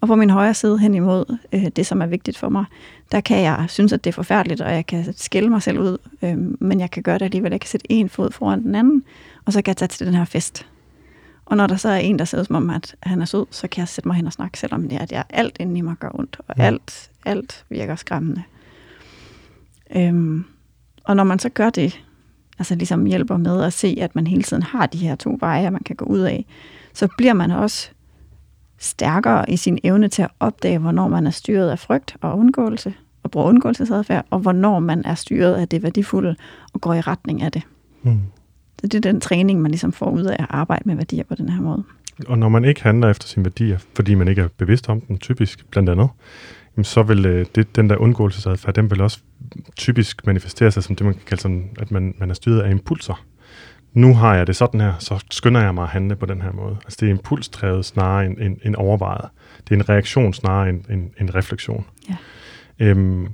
[0.00, 2.64] og på min højre side hen imod øh, det, som er vigtigt for mig,
[3.12, 5.98] der kan jeg synes, at det er forfærdeligt, og jeg kan skille mig selv ud,
[6.22, 7.50] øh, men jeg kan gøre det alligevel.
[7.50, 9.04] Jeg kan sætte en fod foran den anden,
[9.44, 10.66] og så kan jeg tage til den her fest.
[11.44, 13.68] Og når der så er en, der ser som om, at han er sød, så
[13.68, 15.80] kan jeg sætte mig hen og snakke, selvom det er, at jeg, alt inden i
[15.80, 16.62] mig gør ondt, og ja.
[16.62, 18.42] alt, alt virker skræmmende.
[19.96, 20.44] Øhm,
[21.04, 22.04] og når man så gør det,
[22.58, 25.70] altså ligesom hjælper med at se, at man hele tiden har de her to veje,
[25.70, 26.46] man kan gå ud af,
[26.94, 27.90] så bliver man også
[28.78, 32.94] stærkere i sin evne til at opdage, hvornår man er styret af frygt og undgåelse,
[33.22, 36.36] og bruger undgåelsesadfærd, og hvornår man er styret af det værdifulde
[36.72, 37.62] og går i retning af det.
[38.02, 38.20] Mm.
[38.80, 41.34] Så det er den træning, man ligesom får ud af at arbejde med værdier på
[41.34, 41.84] den her måde.
[42.26, 45.18] Og når man ikke handler efter sine værdier, fordi man ikke er bevidst om dem,
[45.18, 46.08] typisk blandt andet,
[46.84, 49.18] så vil øh, det, den der undgåelsesadfærd, den vil også
[49.76, 52.70] typisk manifestere sig som det, man kan kalde sådan, at man, man er styret af
[52.70, 53.24] impulser
[53.96, 56.52] nu har jeg det sådan her, så skynder jeg mig at handle på den her
[56.52, 56.76] måde.
[56.84, 59.28] Altså det er impulsdrevet snarere end, end, end overvejet.
[59.68, 61.86] Det er en reaktion snarere end en, en refleksion.
[62.08, 62.16] Ja.
[62.78, 63.28] Øhm,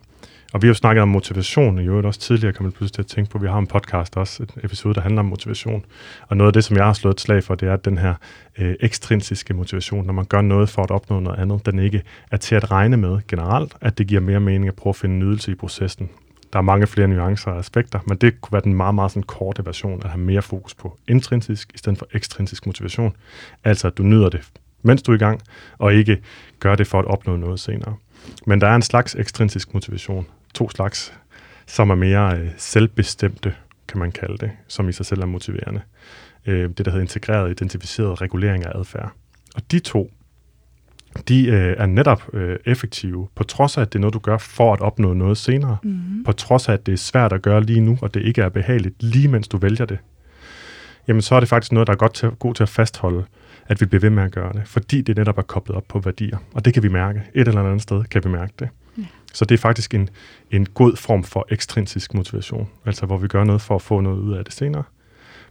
[0.53, 3.03] og vi har jo snakket om motivation, i øvrigt også tidligere kan man pludselig til
[3.03, 5.85] at tænke på, at vi har en podcast også, et episode, der handler om motivation.
[6.29, 8.15] Og noget af det, som jeg har slået et slag for, det er den her
[8.59, 12.37] øh, ekstrinsiske motivation, når man gør noget for at opnå noget andet, den ikke er
[12.37, 15.53] til at regne med generelt, at det giver mere mening at prøve at finde nydelse
[15.53, 16.09] i processen,
[16.53, 19.23] der er mange flere nuancer og aspekter, men det kunne være den meget, meget sådan
[19.23, 23.17] korte version, at have mere fokus på intrinsisk i stedet for ekstrinsisk motivation.
[23.65, 24.41] Altså, at du nyder det,
[24.83, 25.41] mens du er i gang,
[25.79, 26.19] og ikke
[26.61, 27.95] gør det for at opnå noget senere.
[28.47, 31.13] Men der er en slags ekstrinsisk motivation, to slags,
[31.67, 33.55] som er mere øh, selvbestemte,
[33.89, 35.81] kan man kalde det, som i sig selv er motiverende.
[36.47, 39.13] Øh, det, der hedder integreret, identificeret regulering af adfærd.
[39.55, 40.11] Og de to
[41.29, 44.39] de øh, er netop øh, effektive, på trods af, at det er noget, du gør
[44.39, 45.77] for at opnå noget senere.
[45.83, 46.25] Mm-hmm.
[46.25, 48.49] På trods af, at det er svært at gøre lige nu, og det ikke er
[48.49, 49.99] behageligt, lige mens du vælger det.
[51.09, 53.25] Jamen, så er det faktisk noget, der er godt til, god til at fastholde,
[53.67, 55.99] at vi bliver ved med at gøre det, fordi det netop er koblet op på
[55.99, 56.39] værdier.
[56.55, 57.23] Og det kan vi mærke.
[57.35, 58.69] Et eller andet sted kan vi mærke det.
[59.33, 60.09] Så det er faktisk en,
[60.51, 64.19] en god form for ekstrinsisk motivation, altså hvor vi gør noget for at få noget
[64.19, 64.83] ud af det senere.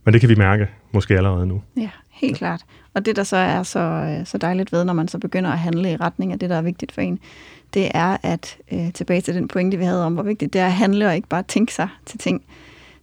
[0.03, 1.61] Men det kan vi mærke måske allerede nu.
[1.77, 2.61] Ja, helt klart.
[2.93, 5.59] Og det, der så er så, øh, så dejligt ved, når man så begynder at
[5.59, 7.19] handle i retning af det, der er vigtigt for en,
[7.73, 10.65] det er at, øh, tilbage til den pointe, vi havde om, hvor vigtigt det er
[10.65, 12.43] at handle og ikke bare tænke sig til ting,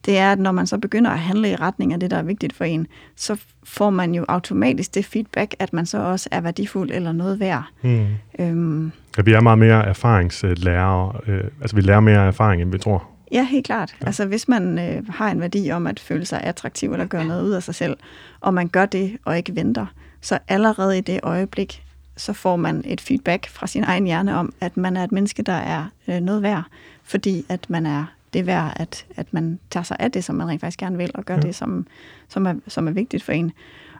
[0.08, 2.22] det er, at når man så begynder at handle i retning af det, der er
[2.22, 2.86] vigtigt for en,
[3.16, 7.40] så får man jo automatisk det feedback, at man så også er værdifuld eller noget
[7.40, 7.64] værd.
[7.82, 8.06] Mm.
[8.38, 11.22] Øhm, ja, vi er meget mere erfaringslærer.
[11.26, 13.08] Øh, altså, vi lærer mere erfaring, end vi tror.
[13.32, 13.96] Ja, helt klart.
[14.00, 14.06] Ja.
[14.06, 17.42] Altså hvis man øh, har en værdi om at føle sig attraktiv eller gøre noget
[17.42, 17.96] ud af sig selv,
[18.40, 19.86] og man gør det og ikke venter,
[20.20, 21.82] så allerede i det øjeblik,
[22.16, 25.42] så får man et feedback fra sin egen hjerne om, at man er et menneske,
[25.42, 26.62] der er øh, noget værd,
[27.04, 30.48] fordi at man er det værd, at, at man tager sig af det, som man
[30.48, 31.40] rent faktisk gerne vil, og gør ja.
[31.40, 31.86] det, som,
[32.28, 33.52] som, er, som er vigtigt for en.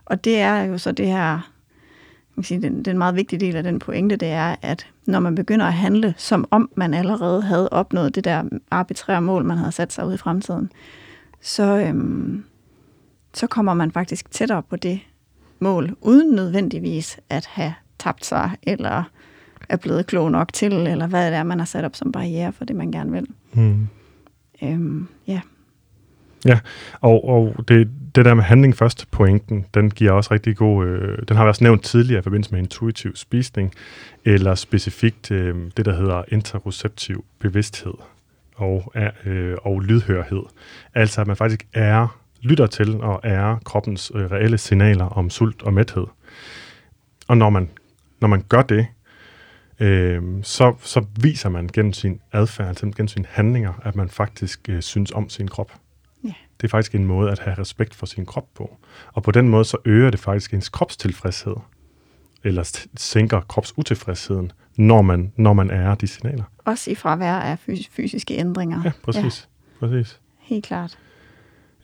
[0.05, 1.41] Og det er jo så det her
[2.39, 5.35] man sige, den, den meget vigtige del af den pointe, det er, at når man
[5.35, 9.73] begynder at handle, som om man allerede havde opnået det der arbitrære mål, man havde
[9.73, 10.73] sat sig ud i fremtiden,
[11.41, 12.45] så, øhm,
[13.35, 15.01] så kommer man faktisk tættere på det
[15.59, 19.03] mål, uden nødvendigvis at have tabt sig, eller
[19.69, 22.53] er blevet klog nok til, eller hvad det er, man har sat op som barriere
[22.53, 23.27] for det, man gerne vil.
[23.53, 23.89] Mm.
[24.63, 25.41] Øhm, ja.
[26.47, 26.59] Ja,
[27.01, 31.19] og, og det, det der med handling først, pointen, den giver også rigtig god, øh,
[31.29, 33.75] den har været nævnt tidligere i forbindelse med intuitiv spisning,
[34.25, 37.95] eller specifikt øh, det, der hedder interoceptiv bevidsthed
[38.55, 38.93] og,
[39.25, 40.43] øh, og lydhørhed.
[40.95, 45.63] Altså at man faktisk er, lytter til og er kroppens øh, reelle signaler om sult
[45.63, 46.07] og mæthed.
[47.29, 47.71] Og når man,
[48.21, 48.87] når man gør det,
[49.81, 54.83] øh, så, så viser man gennem sin adfærd, gennem sine handlinger, at man faktisk øh,
[54.83, 55.73] synes om sin krop.
[56.61, 58.77] Det er faktisk en måde at have respekt for sin krop på.
[59.13, 61.55] Og på den måde så øger det faktisk ens kropstilfredshed,
[62.45, 66.45] eller sænker kropsutilfredsheden, når man, når man er de signaler.
[66.65, 67.59] Også i fravær af
[67.91, 68.81] fysiske ændringer.
[68.85, 69.49] Ja, præcis.
[69.83, 69.87] Ja.
[69.87, 70.21] præcis.
[70.39, 70.99] Helt klart.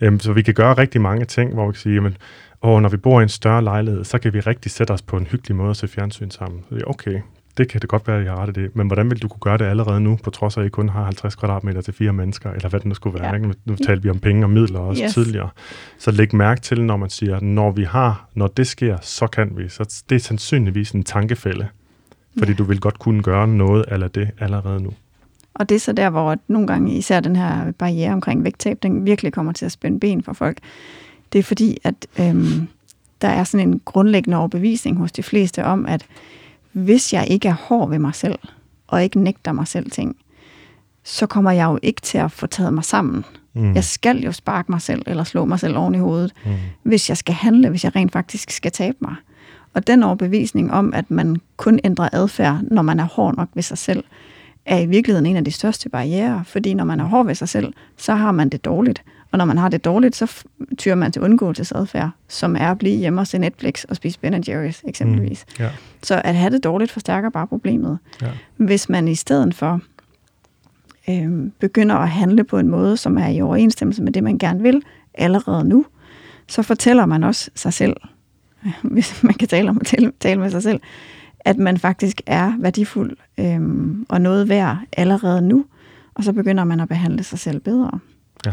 [0.01, 2.17] Øhm, så vi kan gøre rigtig mange ting, hvor vi kan sige, jamen,
[2.63, 5.17] åh, når vi bor i en større lejlighed, så kan vi rigtig sætte os på
[5.17, 6.65] en hyggelig måde og se fjernsyn sammen.
[6.69, 7.21] Så, okay,
[7.57, 8.77] det kan det godt være, at jeg har ret i det.
[8.77, 10.89] Men hvordan vil du kunne gøre det allerede nu, på trods af, at I kun
[10.89, 13.29] har 50 kvadratmeter til fire mennesker, eller hvad det nu skulle være.
[13.29, 13.35] Ja.
[13.35, 13.55] Ikke?
[13.65, 15.15] Nu talte vi om penge og midler også yes.
[15.15, 15.49] tidligere.
[15.99, 19.53] Så læg mærke til, når man siger, når vi har, når det sker, så kan
[19.57, 19.69] vi.
[19.69, 21.69] Så det er sandsynligvis en tankefælde.
[22.39, 22.57] Fordi ja.
[22.57, 24.91] du vil godt kunne gøre noget eller det allerede nu.
[25.55, 29.07] Og det er så der, hvor nogle gange især den her barriere omkring vægttab, den
[29.07, 30.59] virkelig kommer til at spænde ben for folk.
[31.33, 32.69] Det er fordi, at øhm,
[33.23, 36.07] der er sådan en grundlæggende overbevisning hos de fleste om, at
[36.75, 38.39] hvis jeg ikke er hård ved mig selv,
[38.87, 40.17] og ikke nægter mig selv ting,
[41.05, 43.25] så kommer jeg jo ikke til at få taget mig sammen.
[43.55, 43.75] Mm.
[43.75, 46.53] Jeg skal jo sparke mig selv, eller slå mig selv oven i hovedet, mm.
[46.83, 49.15] hvis jeg skal handle, hvis jeg rent faktisk skal tabe mig.
[49.75, 53.63] Og den overbevisning om, at man kun ændrer adfærd, når man er hård nok ved
[53.63, 54.05] sig selv,
[54.67, 57.49] er i virkeligheden en af de største barriere, fordi når man er hård ved sig
[57.49, 59.03] selv, så har man det dårligt.
[59.35, 60.45] Og når man har det dårligt, så
[60.79, 64.35] tyrer man til undgåelsesadfærd, som er at blive hjemme og se Netflix og spise Ben
[64.35, 65.47] Jerry's eksempelvis.
[65.59, 65.75] Mm, yeah.
[66.03, 67.99] Så at have det dårligt forstærker bare problemet.
[68.23, 68.33] Yeah.
[68.57, 69.81] Hvis man i stedet for
[71.11, 74.63] øh, begynder at handle på en måde, som er i overensstemmelse med det, man gerne
[74.63, 74.83] vil,
[75.15, 75.87] allerede nu,
[76.49, 77.97] så fortæller man også sig selv,
[78.83, 80.81] hvis man kan tale om at tale, tale med sig selv,
[81.41, 85.65] at man faktisk er værdifuld øhm, og noget værd allerede nu,
[86.15, 87.99] og så begynder man at behandle sig selv bedre.
[88.47, 88.53] Ja.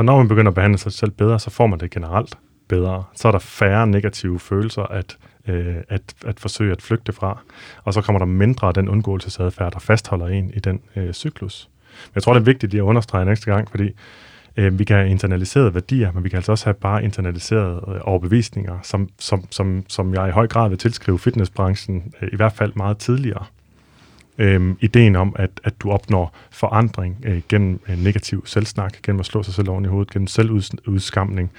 [0.00, 3.04] Og når man begynder at behandle sig selv bedre, så får man det generelt bedre.
[3.14, 5.18] Så er der færre negative følelser at,
[5.48, 7.38] øh, at, at forsøge at flygte fra,
[7.84, 11.68] og så kommer der mindre af den undgåelsesadfærd, der fastholder en i den øh, cyklus.
[12.06, 13.90] Men jeg tror, det er vigtigt lige at understrege næste gang, fordi
[14.56, 18.00] Øh, vi kan have internaliserede værdier, men vi kan altså også have bare internaliserede øh,
[18.02, 22.52] overbevisninger, som, som, som, som jeg i høj grad vil tilskrive fitnessbranchen, øh, i hvert
[22.52, 23.44] fald meget tidligere.
[24.40, 29.26] Øhm, ideen om, at, at du opnår forandring øh, gennem øh, negativ selvsnak, gennem at
[29.26, 31.50] slå sig selv oven i hovedet, gennem selvudskamning,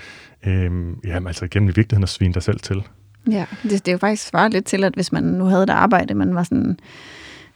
[0.46, 0.72] øh,
[1.06, 2.84] jamen altså gennem i virkeligheden at svine dig selv til.
[3.32, 5.70] Ja, det, det er jo faktisk svaret lidt til, at hvis man nu havde et
[5.70, 6.80] arbejde, man var sådan,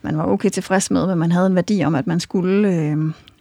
[0.05, 2.97] man var okay tilfreds med, men man havde en værdi om, at man skulle øh,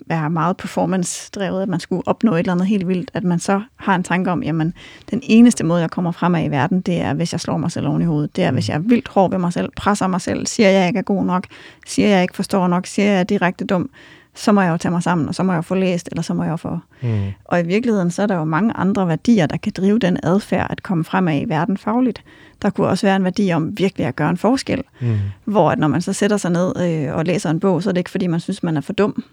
[0.07, 3.62] være meget performance-drevet, at man skulle opnå et eller andet helt vildt, at man så
[3.77, 4.74] har en tanke om, jamen,
[5.11, 7.89] den eneste måde, jeg kommer fremad i verden, det er, hvis jeg slår mig selv
[7.89, 8.36] oven i hovedet.
[8.36, 8.73] Det er, hvis mm.
[8.73, 11.24] jeg er vildt hård ved mig selv, presser mig selv, siger, jeg ikke er god
[11.24, 11.47] nok,
[11.86, 13.91] siger, jeg ikke forstår nok, siger, jeg er direkte dum,
[14.35, 16.23] så må jeg jo tage mig sammen, og så må jeg jo få læst, eller
[16.23, 16.78] så må jeg jo få...
[17.02, 17.23] Mm.
[17.44, 20.66] Og i virkeligheden, så er der jo mange andre værdier, der kan drive den adfærd
[20.70, 22.24] at komme fremad i verden fagligt.
[22.62, 25.16] Der kunne også være en værdi om virkelig at gøre en forskel, mm.
[25.44, 27.93] hvor at når man så sætter sig ned øh, og læser en bog, så er
[27.93, 29.24] det ikke, fordi man synes, man er for dum,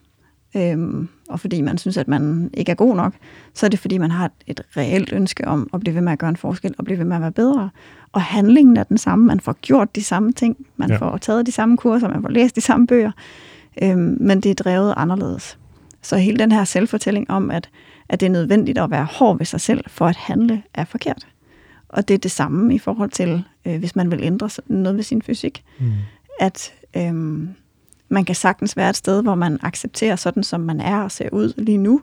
[0.55, 3.13] øhm, og fordi man synes, at man ikke er god nok,
[3.53, 6.11] så er det fordi, man har et, et reelt ønske om at blive ved med
[6.11, 7.69] at gøre en forskel, og blive ved med at være bedre.
[8.11, 9.25] Og handlingen er den samme.
[9.25, 10.97] Man får gjort de samme ting, man ja.
[10.97, 13.11] får taget de samme kurser, man får læst de samme bøger,
[13.83, 15.57] øhm, men det er drevet anderledes.
[16.01, 17.69] Så hele den her selvfortælling om, at,
[18.09, 21.27] at det er nødvendigt at være hård ved sig selv for at handle, er forkert.
[21.89, 25.03] Og det er det samme i forhold til, øh, hvis man vil ændre noget ved
[25.03, 25.63] sin fysik.
[25.79, 25.91] Mm.
[26.39, 27.49] At øhm,
[28.09, 31.29] man kan sagtens være et sted, hvor man accepterer sådan, som man er og ser
[31.31, 32.01] ud lige nu,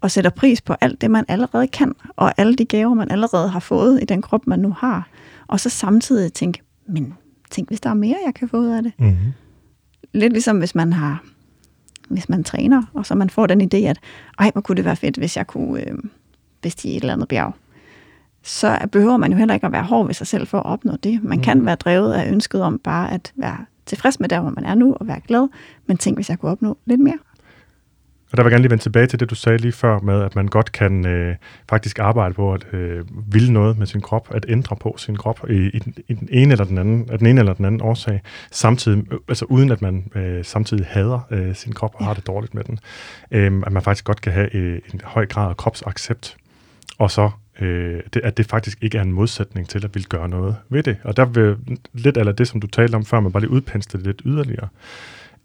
[0.00, 3.48] og sætter pris på alt det, man allerede kan, og alle de gaver, man allerede
[3.48, 5.08] har fået i den krop, man nu har.
[5.46, 7.14] Og så samtidig tænke, men
[7.50, 8.92] tænk, hvis der er mere, jeg kan få ud af det.
[8.98, 9.32] Mm-hmm.
[10.12, 11.22] Lidt ligesom hvis man har
[12.08, 13.98] hvis man træner, og så man får den idé, at
[14.38, 15.98] ej, hvor kunne det være fedt, hvis jeg kunne øh,
[16.62, 17.54] bestige et eller andet bjerg.
[18.42, 20.96] Så behøver man jo heller ikke at være hård ved sig selv for at opnå
[20.96, 21.24] det.
[21.24, 21.44] Man mm.
[21.44, 23.56] kan være drevet af ønsket om bare at være
[23.86, 25.48] tilfreds med der, hvor man er nu, og være glad,
[25.86, 27.18] men tænk, hvis jeg kunne opnå lidt mere.
[28.30, 30.22] Og der vil jeg gerne lige vende tilbage til det, du sagde lige før med,
[30.22, 31.36] at man godt kan øh,
[31.68, 35.50] faktisk arbejde på at øh, ville noget med sin krop, at ændre på sin krop
[35.50, 37.80] i, i, den, i den ene eller den anden, af den ene eller den anden
[37.80, 42.14] årsag, samtidig, øh, altså uden at man øh, samtidig hader øh, sin krop og har
[42.14, 42.78] det dårligt med den.
[43.30, 46.36] Øh, at man faktisk godt kan have øh, en høj grad af kropsaccept,
[46.98, 47.30] og så
[47.60, 50.82] øh, det, at det faktisk ikke er en modsætning til at ville gøre noget ved
[50.82, 50.96] det.
[51.04, 51.56] Og der vil
[51.92, 54.68] lidt eller det, som du talte om før, man bare lige udpensle det lidt yderligere.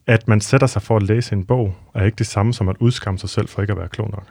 [0.08, 2.76] At man sætter sig for at læse en bog, er ikke det samme som at
[2.80, 4.28] udskamme sig selv for ikke at være klog nok.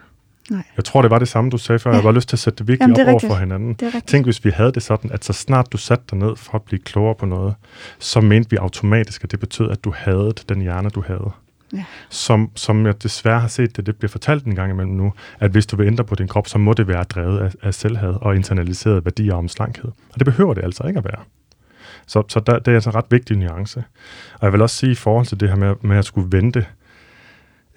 [0.49, 0.63] Nej.
[0.77, 1.91] Jeg tror, det var det samme, du sagde før.
[1.91, 1.95] Ja.
[1.95, 3.77] Jeg var lyst til at sætte det virkelig Jamen, det op over for hinanden.
[4.07, 6.61] Tænk, hvis vi havde det sådan, at så snart du satte dig ned for at
[6.61, 7.55] blive klogere på noget,
[7.99, 11.31] så mente vi automatisk, at det betød, at du havde den hjerne, du havde
[11.73, 11.83] ja.
[12.09, 15.51] som, som jeg desværre har set, det, det bliver fortalt en gang imellem nu, at
[15.51, 18.13] hvis du vil ændre på din krop, så må det være drevet af, af selvhed
[18.21, 19.91] og internaliseret værdier om slankhed.
[20.13, 21.23] Og det behøver det altså ikke at være.
[22.07, 23.83] Så, så der, det er altså en ret vigtig nuance.
[24.33, 26.65] Og jeg vil også sige i forhold til det her med, med at skulle vente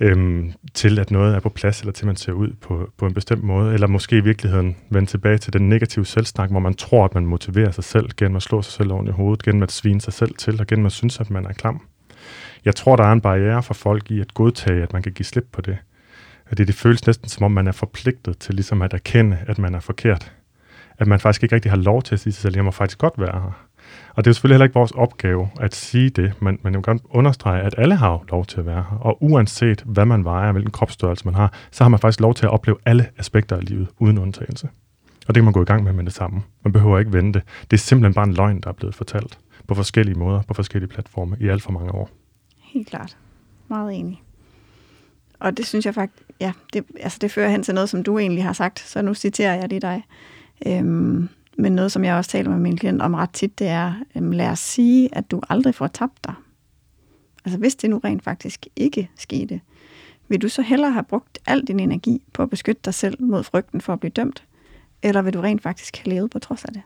[0.01, 3.15] øhm, til, at noget er på plads, eller til man ser ud på, på en
[3.15, 7.05] bestemt måde, eller måske i virkeligheden vende tilbage til den negative selvsnak, hvor man tror,
[7.05, 9.73] at man motiverer sig selv gennem at slå sig selv oven i hovedet, gennem at
[9.73, 11.87] svine sig selv til, og gennem at synes, at man er klam.
[12.65, 15.27] Jeg tror, der er en barriere for folk i at godtage, at man kan give
[15.27, 15.79] slip på det.
[16.51, 19.59] at det, det føles næsten som om, man er forpligtet til ligesom at erkende, at
[19.59, 20.33] man er forkert.
[20.99, 22.71] At man faktisk ikke rigtig har lov til at sige til sig selv, jeg må
[22.71, 23.67] faktisk godt være her.
[24.15, 26.79] Og det er jo selvfølgelig heller ikke vores opgave at sige det, men, men jeg
[26.79, 28.99] vil gerne understrege, at alle har lov til at være her.
[29.01, 32.47] Og uanset hvad man vejer, hvilken kropsstørrelse man har, så har man faktisk lov til
[32.47, 34.69] at opleve alle aspekter af livet uden undtagelse.
[35.29, 36.43] Og det kan man gå i gang med med det samme.
[36.65, 37.43] Man behøver ikke vente.
[37.71, 40.89] Det er simpelthen bare en løgn, der er blevet fortalt på forskellige måder, på forskellige
[40.89, 42.11] platforme i alt for mange år.
[42.59, 43.17] Helt klart.
[43.69, 44.23] Meget enig.
[45.39, 48.19] Og det synes jeg faktisk, ja, det, altså det fører hen til noget, som du
[48.19, 50.03] egentlig har sagt, så nu citerer jeg lige dig.
[50.67, 53.93] Øhm, men noget, som jeg også taler med min klient om ret tit, det er,
[54.17, 56.35] øhm, lad os sige, at du aldrig får tabt dig.
[57.45, 59.61] Altså hvis det nu rent faktisk ikke skete,
[60.29, 63.43] vil du så hellere have brugt al din energi på at beskytte dig selv mod
[63.43, 64.45] frygten for at blive dømt,
[65.03, 66.83] eller vil du rent faktisk have levet på trods af det?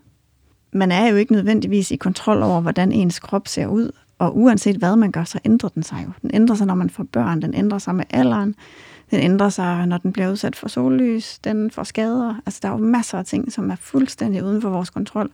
[0.73, 4.77] Man er jo ikke nødvendigvis i kontrol over, hvordan ens krop ser ud, og uanset
[4.77, 6.13] hvad man gør, så ændrer den sig jo.
[6.23, 8.55] Den ændrer sig, når man får børn, den ændrer sig med alderen,
[9.11, 12.35] den ændrer sig, når den bliver udsat for sollys, den får skader.
[12.47, 15.31] Altså der er jo masser af ting, som er fuldstændig uden for vores kontrol,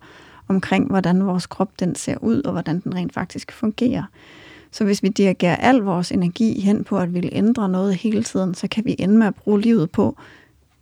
[0.49, 4.03] omkring hvordan vores krop den ser ud, og hvordan den rent faktisk fungerer.
[4.71, 8.55] Så hvis vi dirigerer al vores energi hen på at ville ændre noget hele tiden,
[8.55, 10.17] så kan vi ende med at bruge livet på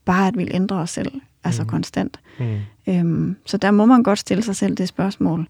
[0.05, 1.12] bare at ville ændre os selv,
[1.45, 1.69] altså mm.
[1.69, 2.21] konstant.
[2.39, 2.59] Mm.
[2.87, 5.47] Øhm, så der må man godt stille sig selv det spørgsmål,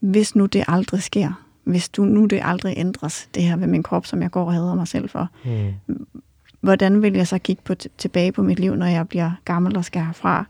[0.00, 3.82] hvis nu det aldrig sker, hvis du nu det aldrig ændres, det her ved min
[3.82, 6.06] krop, som jeg går og hader mig selv for, mm.
[6.60, 9.84] hvordan vil jeg så kigge på tilbage på mit liv, når jeg bliver gammel og
[9.84, 10.44] skal herfra?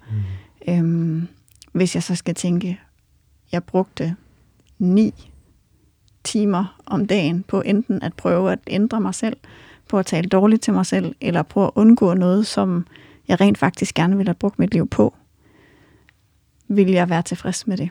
[0.66, 0.72] Mm.
[0.72, 1.28] Øhm,
[1.72, 2.80] hvis jeg så skal tænke,
[3.52, 4.16] jeg brugte
[4.78, 5.30] ni
[6.24, 9.36] timer om dagen på enten at prøve at ændre mig selv,
[9.88, 12.86] på at tale dårligt til mig selv, eller på at undgå noget, som
[13.28, 15.14] jeg rent faktisk gerne ville have brugt mit liv på,
[16.68, 17.90] vil jeg være tilfreds med det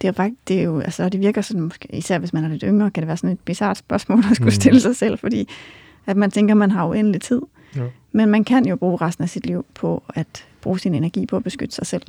[0.00, 2.48] det er, faktisk, det er jo, altså, det virker sådan, måske, især hvis man er
[2.48, 4.50] lidt yngre, kan det være sådan et bizart spørgsmål at skulle mm.
[4.50, 5.48] stille sig selv, fordi
[6.06, 7.40] at man tænker, man har uendelig tid.
[7.76, 7.82] Ja.
[8.12, 11.36] Men man kan jo bruge resten af sit liv på at bruge sin energi på
[11.36, 12.02] at beskytte sig selv.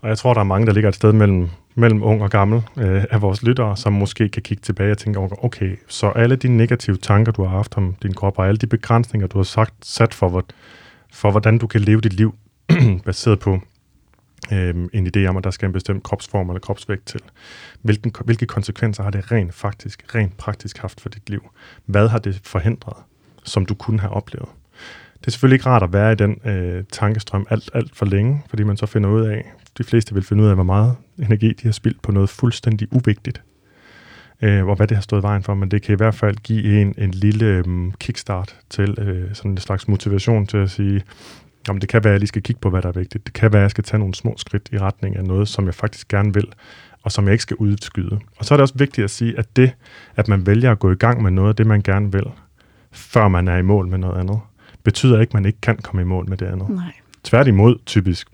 [0.00, 2.62] Og jeg tror, der er mange, der ligger et sted mellem, mellem ung og gammel
[2.76, 6.48] øh, af vores lyttere, som måske kan kigge tilbage og tænke, okay, så alle de
[6.48, 9.74] negative tanker, du har haft om din krop, og alle de begrænsninger, du har sagt,
[9.82, 10.44] sat for,
[11.12, 12.34] for hvordan du kan leve dit liv,
[13.04, 13.60] baseret på
[14.52, 17.20] øh, en idé om, at der skal en bestemt kropsform eller kropsvægt til.
[17.82, 21.50] Hvilken, hvilke konsekvenser har det rent faktisk, rent praktisk haft for dit liv?
[21.86, 22.96] Hvad har det forhindret,
[23.44, 24.48] som du kunne have oplevet?
[25.20, 28.42] Det er selvfølgelig ikke rart at være i den øh, tankestrøm alt, alt for længe,
[28.48, 31.52] fordi man så finder ud af, de fleste vil finde ud af, hvor meget energi
[31.52, 33.42] de har spildt på noget fuldstændig uvigtigt,
[34.42, 36.80] øh, og hvad det har stået vejen for, men det kan i hvert fald give
[36.80, 41.02] en en lille øh, kickstart til øh, sådan en slags motivation til at sige,
[41.68, 43.26] Jamen, det kan være, at jeg lige skal kigge på, hvad der er vigtigt.
[43.26, 45.66] Det kan være, at jeg skal tage nogle små skridt i retning af noget, som
[45.66, 46.46] jeg faktisk gerne vil,
[47.02, 48.18] og som jeg ikke skal udskyde.
[48.36, 49.72] Og så er det også vigtigt at sige, at det,
[50.16, 52.24] at man vælger at gå i gang med noget af det, man gerne vil,
[52.92, 54.40] før man er i mål med noget andet,
[54.82, 56.68] betyder ikke, at man ikke kan komme i mål med det andet.
[56.68, 56.92] Nej.
[57.24, 58.28] Tværtimod, typisk,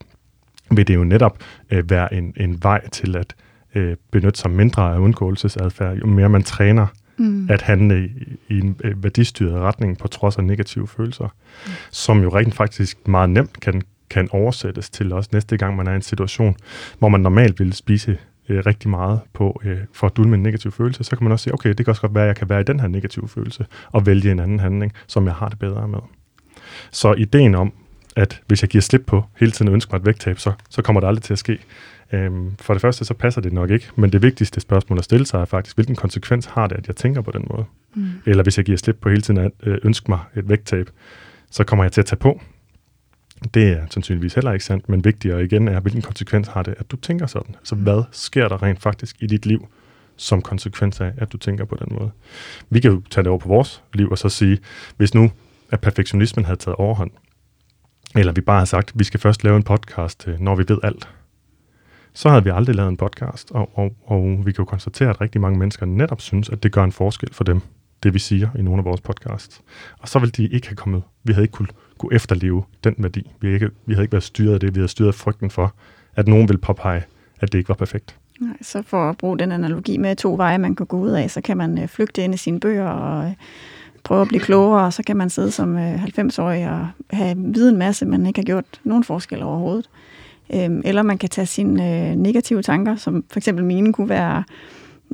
[0.71, 1.39] vil det jo netop
[1.71, 3.35] øh, være en, en vej til at
[3.75, 6.87] øh, benytte sig mindre af undgåelsesadfærd, jo mere man træner
[7.17, 7.47] mm.
[7.51, 11.25] at handle i, i en øh, værdistyret retning på trods af negative følelser,
[11.67, 11.73] mm.
[11.91, 15.93] som jo rent faktisk meget nemt kan, kan oversættes til også næste gang, man er
[15.93, 16.57] i en situation,
[16.99, 18.19] hvor man normalt ville spise
[18.49, 21.43] øh, rigtig meget på øh, for at dulme en negativ følelse, så kan man også
[21.43, 23.29] sige, okay, det kan også godt være, at jeg kan være i den her negative
[23.29, 25.99] følelse, og vælge en anden handling, som jeg har det bedre med.
[26.91, 27.73] Så ideen om,
[28.17, 30.83] at hvis jeg giver slip på hele tiden at ønske mig et vægttab, så, så
[30.83, 31.59] kommer det aldrig til at ske.
[32.13, 35.27] Øhm, for det første, så passer det nok ikke, men det vigtigste spørgsmål at stille
[35.27, 37.65] sig er faktisk, hvilken konsekvens har det, at jeg tænker på den måde?
[37.95, 38.11] Mm.
[38.27, 40.91] Eller hvis jeg giver slip på hele tiden at øh, ønske mig et vægttab,
[41.51, 42.41] så kommer jeg til at tage på.
[43.55, 46.91] Det er sandsynligvis heller ikke sandt, men vigtigere igen er, hvilken konsekvens har det, at
[46.91, 47.55] du tænker sådan?
[47.59, 47.83] Altså, mm.
[47.83, 49.69] hvad sker der rent faktisk i dit liv,
[50.17, 52.11] som konsekvens af, at du tænker på den måde?
[52.71, 54.59] Vi kan jo tage det over på vores liv og så sige,
[54.97, 55.31] hvis nu
[55.71, 57.11] at perfektionismen havde taget overhånd,
[58.15, 60.65] eller vi bare har sagt, at vi skal først lave en podcast, øh, når vi
[60.69, 61.09] ved alt,
[62.15, 65.21] så havde vi aldrig lavet en podcast, og, og, og vi kan jo konstatere, at
[65.21, 67.61] rigtig mange mennesker netop synes, at det gør en forskel for dem,
[68.03, 69.61] det vi siger i nogle af vores podcasts.
[69.99, 71.69] Og så ville de ikke have kommet, vi havde ikke kunne,
[71.99, 73.31] kunne efterleve den værdi.
[73.41, 75.75] Vi, ikke, vi havde ikke været styret af det, vi havde styret frygten for,
[76.15, 77.03] at nogen ville påpege,
[77.41, 78.17] at det ikke var perfekt.
[78.41, 81.31] Nej, så for at bruge den analogi med to veje, man kan gå ud af,
[81.31, 83.33] så kan man øh, flygte ind i sine bøger og øh,
[84.05, 87.71] prøve at blive klogere, og så kan man sidde som 90-årig øh, og have vide
[87.71, 89.89] en masse, man ikke har gjort nogen forskel overhovedet.
[90.55, 94.45] Øhm, eller man kan tage sine øh, negative tanker, som for eksempel mine kunne være,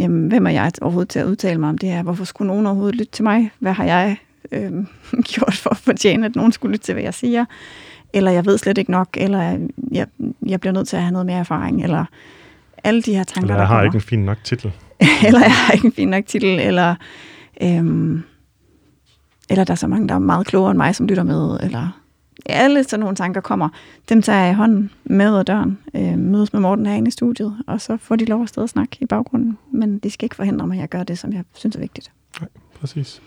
[0.00, 2.02] jamen, hvem er jeg overhovedet til at udtale mig om det her?
[2.02, 3.50] Hvorfor skulle nogen overhovedet lytte til mig?
[3.58, 4.16] Hvad har jeg
[4.52, 4.72] øh,
[5.32, 7.44] gjort for at fortjene, at nogen skulle lytte til, hvad jeg siger?
[8.12, 9.58] Eller jeg ved slet ikke nok, eller
[9.92, 10.06] jeg,
[10.46, 12.04] jeg bliver nødt til at have noget mere erfaring, eller
[12.84, 14.72] alle de her tanker, Eller jeg har ikke en fin nok titel.
[15.26, 16.94] eller jeg har ikke en fin nok titel, eller
[17.62, 18.22] øhm,
[19.50, 22.00] eller der er så mange, der er meget klogere end mig, som lytter med, eller
[22.46, 23.68] alle sådan nogle tanker kommer,
[24.08, 27.56] dem tager jeg i hånden med ad døren, øh, mødes med Morten herinde i studiet,
[27.66, 29.58] og så får de lov at stå og snakke i baggrunden.
[29.72, 32.12] Men de skal ikke forhindre mig at jeg gør det, som jeg synes er vigtigt.
[32.40, 32.48] Nej,
[32.80, 33.22] præcis.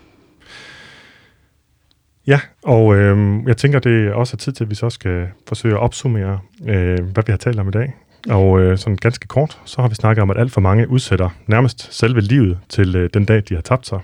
[2.27, 5.73] Ja, og øh, jeg tænker, det også er tid til, at vi så skal forsøge
[5.73, 7.93] at opsummere, øh, hvad vi har talt om i dag.
[8.29, 11.29] Og øh, sådan ganske kort, så har vi snakket om, at alt for mange udsætter
[11.47, 13.99] nærmest selve livet til øh, den dag, de har tabt sig.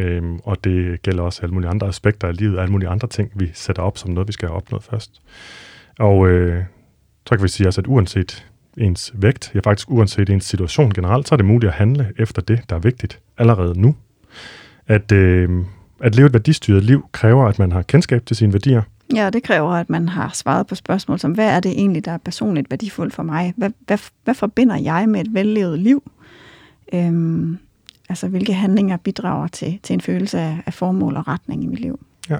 [0.00, 3.30] Øhm, og det gælder også alle mulige andre aspekter af livet, alle mulige andre ting,
[3.34, 5.22] vi sætter op som noget, vi skal have opnået først.
[5.98, 6.64] Og øh,
[7.26, 8.46] så kan vi sige også, at uanset
[8.76, 12.42] ens vægt, ja faktisk uanset ens situation generelt, så er det muligt at handle efter
[12.42, 13.94] det, der er vigtigt allerede nu.
[14.86, 15.64] At, øh,
[16.00, 18.82] at leve et værdistyret liv kræver, at man har kendskab til sine værdier.
[19.14, 22.12] Ja, det kræver, at man har svaret på spørgsmål som, hvad er det egentlig, der
[22.12, 23.54] er personligt værdifuldt for mig?
[23.56, 26.10] Hvad, hvad, hvad forbinder jeg med et vellevet liv?
[26.92, 27.58] Øhm,
[28.10, 31.80] Altså, hvilke handlinger bidrager til, til en følelse af, af formål og retning i mit
[31.80, 32.00] liv.
[32.30, 32.38] Ja,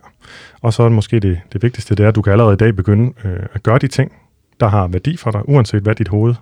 [0.61, 2.57] og så er det måske det, det vigtigste, det er, at du kan allerede i
[2.57, 4.13] dag begynde øh, at gøre de ting,
[4.61, 6.35] der har værdi for dig, uanset hvad dit hoved,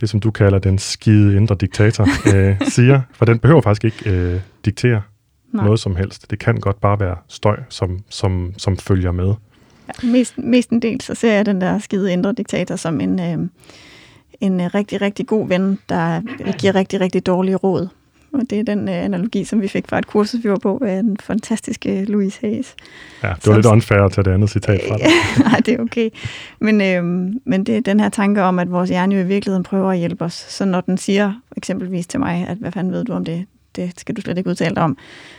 [0.00, 3.00] det som du kalder den skide indre diktator, øh, siger.
[3.12, 5.02] For den behøver faktisk ikke øh, diktere
[5.52, 5.64] Nej.
[5.64, 6.30] noget som helst.
[6.30, 9.34] Det kan godt bare være støj, som, som, som følger med.
[9.88, 13.20] Ja, mest, mest en del, så ser jeg den der skide indre diktator som en,
[13.20, 13.48] øh,
[14.40, 16.20] en øh, rigtig, rigtig god ven, der
[16.58, 17.88] giver rigtig, rigtig dårlige råd.
[18.34, 20.78] Og det er den øh, analogi, som vi fik fra et kursus, vi var på
[20.84, 22.74] af den fantastiske Louise Hayes.
[23.22, 25.08] Ja, det var som, lidt unfair at tage det andet citat fra ja,
[25.42, 26.10] Nej, det er okay.
[26.60, 27.04] Men, øh,
[27.44, 29.98] men det er den her tanke om, at vores hjerne jo i virkeligheden prøver at
[29.98, 30.32] hjælpe os.
[30.32, 33.46] Så når den siger eksempelvis til mig, at hvad fanden ved du om det,
[33.76, 34.96] det skal du slet ikke udtale dig om,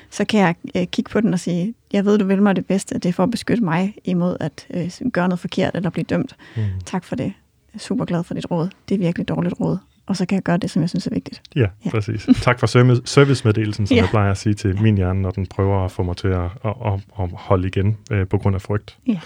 [0.10, 2.65] så kan jeg øh, kigge på den og sige, jeg ved, du vil mig det
[2.65, 6.06] bedste, det er for at beskytte mig imod at øh, gøre noget forkert eller blive
[6.10, 6.36] dømt.
[6.56, 6.64] Mm.
[6.86, 7.24] Tak for det.
[7.24, 8.70] Jeg er super glad for dit råd.
[8.90, 11.12] Det er virkelig dårligt råd og så kan jeg gøre det, som jeg synes er
[11.12, 11.42] vigtigt.
[11.56, 11.90] Ja, ja.
[11.90, 12.30] præcis.
[12.42, 12.68] Tak for
[13.06, 14.02] servicemeddelelsen, som ja.
[14.02, 16.44] jeg plejer at sige til min hjerne, når den prøver at få mig til at,
[16.66, 18.98] at, at, at holde igen øh, på grund af frygt.
[19.08, 19.20] Ja.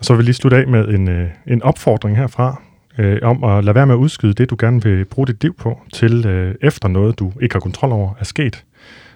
[0.00, 2.62] Så vil vi lige slutte af med en, øh, en opfordring herfra,
[2.98, 5.54] øh, om at lade være med at udskyde det, du gerne vil bruge dit liv
[5.54, 8.64] på, til øh, efter noget, du ikke har kontrol over, er sket.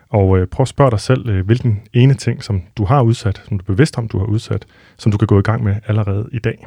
[0.09, 3.43] Og øh, prøv at spørge dig selv, øh, hvilken ene ting, som du har udsat,
[3.49, 4.67] som du er bevidst om, du har udsat,
[4.97, 6.67] som du kan gå i gang med allerede i dag.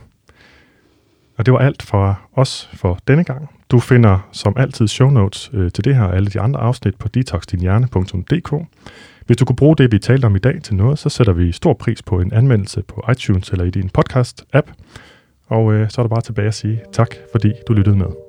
[1.38, 3.50] Og det var alt for os for denne gang.
[3.72, 6.96] Du finder som altid show notes øh, til det her og alle de andre afsnit
[6.96, 8.66] på detoxdinhjerne.dk.
[9.26, 11.52] Hvis du kunne bruge det, vi talte om i dag til noget, så sætter vi
[11.52, 14.72] stor pris på en anmeldelse på iTunes eller i din podcast-app.
[15.48, 18.25] Og øh, så er der bare tilbage at sige tak, fordi du lyttede med.